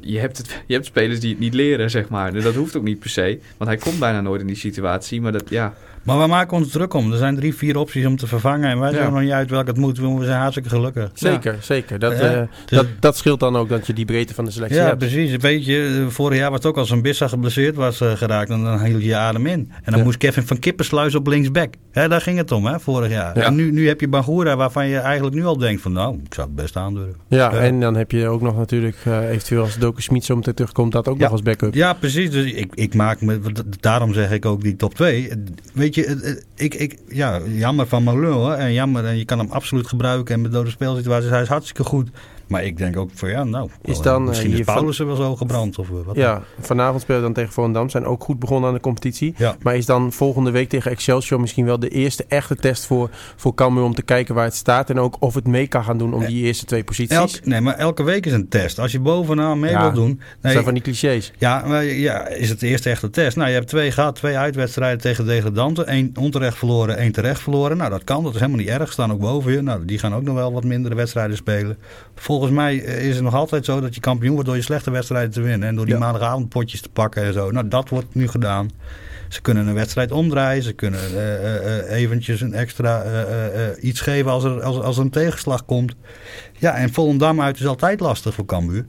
Je, 0.00 0.18
hebt 0.18 0.38
het, 0.38 0.62
je 0.66 0.74
hebt 0.74 0.86
spelers 0.86 1.20
die 1.20 1.30
het 1.30 1.38
niet 1.38 1.54
leren, 1.54 1.90
zeg 1.90 2.08
maar. 2.08 2.32
Dus 2.32 2.42
dat 2.42 2.54
hoeft 2.54 2.76
ook 2.76 2.82
niet 2.82 2.98
per 2.98 3.10
se. 3.10 3.38
Want 3.56 3.70
hij 3.70 3.78
komt 3.78 3.98
bijna 3.98 4.20
nooit 4.20 4.40
in 4.40 4.46
die 4.46 4.56
situatie. 4.56 5.20
Maar 5.20 5.32
dat, 5.32 5.50
ja, 5.50 5.74
Maar 6.08 6.18
we 6.18 6.26
maken 6.26 6.56
ons 6.56 6.70
druk 6.70 6.94
om. 6.94 7.12
Er 7.12 7.18
zijn 7.18 7.36
drie, 7.36 7.54
vier 7.54 7.76
opties 7.76 8.06
om 8.06 8.16
te 8.16 8.26
vervangen. 8.26 8.70
En 8.70 8.78
wij 8.78 8.90
Ja. 8.90 8.96
zijn 8.96 9.12
nog 9.12 9.20
niet 9.22 9.30
uit 9.30 9.50
welke 9.50 9.68
het 9.70 9.78
moet. 9.78 9.98
We 9.98 10.24
zijn 10.24 10.38
hartstikke 10.38 10.68
gelukkig. 10.68 11.10
Zeker, 11.14 11.56
zeker. 11.60 11.98
Dat, 11.98 12.12
Ja, 12.18 12.18
eh, 12.18 12.40
dus- 12.66 12.78
dat, 12.78 12.86
dat 13.00 13.16
scheelt 13.16 13.40
dan 13.40 13.56
ook 13.56 13.68
dat 13.68 13.86
je 13.86 13.92
die 13.92 14.04
breedte 14.04 14.34
van 14.34 14.44
de 14.44 14.50
selectie 14.50 14.78
Ja, 14.80 14.84
hebt. 14.86 14.98
precies. 14.98 15.36
Weet 15.36 15.64
je, 15.66 16.02
eh, 16.06 16.12
vorig 16.12 16.38
jaar 16.38 16.50
was 16.50 16.58
het 16.58 16.66
ook 16.68 16.76
als 16.76 16.90
een 16.90 17.02
Bissa 17.02 17.28
geblesseerd 17.28 17.74
was 17.76 18.00
eh, 18.00 18.12
geraakt. 18.12 18.50
En 18.50 18.62
dan 18.64 18.84
hield 18.84 19.02
je 19.02 19.08
je 19.08 19.16
adem 19.16 19.46
in. 19.46 19.70
En 19.82 19.90
dan 19.90 19.98
Ja. 19.98 20.04
moest 20.04 20.18
Kevin 20.18 20.42
van 20.46 20.58
Kippensluis 20.58 21.14
op 21.14 21.26
linksback. 21.26 21.74
Hè, 21.92 22.08
daar 22.08 22.20
ging 22.20 22.38
het 22.38 22.52
om, 22.52 22.66
hè, 22.66 22.80
vorig 22.80 23.10
jaar. 23.10 23.38
Ja. 23.38 23.44
En 23.44 23.54
nu, 23.54 23.70
nu 23.72 23.86
heb 23.88 24.00
je 24.00 24.08
Bangura 24.08 24.56
waarvan 24.56 24.86
je 24.88 24.98
eigenlijk 24.98 25.34
nu 25.36 25.44
al 25.44 25.56
denkt 25.58 25.82
van... 25.82 25.92
Nou, 25.92 26.18
ik 26.24 26.34
zou 26.34 26.46
het 26.46 26.56
best 26.56 26.76
aandurven. 26.76 27.14
Ja, 27.28 27.52
Ja. 27.52 27.58
en 27.58 27.80
dan 27.80 27.96
heb 27.96 28.10
je 28.10 28.28
ook 28.28 28.40
nog 28.40 28.56
natuurlijk, 28.56 28.96
eventueel 29.30 29.62
als 29.62 29.78
Doku 29.78 30.02
Smit 30.02 30.24
zo 30.24 30.36
meteen 30.36 30.54
terugkomt, 30.54 30.92
dat 30.92 31.08
ook 31.08 31.16
Ja. 31.16 31.22
nog 31.22 31.32
als 31.32 31.42
backup. 31.42 31.74
Ja, 31.74 31.92
precies. 31.92 32.30
Dus 32.30 32.52
ik, 32.52 32.74
ik 32.74 32.94
maak 32.94 33.20
me, 33.20 33.40
daarom 33.80 34.12
zeg 34.12 34.30
ik 34.30 34.44
ook 34.44 34.62
die 34.62 34.76
top 34.76 34.94
2. 34.94 35.30
Weet 35.74 35.94
je, 35.94 35.97
het- 36.06 36.24
het- 36.24 36.46
ik, 36.56 36.74
ik, 36.74 36.98
ja, 37.08 37.40
jammer 37.46 37.86
van 37.86 38.02
Malou 38.02 38.32
hoor. 38.32 38.52
En 38.52 38.72
jammer, 38.72 39.04
en 39.04 39.18
je 39.18 39.24
kan 39.24 39.38
hem 39.38 39.50
absoluut 39.50 39.86
gebruiken. 39.86 40.34
En 40.34 40.40
met 40.40 40.52
dode 40.52 40.70
speelsituaties, 40.70 41.30
hij 41.30 41.42
is 41.42 41.48
hartstikke 41.48 41.84
goed. 41.84 42.08
Maar 42.48 42.64
ik 42.64 42.76
denk 42.76 42.96
ook 42.96 43.10
van 43.14 43.28
ja, 43.28 43.44
nou, 43.44 43.68
Is 43.82 44.00
dan, 44.00 44.22
eh, 44.22 44.28
misschien 44.28 44.50
is 44.52 44.60
Paulussen 44.64 45.06
wel 45.06 45.16
zo 45.16 45.36
gebrand 45.36 45.78
of 45.78 45.88
eh, 45.88 45.94
wat. 46.06 46.16
Ja, 46.16 46.42
vanavond 46.60 47.02
spelen 47.02 47.20
we 47.20 47.26
dan 47.26 47.34
tegen 47.34 47.52
Volendam. 47.52 47.88
Zijn 47.88 48.04
ook 48.04 48.24
goed 48.24 48.38
begonnen 48.38 48.68
aan 48.68 48.74
de 48.74 48.80
competitie. 48.80 49.34
Ja. 49.36 49.56
Maar 49.62 49.76
is 49.76 49.86
dan 49.86 50.12
volgende 50.12 50.50
week 50.50 50.68
tegen 50.68 50.90
Excelsior 50.90 51.40
misschien 51.40 51.64
wel 51.64 51.78
de 51.78 51.88
eerste 51.88 52.24
echte 52.28 52.54
test 52.56 52.86
voor, 52.86 53.10
voor 53.36 53.54
Cambuur 53.54 53.84
om 53.84 53.94
te 53.94 54.02
kijken 54.02 54.34
waar 54.34 54.44
het 54.44 54.54
staat. 54.54 54.90
En 54.90 54.98
ook 55.00 55.16
of 55.20 55.34
het 55.34 55.46
mee 55.46 55.66
kan 55.66 55.84
gaan 55.84 55.98
doen 55.98 56.14
om 56.14 56.24
die 56.26 56.44
eerste 56.44 56.64
twee 56.64 56.84
posities. 56.84 57.16
Elk, 57.16 57.44
nee, 57.44 57.60
maar 57.60 57.74
elke 57.74 58.02
week 58.02 58.26
is 58.26 58.32
een 58.32 58.48
test. 58.48 58.78
Als 58.78 58.92
je 58.92 59.00
bovenaan 59.00 59.60
mee 59.60 59.70
Ja, 59.70 59.80
wilt 59.82 59.94
doen. 59.94 60.16
Dat 60.18 60.26
Nee, 60.42 60.52
zijn 60.52 60.64
van 60.64 60.74
die 60.74 60.82
clichés. 60.82 61.32
ja, 61.38 61.62
maar 61.66 61.84
ja, 61.84 62.26
is 62.26 62.48
het 62.48 62.60
de 62.60 62.66
eerste 62.66 62.90
echte 62.90 63.10
test. 63.10 63.36
Nou, 63.36 63.48
je 63.48 63.54
hebt 63.54 63.68
twee 63.68 63.90
gehad, 63.90 64.14
twee 64.14 64.36
uitwedstrijden 64.36 65.00
tegen 65.00 65.26
degradanten. 65.26 65.92
Eén 65.92 66.12
onterecht 66.18 66.56
verloren, 66.58 66.96
één 66.96 67.12
terecht 67.12 67.40
verloren. 67.40 67.76
Nou, 67.76 67.90
dat 67.90 68.04
kan, 68.04 68.22
dat 68.22 68.34
is 68.34 68.40
helemaal 68.40 68.60
niet 68.60 68.68
erg. 68.68 68.92
Staan 68.92 69.12
ook 69.12 69.20
boven 69.20 69.52
je. 69.52 69.60
Nou, 69.62 69.84
die 69.84 69.98
gaan 69.98 70.14
ook 70.14 70.22
nog 70.22 70.34
wel 70.34 70.52
wat 70.52 70.64
mindere 70.64 70.94
wedstrijden 70.94 71.36
spelen. 71.36 71.78
Volgens 72.38 72.58
mij 72.58 72.84
eh, 72.84 73.08
is 73.08 73.14
het 73.14 73.24
nog 73.24 73.34
altijd 73.34 73.64
zo 73.64 73.80
dat 73.80 73.94
je 73.94 74.00
kampioen 74.00 74.32
wordt 74.32 74.46
door 74.46 74.56
je 74.56 74.62
slechte 74.62 74.90
wedstrijden 74.90 75.30
te 75.30 75.40
winnen. 75.40 75.68
En 75.68 75.74
door 75.74 75.84
die 75.84 75.94
Ja. 75.94 76.00
maandagavondpotjes 76.00 76.80
te 76.80 76.88
pakken 76.88 77.22
en 77.22 77.32
zo. 77.32 77.50
Nou, 77.50 77.68
dat 77.68 77.88
wordt 77.88 78.14
nu 78.14 78.28
gedaan. 78.28 78.70
Ze 79.28 79.40
kunnen 79.40 79.66
een 79.66 79.74
wedstrijd 79.74 80.12
omdraaien. 80.12 80.62
Ze 80.62 80.72
kunnen 80.72 81.00
eh, 81.00 81.78
eh, 81.78 81.90
eventjes 81.90 82.40
een 82.40 82.54
extra 82.54 83.04
iets 83.80 84.00
geven 84.00 84.30
als 84.30 84.44
er, 84.44 84.62
als, 84.62 84.78
als 84.80 84.96
er 84.96 85.02
een 85.02 85.10
tegenslag 85.10 85.64
komt. 85.64 85.94
Ja, 86.58 86.74
en 86.74 86.92
Volendam 86.92 87.40
uit 87.40 87.58
is 87.60 87.66
altijd 87.66 88.00
lastig 88.00 88.34
voor 88.34 88.44
Cambuur. 88.44 88.86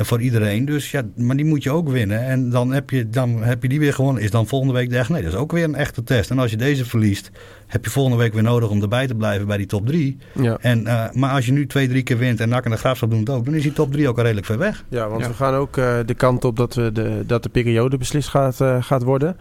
En 0.00 0.06
voor 0.06 0.20
iedereen. 0.20 0.64
Dus 0.64 0.90
ja, 0.90 1.02
maar 1.16 1.36
die 1.36 1.44
moet 1.44 1.62
je 1.62 1.70
ook 1.70 1.88
winnen. 1.88 2.24
En 2.26 2.50
dan 2.50 2.72
heb 2.72 2.90
je, 2.90 3.08
dan 3.08 3.42
heb 3.42 3.62
je 3.62 3.68
die 3.68 3.78
weer 3.78 3.94
gewonnen. 3.94 4.22
Is 4.22 4.30
dan 4.30 4.46
volgende 4.46 4.74
week 4.74 4.90
de 4.90 4.96
echt? 4.98 5.08
Nee, 5.08 5.22
dat 5.22 5.32
is 5.32 5.38
ook 5.38 5.52
weer 5.52 5.64
een 5.64 5.74
echte 5.74 6.02
test. 6.02 6.30
En 6.30 6.38
als 6.38 6.50
je 6.50 6.56
deze 6.56 6.84
verliest, 6.84 7.30
heb 7.66 7.84
je 7.84 7.90
volgende 7.90 8.18
week 8.18 8.32
weer 8.32 8.42
nodig 8.42 8.68
om 8.70 8.82
erbij 8.82 9.06
te 9.06 9.14
blijven 9.14 9.46
bij 9.46 9.56
die 9.56 9.66
top 9.66 9.86
3. 9.86 10.16
Ja. 10.40 10.56
En, 10.60 10.86
eh, 10.86 11.04
maar 11.12 11.30
als 11.32 11.46
je 11.46 11.52
nu 11.52 11.66
twee, 11.66 11.88
drie 11.88 12.02
keer 12.02 12.18
wint 12.18 12.40
en 12.40 12.52
en 12.52 12.70
de 12.70 12.76
Graafschap 12.76 13.10
doen 13.10 13.18
het 13.20 13.30
ook, 13.30 13.44
dan 13.44 13.54
is 13.54 13.62
die 13.62 13.72
top 13.72 13.92
3 13.92 14.08
ook 14.08 14.16
al 14.16 14.22
redelijk 14.22 14.46
ver 14.46 14.58
weg. 14.58 14.84
Ja, 14.88 15.08
want 15.08 15.22
Ja. 15.22 15.28
we 15.28 15.34
gaan 15.34 15.54
ook 15.54 15.76
eh, 15.76 15.94
de 16.06 16.14
kant 16.14 16.44
op 16.44 16.56
dat, 16.56 16.74
we 16.74 16.92
de, 16.92 17.22
dat 17.26 17.42
de 17.42 17.48
periode 17.48 17.96
beslist 17.96 18.28
gaat, 18.28 18.60
eh, 18.60 18.76
gaat 18.82 19.02
worden. 19.02 19.36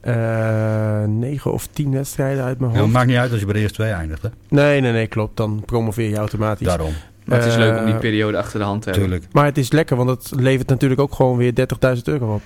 Eh 0.00 1.04
negen 1.04 1.52
of 1.52 1.66
tien 1.66 1.90
wedstrijden 1.92 2.44
uit 2.44 2.58
mijn 2.58 2.70
Ja, 2.70 2.76
het 2.76 2.84
hoofd. 2.84 2.92
maakt 2.96 3.06
niet 3.08 3.16
uit 3.16 3.30
als 3.30 3.40
je 3.40 3.44
bij 3.46 3.54
de 3.54 3.60
eerste 3.60 3.76
twee 3.78 3.90
eindigt. 3.92 4.22
Hè? 4.22 4.28
Nee, 4.48 4.80
nee, 4.80 4.92
nee, 4.92 5.06
klopt. 5.06 5.36
Dan 5.36 5.62
promoveer 5.66 6.08
je 6.08 6.16
automatisch. 6.16 6.66
Daarom, 6.66 6.92
maar 7.24 7.38
het 7.38 7.46
is 7.46 7.52
Eh, 7.52 7.58
leuk 7.58 7.78
om 7.78 7.84
die 7.84 7.94
periode 7.94 8.36
achter 8.38 8.58
de 8.58 8.64
hand 8.64 8.82
te 8.82 8.90
hebben. 8.90 9.22
Maar 9.32 9.44
het 9.44 9.58
is 9.58 9.72
lekker, 9.72 9.96
want 9.96 10.10
het 10.10 10.40
levert 10.40 10.68
natuurlijk 10.68 11.00
ook 11.00 11.14
gewoon 11.14 11.36
weer 11.36 11.52
30.000 11.54 12.02
euro 12.08 12.34
op. 12.34 12.42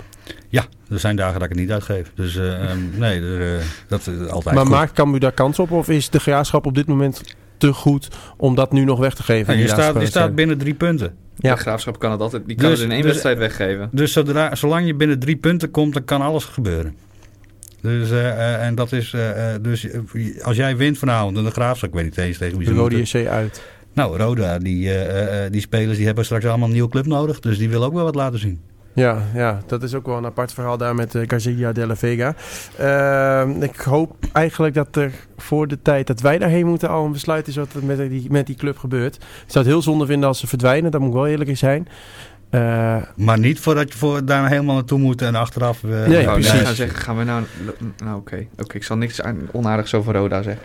Ja, 0.49 0.65
er 0.91 0.99
zijn 0.99 1.17
dagen 1.17 1.35
dat 1.35 1.43
ik 1.43 1.49
het 1.49 1.59
niet 1.59 1.71
uitgeef. 1.73 2.11
Dus 2.15 2.37
eh, 2.37 2.71
ehm, 2.71 2.79
nee, 2.99 3.21
er, 3.21 3.59
eh, 3.59 3.65
dat 3.89 4.01
is 4.01 4.29
altijd 4.29 4.55
maar 4.55 4.65
goed. 4.67 4.75
maakt 4.75 4.93
Cambuur 4.93 5.21
daar 5.21 5.33
kans 5.33 5.59
op? 5.59 5.71
Of 5.71 5.89
is 5.89 6.11
de 6.11 6.21
graafschap 6.21 6.67
op 6.67 6.75
dit 6.75 6.87
moment 6.87 7.21
te 7.59 7.73
goed 7.73 8.09
om 8.37 8.55
dat 8.55 8.73
nu 8.73 8.85
nog 8.85 8.99
weg 8.99 9.15
te 9.15 9.23
geven? 9.23 9.53
Ja, 9.53 9.59
in 9.61 9.67
je, 9.67 9.73
staat, 9.73 10.01
je 10.01 10.07
staat 10.07 10.35
binnen 10.35 10.59
drie 10.59 10.75
punten. 10.75 11.15
Ja. 11.39 11.55
De 11.55 11.61
Graafschap 11.61 11.99
kan 11.99 12.11
het 12.11 12.21
altijd, 12.21 12.47
die 12.47 12.57
kan 12.57 12.69
Dus- 12.71 12.79
het 12.79 12.87
in 12.89 12.93
één 12.93 13.03
dus- 13.03 13.11
wedstrijd 13.11 13.39
weggeven. 13.39 13.89
Dus 13.93 14.13
zodra, 14.13 14.55
zolang 14.55 14.87
je 14.87 14.95
binnen 14.95 15.19
drie 15.19 15.37
punten 15.37 15.71
komt, 15.71 15.93
dan 15.95 16.05
kan 16.05 16.21
alles 16.21 16.45
gebeuren. 16.45 16.95
Dus, 17.81 18.11
eh, 18.11 18.29
eh, 18.29 18.67
en 18.67 18.75
dat 18.75 18.93
is, 18.93 19.13
eh, 19.13 19.55
eh, 19.55 19.63
dus 19.63 19.89
eh, 19.91 20.01
als 20.43 20.57
jij 20.57 20.77
wint 20.77 20.99
vanavond 20.99 21.37
en 21.37 21.45
de 21.45 21.51
graafschap, 21.51 21.89
ik 21.89 21.95
weet 21.95 22.05
niet 22.05 22.19
eens 22.19 22.39
tegen 22.39 22.59
wie 22.59 22.67
De 22.67 22.73
ze 22.73 22.79
Rode 22.81 22.97
moeten. 22.97 23.21
JC 23.21 23.29
uit. 23.29 23.63
Nou, 23.97 24.17
Roda, 24.17 24.59
die, 24.59 24.91
eh, 24.91 25.45
eh, 25.45 25.53
die 25.53 25.61
spelers 25.61 25.97
die 25.97 26.07
hebben 26.07 26.25
straks 26.25 26.45
allemaal 26.45 26.67
een 26.67 26.73
nieuwe 26.73 26.89
club 26.89 27.07
nodig. 27.07 27.41
Dus 27.41 27.59
die 27.59 27.69
willen 27.69 27.87
ook 27.87 27.95
wel 27.95 28.05
wat 28.05 28.15
laten 28.15 28.39
zien. 28.39 28.61
Ja, 28.95 29.23
ja, 29.35 29.61
dat 29.67 29.83
is 29.83 29.95
ook 29.95 30.07
wel 30.07 30.17
een 30.17 30.25
apart 30.25 30.53
verhaal 30.53 30.77
daar 30.77 30.95
met 30.95 31.15
uh, 31.15 31.23
Garcia 31.27 31.73
de 31.73 31.87
la 31.87 31.97
Vega. 31.97 32.35
Uh, 32.81 33.63
ik 33.63 33.77
hoop 33.77 34.17
eigenlijk 34.33 34.75
dat 34.75 34.97
er 34.97 35.13
voor 35.37 35.69
de 35.69 35.83
tijd 35.83 36.07
dat 36.07 36.21
wij 36.21 36.39
daarheen 36.39 36.67
moeten 36.67 36.89
al 36.89 37.05
een 37.05 37.13
besluit 37.13 37.49
is 37.49 37.57
wat 37.57 37.73
er 37.73 37.85
met 37.85 38.11
die, 38.11 38.31
met 38.31 38.47
die 38.47 38.57
club 38.57 38.79
gebeurt. 38.79 39.15
Ik 39.15 39.23
zou 39.47 39.65
het 39.65 39.75
heel 39.75 39.83
zonde 39.83 40.07
vinden 40.07 40.29
als 40.29 40.39
ze 40.39 40.47
verdwijnen, 40.47 40.91
dat 40.91 41.01
moet 41.01 41.13
wel 41.13 41.27
eerlijk 41.27 41.51
in 41.51 41.57
zijn. 41.57 41.89
Uh, 42.51 42.97
maar 43.17 43.39
niet 43.39 43.61
voordat 43.61 43.93
je 43.93 43.99
voor, 43.99 44.25
daar 44.25 44.49
helemaal 44.49 44.75
naartoe 44.75 44.99
moet 44.99 45.23
en 45.23 45.35
achteraf... 45.35 45.83
Uh, 45.83 46.07
nee, 46.07 46.25
nou, 46.25 46.41
precies. 46.41 46.61
Gaan 46.61 46.75
zeggen, 46.75 46.99
gaan 46.99 47.17
we 47.17 47.25
nou... 47.25 47.45
Nou, 48.05 48.17
oké. 48.17 48.33
Okay. 48.33 48.49
Oké, 48.59 48.77
ik 48.77 48.85
zal 48.85 48.97
niks 48.97 49.21
onaardigs 49.53 49.95
over 49.95 50.15
Roda 50.15 50.43
zeggen. 50.43 50.63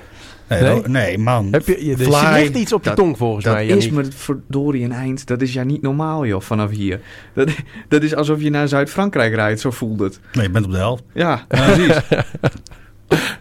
Nee, 0.59 0.61
nee? 0.61 0.81
nee 0.87 1.17
man. 1.17 1.47
Heb 1.51 1.67
je, 1.67 1.85
je, 1.85 1.95
er 1.95 2.39
ligt 2.39 2.55
iets 2.55 2.73
op 2.73 2.83
je 2.83 2.93
tong 2.93 3.17
volgens 3.17 3.45
dat 3.45 3.53
mij. 3.53 3.67
Dat 3.67 3.77
is 3.77 3.89
met 3.89 4.15
verdorie 4.15 4.83
een 4.83 4.91
eind. 4.91 5.27
Dat 5.27 5.41
is 5.41 5.53
ja 5.53 5.63
niet 5.63 5.81
normaal 5.81 6.25
joh, 6.25 6.41
vanaf 6.41 6.69
hier. 6.69 6.99
Dat, 7.33 7.49
dat 7.87 8.03
is 8.03 8.15
alsof 8.15 8.41
je 8.41 8.49
naar 8.49 8.67
Zuid-Frankrijk 8.67 9.33
rijdt, 9.33 9.59
zo 9.59 9.71
voelt 9.71 9.99
het. 9.99 10.19
Nee, 10.33 10.45
je 10.45 10.51
bent 10.51 10.65
op 10.65 10.71
de 10.71 10.77
helft. 10.77 11.03
Ja, 11.13 11.45
precies. 11.47 11.99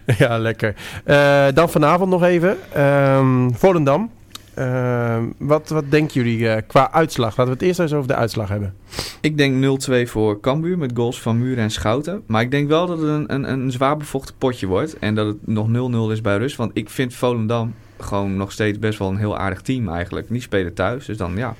ja, 0.17 0.37
lekker. 0.37 0.75
Uh, 1.05 1.45
dan 1.53 1.69
vanavond 1.69 2.09
nog 2.09 2.23
even. 2.23 2.57
Um, 2.77 3.55
Volendam. 3.55 4.11
Uh, 4.57 5.23
wat, 5.37 5.69
wat 5.69 5.91
denken 5.91 6.13
jullie 6.13 6.39
uh, 6.39 6.55
qua 6.67 6.91
uitslag? 6.91 7.37
Laten 7.37 7.45
we 7.45 7.59
het 7.59 7.61
eerst 7.61 7.79
eens 7.79 7.93
over 7.93 8.07
de 8.07 8.15
uitslag 8.15 8.49
hebben. 8.49 8.73
Ik 9.21 9.37
denk 9.37 9.81
0-2 9.89 10.09
voor 10.09 10.39
Cambuur 10.39 10.77
met 10.77 10.91
goals 10.93 11.21
van 11.21 11.39
Muren 11.39 11.63
en 11.63 11.71
Schouten. 11.71 12.23
Maar 12.25 12.41
ik 12.41 12.51
denk 12.51 12.67
wel 12.67 12.87
dat 12.87 12.97
het 12.97 13.07
een, 13.07 13.33
een, 13.33 13.51
een 13.51 13.71
zwaar 13.71 13.97
bevochten 13.97 14.35
potje 14.37 14.67
wordt. 14.67 14.99
En 14.99 15.15
dat 15.15 15.27
het 15.27 15.47
nog 15.47 15.67
0-0 15.67 16.11
is 16.11 16.21
bij 16.21 16.37
rust. 16.37 16.55
Want 16.55 16.71
ik 16.73 16.89
vind 16.89 17.13
Volendam 17.13 17.73
gewoon 17.99 18.37
nog 18.37 18.51
steeds 18.51 18.79
best 18.79 18.99
wel 18.99 19.09
een 19.09 19.17
heel 19.17 19.37
aardig 19.37 19.61
team 19.61 19.89
eigenlijk. 19.89 20.27
Die 20.29 20.41
spelen 20.41 20.73
thuis, 20.73 21.05
dus 21.05 21.17
dan 21.17 21.35
ja, 21.35 21.55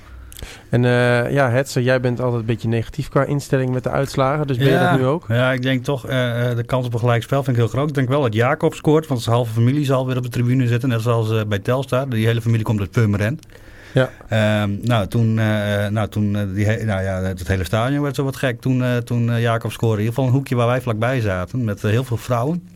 en 0.68 0.82
uh, 0.82 1.32
ja, 1.32 1.50
Hetzer, 1.50 1.82
jij 1.82 2.00
bent 2.00 2.20
altijd 2.20 2.40
een 2.40 2.46
beetje 2.46 2.68
negatief 2.68 3.08
qua 3.08 3.24
instelling 3.24 3.70
met 3.70 3.82
de 3.82 3.90
uitslagen. 3.90 4.46
Dus 4.46 4.56
ben 4.56 4.66
ja, 4.66 4.72
je 4.72 4.88
dat 4.88 4.98
nu 4.98 5.06
ook? 5.06 5.24
Ja, 5.28 5.52
ik 5.52 5.62
denk 5.62 5.84
toch, 5.84 6.04
uh, 6.04 6.10
de 6.56 6.64
kans 6.66 6.86
op 6.86 6.92
een 6.92 6.98
gelijkspel 6.98 7.42
vind 7.42 7.56
ik 7.56 7.62
heel 7.62 7.72
groot. 7.72 7.88
Ik 7.88 7.94
denk 7.94 8.08
wel 8.08 8.22
dat 8.22 8.34
Jacob 8.34 8.74
scoort, 8.74 9.06
want 9.06 9.22
zijn 9.22 9.34
halve 9.34 9.52
familie 9.52 9.84
zal 9.84 10.06
weer 10.06 10.16
op 10.16 10.22
de 10.22 10.28
tribune 10.28 10.66
zitten. 10.66 10.88
Net 10.88 11.00
zoals 11.00 11.30
uh, 11.30 11.40
bij 11.48 11.58
Telstar. 11.58 12.08
Die 12.08 12.26
hele 12.26 12.40
familie 12.40 12.64
komt 12.64 12.80
uit 12.80 12.90
Purmerend. 12.90 13.46
Ja. 13.92 14.62
Um, 14.62 14.78
nou, 14.82 15.06
toen, 15.06 15.34
nou, 15.34 16.08
toen 16.08 16.54
die 16.54 16.66
nou 16.66 17.02
ja, 17.02 17.22
het 17.22 17.48
hele 17.48 17.64
stadion 17.64 18.02
werd 18.02 18.14
zo 18.14 18.24
wat 18.24 18.36
gek. 18.36 18.60
Toen, 18.60 18.84
toen 19.04 19.40
Jacob 19.40 19.72
scoorde. 19.72 19.94
In 19.94 20.00
ieder 20.00 20.14
geval 20.14 20.30
een 20.30 20.36
hoekje 20.36 20.54
waar 20.54 20.66
wij 20.66 20.80
vlakbij 20.80 21.20
zaten. 21.20 21.64
Met 21.64 21.82
heel 21.82 22.04
veel 22.04 22.16
vrouwen. 22.16 22.68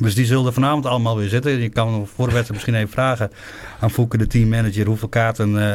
Dus 0.00 0.14
die 0.14 0.26
zullen 0.26 0.52
vanavond 0.52 0.86
allemaal 0.86 1.16
weer 1.16 1.28
zitten. 1.28 1.60
Je 1.60 1.68
kan 1.68 2.06
voor 2.14 2.26
de 2.26 2.32
wedstrijd 2.32 2.50
misschien 2.50 2.74
even 2.74 2.88
vragen 2.88 3.30
aan 3.80 3.90
Fouke, 3.90 4.18
de 4.18 4.26
teammanager, 4.26 4.86
hoeveel 4.86 5.08
kaarten 5.08 5.48
uh, 5.48 5.58
uh, 5.58 5.74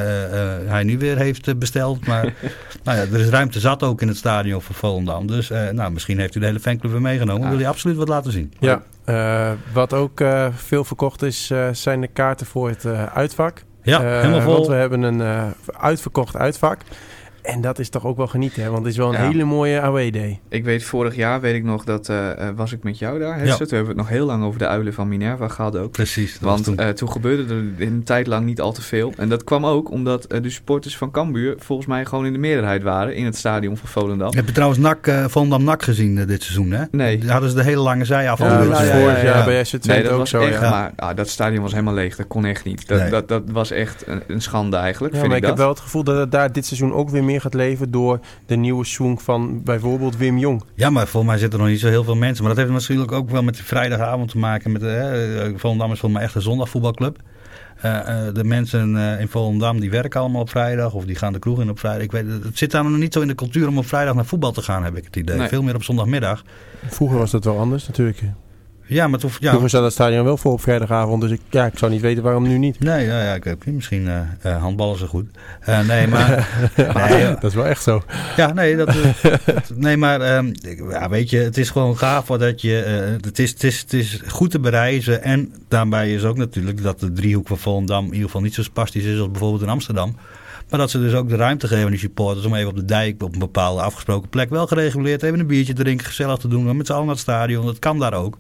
hij 0.66 0.84
nu 0.84 0.98
weer 0.98 1.18
heeft 1.18 1.60
besteld. 1.60 2.08
Maar 2.08 2.24
nou 2.84 2.98
ja, 2.98 3.04
er 3.04 3.20
is 3.20 3.30
ruimte 3.30 3.60
zat 3.60 3.84
ook 3.84 4.02
in 4.02 4.08
het 4.08 4.18
stadion 4.18 4.62
voor 4.62 4.76
Volendam. 4.76 5.28
Dus 5.28 5.52
uh, 5.52 5.70
nou, 5.70 5.92
misschien 5.92 6.20
heeft 6.20 6.36
u 6.36 6.40
de 6.40 6.46
hele 6.46 6.60
fanclub 6.60 6.92
weer 6.92 7.02
meegenomen. 7.02 7.44
Ja. 7.44 7.50
Wil 7.50 7.60
je 7.60 7.68
absoluut 7.68 7.98
wat 7.98 8.08
laten 8.08 8.32
zien. 8.32 8.54
Ja, 8.60 8.84
wat 9.74 9.94
ook 9.94 10.24
veel 10.56 10.84
verkocht 10.84 11.22
is, 11.22 11.52
zijn 11.72 12.02
de 12.02 12.08
kaarten 12.08 12.46
voor 12.46 12.70
het 12.70 12.86
uitvak. 13.14 13.64
Ja, 13.84 14.02
helemaal 14.02 14.42
vol. 14.42 14.54
Want 14.54 14.68
we 14.68 14.74
hebben 14.74 15.02
een 15.02 15.54
uitverkocht 15.78 16.36
uitvak. 16.36 16.82
En 17.48 17.62
dat 17.62 17.80
is 17.80 17.90
toch 17.90 18.06
ook 18.06 18.18
wel 18.18 18.28
genieten, 18.28 18.64
hè? 18.64 18.70
want 18.70 18.84
het 18.84 18.92
is 18.92 18.98
wel 18.98 19.14
een 19.14 19.28
hele 19.28 19.44
mooie 19.44 19.82
away 19.82 20.12
day. 20.12 20.40
Ik 20.50 20.64
weet, 20.64 20.84
vorig 20.84 21.16
jaar 21.16 21.42
weet 21.42 21.56
ik 21.56 21.64
nog 21.64 21.84
dat 21.84 22.10
uh, 22.10 22.30
was 22.56 22.72
ik 22.72 22.84
met 22.84 23.00
jou 23.00 23.20
daar. 23.20 23.46
Ja. 23.46 23.56
Toen 23.56 23.68
hebben 23.68 23.82
we 23.82 23.88
het 23.88 23.96
nog 23.96 24.10
heel 24.10 24.26
lang 24.26 24.44
over 24.44 24.60
de 24.60 24.68
uilen 24.68 24.94
van 24.94 25.08
Minerva 25.08 25.48
gehad 25.48 25.78
ook. 25.78 25.92
Precies. 25.92 26.38
Want 26.42 26.64
toen. 26.64 26.82
Uh, 26.82 26.88
toen. 26.88 27.12
gebeurde 27.12 27.54
er 27.54 27.64
in 27.78 27.94
een 27.94 28.04
tijd 28.04 28.28
lang 28.28 28.46
niet 28.46 28.62
al 28.62 28.72
te 28.72 28.82
veel. 28.82 29.14
En 29.18 29.30
dat 29.30 29.44
kwam 29.44 29.66
ook 29.66 29.92
omdat 29.92 30.34
uh, 30.34 30.42
de 30.42 30.50
supporters 30.50 30.98
van 30.98 31.12
Cambuur 31.12 31.56
volgens 31.58 31.88
mij 31.88 32.06
gewoon 32.06 32.26
in 32.26 32.34
de 32.34 32.40
meerderheid 32.40 32.84
waren 32.84 33.16
in 33.16 33.26
het 33.26 33.36
stadion 33.36 33.78
van 33.78 33.90
Volendam. 33.90 34.36
Heb 34.36 34.46
je 34.46 34.52
trouwens 34.52 34.80
NAC, 34.80 35.12
Volendam 35.28 35.64
NAC 35.64 35.84
gezien 35.84 36.16
dit 36.16 36.44
seizoen, 36.44 36.72
hè? 36.72 36.84
Nee. 36.92 37.18
Die 37.18 37.32
hadden 37.32 37.50
ze 37.50 37.56
de 37.56 37.64
hele 37.64 37.82
lange 37.82 38.06
zij 38.06 38.30
af. 38.30 38.40
Ja, 38.40 38.62
ja, 38.62 38.84
ja, 38.84 39.00
vorig 39.00 39.24
jaar 39.24 39.46
bij 39.46 39.64
SC 39.64 39.86
nee, 39.86 40.04
dat 40.04 40.12
ook 40.12 40.18
was 40.18 40.30
zo, 40.30 40.42
echt, 40.42 40.62
Maar 40.62 40.92
ah, 40.96 41.16
dat 41.16 41.30
stadion 41.30 41.62
was 41.62 41.72
helemaal 41.72 41.94
leeg. 41.94 42.16
Dat 42.16 42.28
kon 42.28 42.46
echt 42.46 42.64
niet. 42.64 42.88
Dat, 42.88 43.00
nee. 43.00 43.10
dat, 43.10 43.28
dat, 43.28 43.44
was 43.52 43.72
echt 43.72 44.08
een, 44.08 44.22
een 44.28 44.42
schande 44.42 44.78
eigenlijk, 44.78 45.14
ja, 45.14 45.20
vind 45.20 45.32
maar 45.32 45.42
ik, 45.42 45.44
ik 45.44 45.50
dat. 45.50 45.58
heb 45.58 45.68
wel 45.68 45.76
het 45.76 45.84
gevoel 45.84 46.04
dat 46.04 46.18
het 46.18 46.32
daar 46.32 46.52
dit 46.52 46.66
seizoen 46.66 46.94
ook 46.94 47.10
weer 47.10 47.24
meer 47.24 47.37
gaat 47.42 47.54
leven 47.54 47.92
door 47.92 48.20
de 48.46 48.56
nieuwe 48.56 48.86
swing 48.86 49.22
van 49.22 49.64
bijvoorbeeld 49.64 50.18
Wim 50.18 50.38
Jong. 50.38 50.64
Ja, 50.74 50.90
maar 50.90 51.08
volgens 51.08 51.32
mij 51.32 51.42
zitten 51.42 51.60
er 51.60 51.66
nog 51.66 51.74
niet 51.74 51.84
zo 51.84 51.90
heel 51.90 52.04
veel 52.04 52.16
mensen. 52.16 52.44
Maar 52.44 52.56
dat 52.56 52.66
heeft 52.66 52.80
natuurlijk 52.80 53.12
ook 53.12 53.30
wel 53.30 53.44
met 53.44 53.56
de 53.56 53.64
vrijdagavond 53.64 54.30
te 54.30 54.38
maken. 54.38 54.72
Met, 54.72 54.82
hè, 54.82 55.60
Volendam 55.60 55.92
is 55.92 56.00
volgens 56.00 56.20
mij 56.20 56.22
echt 56.22 56.36
een 56.36 56.42
zondagvoetbalclub. 56.42 57.20
Uh, 57.86 57.92
uh, 57.94 58.34
de 58.34 58.44
mensen 58.44 58.96
uh, 58.96 59.20
in 59.20 59.28
Volendam 59.28 59.80
die 59.80 59.90
werken 59.90 60.20
allemaal 60.20 60.42
op 60.42 60.50
vrijdag 60.50 60.94
of 60.94 61.06
die 61.06 61.16
gaan 61.16 61.34
de 61.34 61.40
kroeg 61.40 61.62
in 61.62 61.70
op 61.70 61.80
vrijdag. 61.80 62.04
Ik 62.04 62.12
weet, 62.12 62.26
het 62.44 62.58
zit 62.58 62.72
dan 62.72 62.92
nog 62.92 63.00
niet 63.00 63.14
zo 63.14 63.22
in 63.22 63.28
de 63.28 63.36
cultuur 63.36 63.68
om 63.68 63.78
op 63.78 63.86
vrijdag 63.86 64.16
naar 64.16 64.26
voetbal 64.26 64.52
te 64.52 64.62
gaan, 64.62 64.84
heb 64.84 64.98
ik 64.98 65.06
het 65.06 65.16
idee. 65.16 65.38
Nee. 65.38 65.48
Veel 65.48 65.64
meer 65.64 65.76
op 65.76 65.84
zondagmiddag. 65.84 66.44
Vroeger 66.86 67.18
was 67.18 67.32
dat 67.32 67.44
wel 67.44 67.58
anders 67.58 67.88
natuurlijk. 67.88 68.22
Ja, 68.88 69.08
maar 69.08 69.20
toen, 69.20 69.32
ja. 69.40 69.50
Vroeger 69.50 69.70
zat 69.70 69.84
het 69.84 69.94
stadion 69.94 70.24
wel 70.24 70.38
voor 70.38 70.52
op 70.52 70.62
vrijdagavond, 70.62 71.22
dus 71.22 71.32
ik, 71.32 71.42
ja, 71.50 71.66
ik 71.66 71.78
zou 71.78 71.92
niet 71.92 72.02
weten 72.02 72.24
waarom 72.24 72.48
nu 72.48 72.58
niet. 72.58 72.80
Nee, 72.80 73.06
ja, 73.06 73.24
ja 73.24 73.34
ik 73.34 73.46
niet. 73.46 73.76
Misschien 73.76 74.06
uh, 74.06 74.20
uh, 74.46 74.62
handballen 74.62 74.98
zo 74.98 75.08
goed. 75.08 75.26
Uh, 75.70 75.88
nee, 75.88 76.08
maar... 76.08 76.50
nee, 77.10 77.26
dat 77.26 77.44
is 77.44 77.54
wel 77.54 77.66
echt 77.66 77.84
zo. 77.84 78.04
Ja, 78.38 78.54
nee, 78.54 78.76
dat, 78.76 78.96
nee 79.76 79.98
maar 79.98 80.38
um, 80.38 80.52
ja, 80.90 81.10
weet 81.10 81.30
je, 81.30 81.38
het 81.38 81.58
is 81.58 81.70
gewoon 81.70 81.98
gaaf 81.98 82.26
dat 82.26 82.62
je... 82.62 82.74
het, 83.22 83.40
is, 83.40 83.50
het, 83.50 83.64
is, 83.64 83.80
het 83.80 83.94
is 83.94 84.22
goed 84.28 84.52
te 84.52 84.60
bereizen 84.60 85.24
en 85.24 85.54
daarbij 85.68 86.14
is 86.14 86.24
ook 86.24 86.38
natuurlijk 86.38 86.84
dat 86.84 87.00
de 87.00 87.12
driehoek 87.12 87.48
van 87.48 87.58
Volendam 87.58 88.06
in 88.06 88.12
ieder 88.12 88.26
geval 88.26 88.42
niet 88.42 88.54
zo 88.54 88.64
spastisch 88.64 89.04
is 89.04 89.20
als 89.20 89.32
bijvoorbeeld 89.32 89.62
in 89.62 89.70
Amsterdam. 89.70 90.16
Maar 90.70 90.80
dat 90.80 90.90
ze 90.90 91.00
dus 91.00 91.14
ook 91.14 91.30
de 91.30 91.36
ruimte 91.36 91.68
geven 91.68 91.84
aan 91.84 91.90
die 91.90 92.00
supporters 92.00 92.46
om 92.46 92.56
even 92.56 92.70
op 92.70 92.76
de 92.76 92.86
dijk 92.86 93.24
op 93.24 93.34
een 93.34 93.40
bepaalde 93.40 93.82
afgesproken 93.82 94.30
plek 94.30 94.50
wel 94.50 94.68
gereguleerd 94.68 95.24
even 95.24 95.40
een 95.40 95.48
biertje 95.48 95.74
drinken, 95.74 96.06
gezellig 96.06 96.38
te 96.38 96.48
doen 96.48 96.78
met 96.78 96.86
z'n 96.86 96.92
allen 96.92 97.06
naar 97.06 97.14
het 97.14 97.24
stadion. 97.24 97.66
Dat 97.66 97.80
kan 97.80 98.00
daar 98.00 98.14
ook. 98.14 98.38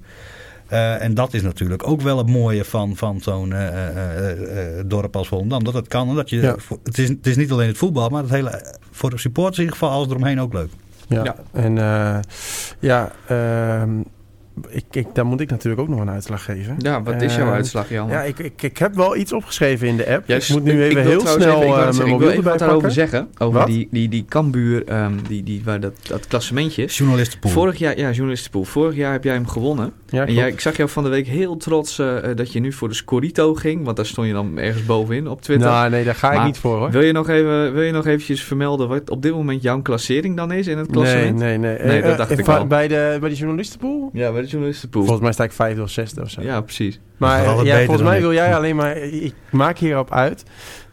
Uh, 0.71 1.01
en 1.01 1.13
dat 1.13 1.33
is 1.33 1.41
natuurlijk 1.41 1.87
ook 1.87 2.01
wel 2.01 2.17
het 2.17 2.29
mooie 2.29 2.65
van, 2.65 2.95
van 2.95 3.21
zo'n 3.21 3.51
uh, 3.51 3.61
uh, 3.61 4.81
dorp 4.85 5.15
als 5.15 5.27
Volendam. 5.27 5.63
Dat 5.63 5.73
het 5.73 5.87
kan. 5.87 6.09
En 6.09 6.15
dat 6.15 6.29
je, 6.29 6.41
ja. 6.41 6.55
het, 6.83 6.97
is, 6.97 7.09
het 7.09 7.27
is 7.27 7.35
niet 7.35 7.51
alleen 7.51 7.67
het 7.67 7.77
voetbal, 7.77 8.09
maar 8.09 8.21
het 8.21 8.31
hele, 8.31 8.75
voor 8.91 9.09
de 9.09 9.17
supporters 9.17 9.57
in 9.57 9.63
ieder 9.63 9.77
geval 9.79 9.95
alles 9.95 10.07
eromheen 10.07 10.41
ook 10.41 10.53
leuk. 10.53 10.69
Ja, 11.07 11.23
ja. 11.23 11.35
en 11.51 11.75
ja, 12.79 13.11
ehm, 13.27 13.89
ik, 14.69 14.83
ik, 14.91 15.07
daar 15.13 15.25
moet 15.25 15.41
ik 15.41 15.49
natuurlijk 15.49 15.81
ook 15.81 15.87
nog 15.87 15.99
een 15.99 16.09
uitslag 16.09 16.43
geven. 16.43 16.75
Ja, 16.77 17.03
wat 17.03 17.21
is 17.21 17.35
jouw 17.35 17.47
uh, 17.47 17.53
uitslag, 17.53 17.89
Jan? 17.89 18.09
Ja, 18.09 18.21
ik, 18.21 18.39
ik, 18.39 18.61
ik 18.61 18.77
heb 18.77 18.95
wel 18.95 19.15
iets 19.15 19.33
opgeschreven 19.33 19.87
in 19.87 19.97
de 19.97 20.07
app. 20.07 20.27
Yes, 20.27 20.49
ik 20.49 20.55
moet 20.55 20.63
nu 20.63 20.83
even 20.83 21.01
heel 21.01 21.27
snel 21.27 21.63
even, 21.63 21.77
uh, 21.77 21.97
mijn 21.97 22.09
mobiel 22.09 22.27
erbij 22.27 22.43
wat 22.43 22.59
daarover 22.59 22.91
zeggen. 22.91 23.27
Over 23.37 23.59
wat? 23.59 23.67
die, 23.67 23.87
die, 23.91 24.09
die 24.09 24.25
Kambuur, 24.29 25.03
um, 25.03 25.19
die, 25.27 25.43
die, 25.43 25.61
waar 25.65 25.79
dat, 25.79 25.93
dat 26.07 26.27
klassementje. 26.27 26.85
Journalistenpool. 26.85 27.51
Vorig 27.51 27.77
jaar, 27.77 27.97
ja, 27.97 28.11
journalistenpool. 28.11 28.63
Vorig 28.63 28.95
jaar 28.95 29.11
heb 29.11 29.23
jij 29.23 29.33
hem 29.33 29.47
gewonnen. 29.47 29.91
Ja, 30.09 30.25
en 30.25 30.33
jij, 30.33 30.47
ik 30.47 30.59
zag 30.59 30.77
jou 30.77 30.89
van 30.89 31.03
de 31.03 31.09
week 31.09 31.27
heel 31.27 31.57
trots 31.57 31.99
uh, 31.99 32.17
dat 32.35 32.51
je 32.51 32.59
nu 32.59 32.73
voor 32.73 32.87
de 32.87 32.95
Scorito 32.95 33.53
ging. 33.53 33.83
Want 33.83 33.97
daar 33.97 34.05
stond 34.05 34.27
je 34.27 34.33
dan 34.33 34.57
ergens 34.57 34.85
bovenin 34.85 35.27
op 35.27 35.41
Twitter. 35.41 35.69
Nou, 35.69 35.89
nee, 35.89 36.03
daar 36.03 36.15
ga 36.15 36.29
maar 36.29 36.37
ik 36.37 36.43
niet 36.45 36.57
voor 36.57 36.77
hoor. 36.77 36.91
Wil 36.91 37.01
je 37.01 37.11
nog 37.11 37.29
even, 37.29 37.73
wil 37.73 37.83
je 37.83 37.91
nog 37.91 38.05
eventjes 38.05 38.43
vermelden 38.43 38.87
wat 38.87 39.09
op 39.09 39.21
dit 39.21 39.33
moment 39.33 39.61
jouw 39.61 39.81
klassering 39.81 40.35
dan 40.35 40.51
is 40.51 40.67
in 40.67 40.77
het 40.77 40.91
klassement? 40.91 41.37
Nee, 41.37 41.57
nee, 41.57 41.77
nee. 41.77 41.87
nee 41.87 42.01
dat 42.01 42.17
dacht 42.17 42.39
ik 42.39 42.45
wel. 42.45 42.67
Bij 42.67 42.87
de, 42.87 43.17
bij 43.19 43.29
de 43.29 43.35
journalistenpool? 43.35 44.09
Ja, 44.13 44.31
bij 44.31 44.41
de 44.41 44.46
journalistenpool. 44.49 45.01
Volgens 45.01 45.23
mij 45.23 45.31
sta 45.31 45.43
ik 45.43 45.51
vijfde 45.51 45.81
of 45.81 45.89
zesde 45.89 46.21
of 46.21 46.29
zo. 46.29 46.41
Ja, 46.41 46.61
precies. 46.61 46.99
Maar 47.17 47.63
ja, 47.65 47.77
volgens 47.77 48.07
mij 48.07 48.19
wil 48.21 48.33
jij 48.33 48.55
alleen 48.57 48.75
maar... 48.75 48.97
Ik 48.97 49.33
maak 49.49 49.77
hierop 49.77 50.11
uit 50.11 50.43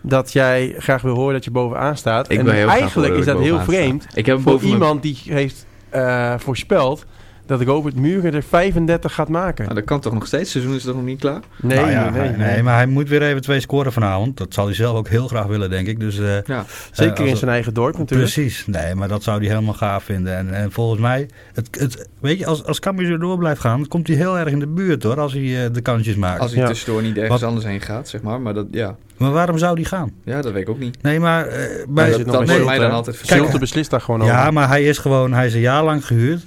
dat 0.00 0.32
jij 0.32 0.74
graag 0.78 1.02
wil 1.02 1.14
horen 1.14 1.32
dat 1.32 1.44
je 1.44 1.50
bovenaan 1.50 1.96
staat. 1.96 2.30
Ik 2.30 2.38
en 2.38 2.44
ben 2.44 2.54
heel 2.54 2.68
eigenlijk 2.68 3.14
is 3.14 3.24
dat 3.24 3.38
heel 3.38 3.60
vreemd 3.60 4.06
ik 4.14 4.26
heb 4.26 4.40
voor 4.40 4.62
iemand 4.62 5.02
die 5.02 5.18
heeft 5.24 5.66
uh, 5.94 6.34
voorspeld 6.38 7.06
dat 7.46 7.60
Robert 7.60 7.96
Muren 7.96 8.34
er 8.34 8.42
35 8.42 9.14
gaat 9.14 9.28
maken. 9.28 9.64
Nou, 9.64 9.76
dat 9.76 9.84
kan 9.84 10.00
toch 10.00 10.12
nog 10.12 10.26
steeds? 10.26 10.42
Het 10.42 10.50
seizoen 10.52 10.74
is 10.74 10.82
toch 10.82 10.94
nog 10.94 11.04
niet 11.04 11.20
klaar? 11.20 11.40
Nee, 11.62 11.78
nou 11.78 11.90
ja, 11.90 12.10
nee, 12.10 12.28
nee, 12.28 12.36
nee, 12.36 12.62
maar 12.62 12.74
hij 12.74 12.86
moet 12.86 13.08
weer 13.08 13.22
even 13.22 13.42
twee 13.42 13.60
scoren 13.60 13.92
vanavond. 13.92 14.36
Dat 14.36 14.54
zal 14.54 14.64
hij 14.64 14.74
zelf 14.74 14.96
ook 14.96 15.08
heel 15.08 15.28
graag 15.28 15.46
willen, 15.46 15.70
denk 15.70 15.86
ik. 15.86 16.00
Dus, 16.00 16.18
uh, 16.18 16.42
ja, 16.42 16.64
zeker 16.92 17.24
uh, 17.24 17.30
in 17.30 17.36
zijn 17.36 17.50
eigen 17.50 17.74
dorp 17.74 17.98
natuurlijk. 17.98 18.32
Precies, 18.32 18.66
nee, 18.66 18.94
maar 18.94 19.08
dat 19.08 19.22
zou 19.22 19.38
hij 19.38 19.48
helemaal 19.48 19.74
gaaf 19.74 20.04
vinden. 20.04 20.36
En, 20.36 20.54
en 20.54 20.72
volgens 20.72 21.00
mij, 21.00 21.28
het, 21.52 21.68
het, 21.80 22.08
weet 22.20 22.38
je, 22.38 22.46
als, 22.46 22.64
als 22.64 22.80
Cambuur 22.80 23.06
zo 23.06 23.18
door 23.18 23.38
blijft 23.38 23.60
gaan, 23.60 23.88
komt 23.88 24.06
hij 24.06 24.16
heel 24.16 24.38
erg 24.38 24.50
in 24.50 24.58
de 24.58 24.66
buurt 24.66 25.02
hoor, 25.02 25.20
als 25.20 25.32
hij 25.32 25.42
uh, 25.42 25.72
de 25.72 25.80
kansjes 25.80 26.16
maakt. 26.16 26.40
Als 26.40 26.52
hij 26.52 26.60
ja. 26.60 26.66
tussendoor 26.66 27.02
niet 27.02 27.16
ergens 27.16 27.40
Wat, 27.40 27.48
anders 27.48 27.66
heen 27.66 27.80
gaat, 27.80 28.08
zeg 28.08 28.22
maar. 28.22 28.40
Maar 28.40 28.54
dat, 28.54 28.66
ja. 28.70 28.96
Maar 29.16 29.30
waarom 29.30 29.58
zou 29.58 29.76
die 29.76 29.84
gaan? 29.84 30.12
Ja, 30.24 30.40
dat 30.40 30.52
weet 30.52 30.62
ik 30.62 30.68
ook 30.68 30.78
niet. 30.78 31.02
Nee, 31.02 31.20
maar... 31.20 31.46
Uh, 31.46 31.54
bij, 31.88 32.10
dat 32.10 32.26
dat 32.26 32.64
mij 32.64 32.78
dan 32.78 32.90
altijd 32.90 33.16
Schilte 33.16 33.58
beslist 33.58 33.90
daar 33.90 34.00
gewoon 34.00 34.22
over. 34.22 34.32
Ja, 34.32 34.50
maar 34.50 34.68
hij 34.68 34.84
is 34.84 34.98
gewoon... 34.98 35.32
Hij 35.32 35.46
is 35.46 35.54
een 35.54 35.60
jaar 35.60 35.84
lang 35.84 36.06
gehuurd. 36.06 36.44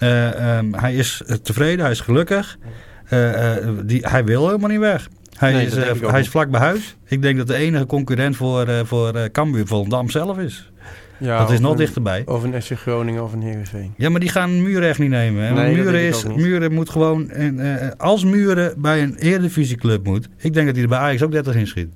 Uh, 0.00 0.56
um, 0.56 0.74
hij 0.74 0.94
is 0.94 1.22
tevreden, 1.42 1.80
hij 1.80 1.90
is 1.90 2.00
gelukkig. 2.00 2.58
Uh, 3.10 3.52
die, 3.84 4.06
hij 4.08 4.24
wil 4.24 4.46
helemaal 4.46 4.70
niet 4.70 4.78
weg. 4.78 5.08
Hij, 5.36 5.52
nee, 5.52 5.66
is, 5.66 5.74
hij 6.00 6.20
is 6.20 6.28
vlak 6.28 6.50
bij 6.50 6.60
huis. 6.60 6.96
Ik 7.04 7.22
denk 7.22 7.38
dat 7.38 7.46
de 7.46 7.54
enige 7.54 7.86
concurrent 7.86 8.36
voor, 8.36 8.86
voor 8.86 9.30
Cambuur 9.30 9.66
Volendam 9.66 10.10
zelf 10.10 10.38
is. 10.38 10.70
Ja, 11.18 11.38
dat 11.38 11.50
is 11.50 11.60
nog 11.60 11.70
een, 11.70 11.76
dichterbij. 11.76 12.22
Of 12.26 12.42
een 12.42 12.62
SC 12.62 12.72
Groningen 12.72 13.22
of 13.22 13.32
een 13.32 13.42
Heerenveen. 13.42 13.94
Ja, 13.96 14.08
maar 14.08 14.20
die 14.20 14.28
gaan 14.28 14.62
Muren 14.62 14.88
echt 14.88 14.98
niet 14.98 15.10
nemen. 15.10 15.42
Hè? 15.42 15.52
Nee, 15.52 15.74
Muren, 15.74 16.00
is, 16.00 16.24
Muren 16.24 16.72
moet 16.72 16.90
gewoon... 16.90 17.30
Uh, 17.36 17.74
als 17.96 18.24
Muren 18.24 18.74
bij 18.80 19.02
een 19.02 19.14
Eredivisieclub 19.14 20.04
moet... 20.04 20.28
Ik 20.38 20.52
denk 20.52 20.66
dat 20.66 20.74
hij 20.74 20.84
er 20.84 20.90
bij 20.90 20.98
Ajax 20.98 21.22
ook 21.22 21.32
30 21.32 21.54
in 21.54 21.66
schiet. 21.66 21.88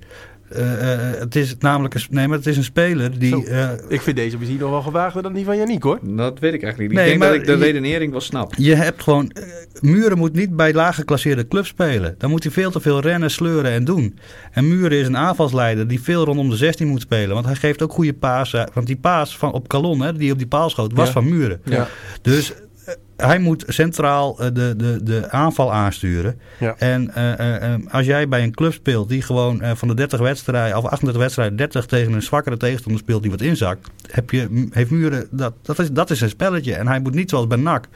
Eh, 0.50 0.92
eh, 0.92 1.20
het 1.20 1.36
is 1.36 1.56
namelijk 1.58 1.94
een, 1.94 2.00
nee, 2.10 2.28
maar 2.28 2.36
het 2.38 2.46
is 2.46 2.56
een 2.56 2.64
speler 2.64 3.18
die. 3.18 3.30
Zo. 3.30 3.42
eh, 3.42 3.68
Ik 3.88 4.00
vind 4.00 4.16
deze 4.16 4.38
misschien 4.38 4.58
nog 4.60 4.70
wel 4.70 4.82
gewaagder 4.82 5.22
dan 5.22 5.32
die 5.32 5.44
van 5.44 5.57
Yannick 5.57 5.82
hoor. 5.82 5.98
Dat 6.03 6.38
weet 6.38 6.55
ik 6.55 6.62
eigenlijk 6.62 6.92
niet. 6.92 7.03
Nee, 7.03 7.12
ik 7.12 7.18
denk 7.18 7.18
maar 7.18 7.28
dat 7.28 7.40
ik 7.40 7.46
de 7.46 7.66
je- 7.66 7.72
redenering 7.72 8.11
wel 8.12 8.20
snap. 8.20 8.55
je 8.57 8.74
hebt 8.74 9.03
gewoon. 9.03 9.32
Muren 9.80 10.18
moet 10.18 10.32
niet 10.32 10.57
bij 10.57 10.72
laag 10.72 10.94
geclasseerde 10.94 11.48
clubs 11.48 11.68
spelen. 11.68 12.14
Dan 12.18 12.30
moet 12.30 12.42
hij 12.42 12.53
veel 12.53 12.70
te 12.70 12.80
veel 12.80 13.01
rennen, 13.01 13.30
sleuren 13.30 13.70
en 13.70 13.84
doen. 13.84 14.18
En 14.53 14.68
Muren 14.68 14.98
is 14.98 15.07
een 15.07 15.16
aanvalsleider 15.16 15.88
die 15.88 16.03
veel 16.03 16.24
rondom 16.24 16.51
de 16.51 16.57
16 16.57 16.88
moet 16.88 17.01
spelen. 17.01 17.34
Want 17.34 17.46
hij 17.46 17.55
geeft 17.55 17.82
ook 17.82 17.92
goede 17.92 18.14
pasen. 18.14 18.70
Want 18.74 18.86
die 18.86 18.96
paas 18.96 19.36
van 19.38 19.53
op 19.53 19.68
Calon, 19.68 20.01
hè, 20.01 20.12
die 20.12 20.32
op 20.32 20.38
die 20.38 20.46
paal 20.46 20.70
schoot, 20.70 20.92
was 20.92 21.07
Ja. 21.07 21.12
van 21.12 21.28
Muren. 21.28 21.61
Ja. 21.64 21.88
Dus 22.22 22.53
hij 23.16 23.39
moet 23.39 23.64
centraal 23.68 24.39
eh, 24.41 24.47
de, 24.53 24.74
de, 24.76 24.99
de 25.03 25.31
aanval 25.31 25.72
aansturen. 25.72 26.39
Ja. 26.59 26.74
En 26.78 27.14
eh, 27.14 27.33
eh, 27.33 27.72
eh, 27.74 27.81
als 27.91 28.07
jij 28.07 28.28
bij 28.28 28.43
een 28.43 28.55
club 28.55 28.72
speelt 28.72 29.09
die 29.09 29.22
gewoon 29.22 29.62
eh, 29.62 29.70
van 29.74 29.89
de 29.89 29.95
30 29.95 30.20
wedstrijden, 30.20 30.76
of 30.78 30.85
38 30.85 31.22
wedstrijden, 31.22 31.57
30 31.57 31.87
tegen 31.87 32.12
een 32.12 32.22
zwakkere 32.22 32.57
tegenstander 32.57 33.01
speelt 33.01 33.22
die 33.22 33.31
wat 33.31 33.41
inzakt, 33.41 33.91
heb 34.11 34.31
je, 34.31 34.68
heeft 34.70 34.91
Muren, 34.91 35.26
dat, 35.31 35.55
dat, 35.62 35.78
is, 35.78 35.91
dat 35.93 36.11
is 36.11 36.18
zijn 36.18 36.31
spelletje. 36.31 36.74
En 36.74 36.87
hij 36.87 37.01
moet 37.01 37.14
niet 37.14 37.31
zoals 37.31 37.47
bij 37.47 37.59
NAC 37.59 37.89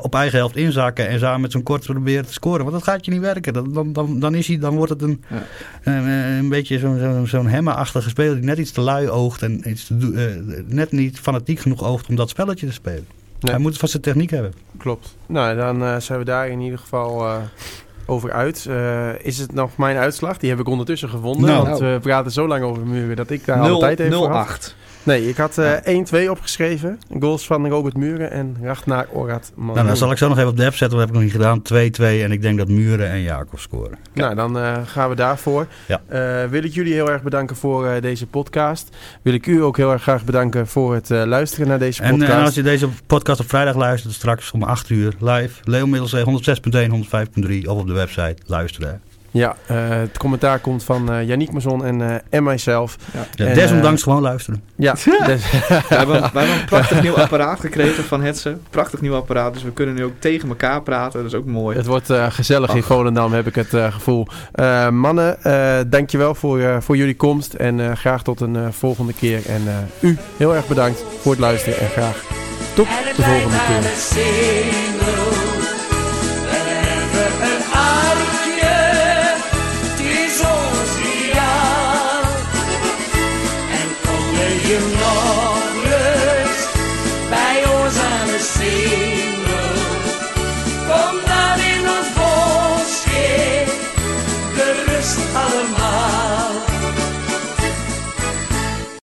op 0.00 0.14
eigen 0.14 0.38
helft 0.38 0.56
inzakken 0.56 1.08
en 1.08 1.18
samen 1.18 1.40
met 1.40 1.52
zo'n 1.52 1.62
kort 1.62 1.84
proberen 1.84 2.26
te 2.26 2.32
scoren. 2.32 2.60
Want 2.60 2.72
dat 2.72 2.82
gaat 2.82 3.04
je 3.04 3.10
niet 3.10 3.20
werken. 3.20 3.52
Dan, 3.52 3.72
dan, 3.72 3.92
dan, 3.92 4.20
dan, 4.20 4.34
is 4.34 4.46
hij, 4.46 4.58
dan 4.58 4.74
wordt 4.76 4.92
het 4.92 5.02
een, 5.02 5.22
Ja. 5.28 5.42
een, 5.82 6.06
een 6.38 6.48
beetje 6.48 6.78
zo'n 6.78 6.98
zo'n 6.98 7.26
zo'n 7.26 7.46
hemma-achtige 7.46 8.08
speler 8.08 8.34
die 8.34 8.44
net 8.44 8.58
iets 8.58 8.70
te 8.70 8.80
lui 8.80 9.08
oogt 9.08 9.42
en 9.42 9.70
iets 9.70 9.86
te 9.86 9.94
eh, 9.94 10.62
net 10.74 10.92
niet 10.92 11.18
fanatiek 11.20 11.58
genoeg 11.60 11.84
oogt 11.84 12.08
om 12.08 12.16
dat 12.16 12.28
spelletje 12.28 12.66
te 12.66 12.72
spelen. 12.72 13.06
Hij 13.50 13.58
moet 13.58 13.78
van 13.78 13.88
zijn 13.88 14.02
techniek 14.02 14.30
hebben. 14.30 14.52
Klopt. 14.78 15.16
Nou, 15.26 15.56
dan 15.56 15.82
eh, 15.82 15.96
zijn 15.96 16.18
we 16.18 16.24
daar 16.24 16.48
in 16.48 16.60
ieder 16.60 16.78
geval 16.78 17.26
eh, 17.26 17.36
over 18.06 18.32
uit. 18.32 18.66
Eh, 18.68 19.24
is 19.24 19.38
het 19.38 19.54
nog 19.54 19.76
mijn 19.76 19.96
uitslag? 19.96 20.38
Die 20.38 20.50
heb 20.50 20.58
ik 20.60 20.68
ondertussen 20.68 21.08
gevonden. 21.08 21.50
Nou. 21.50 21.66
want 21.66 21.78
we 21.78 21.98
praten 22.02 22.32
zo 22.32 22.48
lang 22.48 22.64
over 22.64 22.86
muren 22.86 23.16
dat 23.16 23.30
ik 23.30 23.44
daar 23.44 23.60
alle 23.60 23.78
tijd 23.78 24.00
even 24.00 24.12
voor 24.12 24.30
had. 24.30 24.46
08. 24.46 24.76
Nee, 25.02 25.28
ik 25.28 25.36
had 25.36 25.58
eh 25.58 26.26
1-2 26.26 26.28
opgeschreven. 26.30 26.98
Goals 27.20 27.46
van 27.46 27.68
Robert 27.68 27.96
Muren 27.96 28.30
en 28.30 28.56
Ragnar 28.62 29.06
Orad. 29.12 29.52
Nou, 29.54 29.86
dan 29.86 29.96
zal 29.96 30.10
ik 30.10 30.18
zo 30.18 30.28
nog 30.28 30.36
even 30.38 30.50
op 30.50 30.56
de 30.56 30.64
app 30.64 30.74
zetten. 30.74 30.98
Dat 30.98 31.06
heb 31.06 31.08
ik 31.08 31.14
nog 31.14 31.22
niet 31.22 31.32
gedaan. 31.42 31.62
2-2 31.62 32.22
en 32.22 32.32
ik 32.32 32.42
denk 32.42 32.58
dat 32.58 32.68
Muren 32.68 33.08
en 33.10 33.22
Jacob 33.22 33.58
scoren. 33.58 33.98
Nou, 34.12 34.34
dan 34.34 34.58
eh, 34.58 34.76
gaan 34.84 35.08
we 35.08 35.14
daarvoor. 35.14 35.66
Ja. 35.86 36.00
Eh, 36.06 36.48
wil 36.50 36.62
ik 36.64 36.72
jullie 36.74 36.92
heel 36.92 37.10
erg 37.10 37.22
bedanken 37.22 37.56
voor 37.56 38.00
deze 38.00 38.26
podcast. 38.26 38.96
Wil 39.22 39.34
ik 39.34 39.46
u 39.46 39.62
ook 39.62 39.76
heel 39.76 39.92
erg 39.92 40.02
graag 40.02 40.24
bedanken 40.24 40.66
voor 40.66 40.94
het 40.94 41.08
luisteren 41.08 41.68
naar 41.68 41.78
deze 41.78 42.02
En, 42.02 42.10
podcast. 42.10 42.32
eh, 42.38 42.44
als 42.44 42.54
je 42.54 42.62
deze 42.62 42.88
podcast 43.06 43.40
op 43.40 43.48
vrijdag 43.48 43.74
luistert, 43.76 44.14
straks 44.14 44.50
om 44.50 44.62
8 44.62 44.90
uur 44.90 45.12
live. 45.20 45.60
Leo 45.64 45.86
Middelzee 45.86 46.24
106.1, 46.24 46.90
105.3 46.90 47.68
of 47.68 47.78
op 47.78 47.86
de 47.86 47.92
website 47.92 48.36
luisteren. 48.46 49.02
Ja, 49.32 49.56
eh, 49.66 49.76
het 49.88 50.18
commentaar 50.18 50.58
komt 50.58 50.84
van 50.84 51.12
eh 51.12 51.26
Yannick 51.26 51.52
Mazon 51.52 51.84
en, 51.84 52.10
eh 52.10 52.14
en 52.30 52.42
mijzelf. 52.42 52.96
Ja, 53.34 53.54
desondanks 53.54 54.02
gewoon 54.02 54.22
luisteren. 54.22 54.62
Ja, 54.76 54.92
dus- 55.26 55.50
We 55.50 55.82
hebben, 55.88 56.20
we 56.32 56.38
hebben 56.38 56.56
een 56.58 56.64
prachtig 56.64 57.02
nieuw 57.02 57.14
apparaat 57.16 57.60
gekregen 57.60 58.04
van 58.04 58.22
Hetze. 58.22 58.56
Prachtig 58.70 59.00
nieuw 59.00 59.14
apparaat, 59.14 59.52
dus 59.54 59.62
we 59.62 59.72
kunnen 59.72 59.94
nu 59.94 60.04
ook 60.04 60.12
tegen 60.18 60.48
elkaar 60.48 60.82
praten. 60.82 61.22
Dat 61.22 61.32
is 61.32 61.38
ook 61.38 61.44
mooi. 61.46 61.76
het 61.76 61.86
wordt 61.86 62.10
eh, 62.10 62.26
gezellig 62.30 62.74
in. 62.74 62.82
Volendam, 62.82 63.32
heb 63.32 63.46
ik 63.46 63.54
het 63.54 63.74
eh, 63.74 63.92
gevoel. 63.92 64.26
Eh, 64.52 64.88
mannen, 64.88 65.42
eh 65.42 65.78
dankjewel 65.86 66.34
voor, 66.34 66.60
eh, 66.60 66.76
voor 66.80 66.96
jullie 66.96 67.16
komst. 67.16 67.54
En 67.54 67.80
eh, 67.80 67.96
graag 67.96 68.22
tot 68.22 68.40
een 68.40 68.56
eh, 68.56 68.62
volgende 68.70 69.12
keer. 69.12 69.40
En 69.46 69.62
eh, 69.66 70.08
u 70.10 70.18
heel 70.36 70.54
erg 70.54 70.66
bedankt 70.66 71.04
voor 71.20 71.32
het 71.32 71.40
luisteren. 71.40 71.78
En 71.78 71.88
graag 71.88 72.22
tot 72.74 72.86
de 73.16 73.22
volgende 73.22 73.56
keer. 73.66 75.31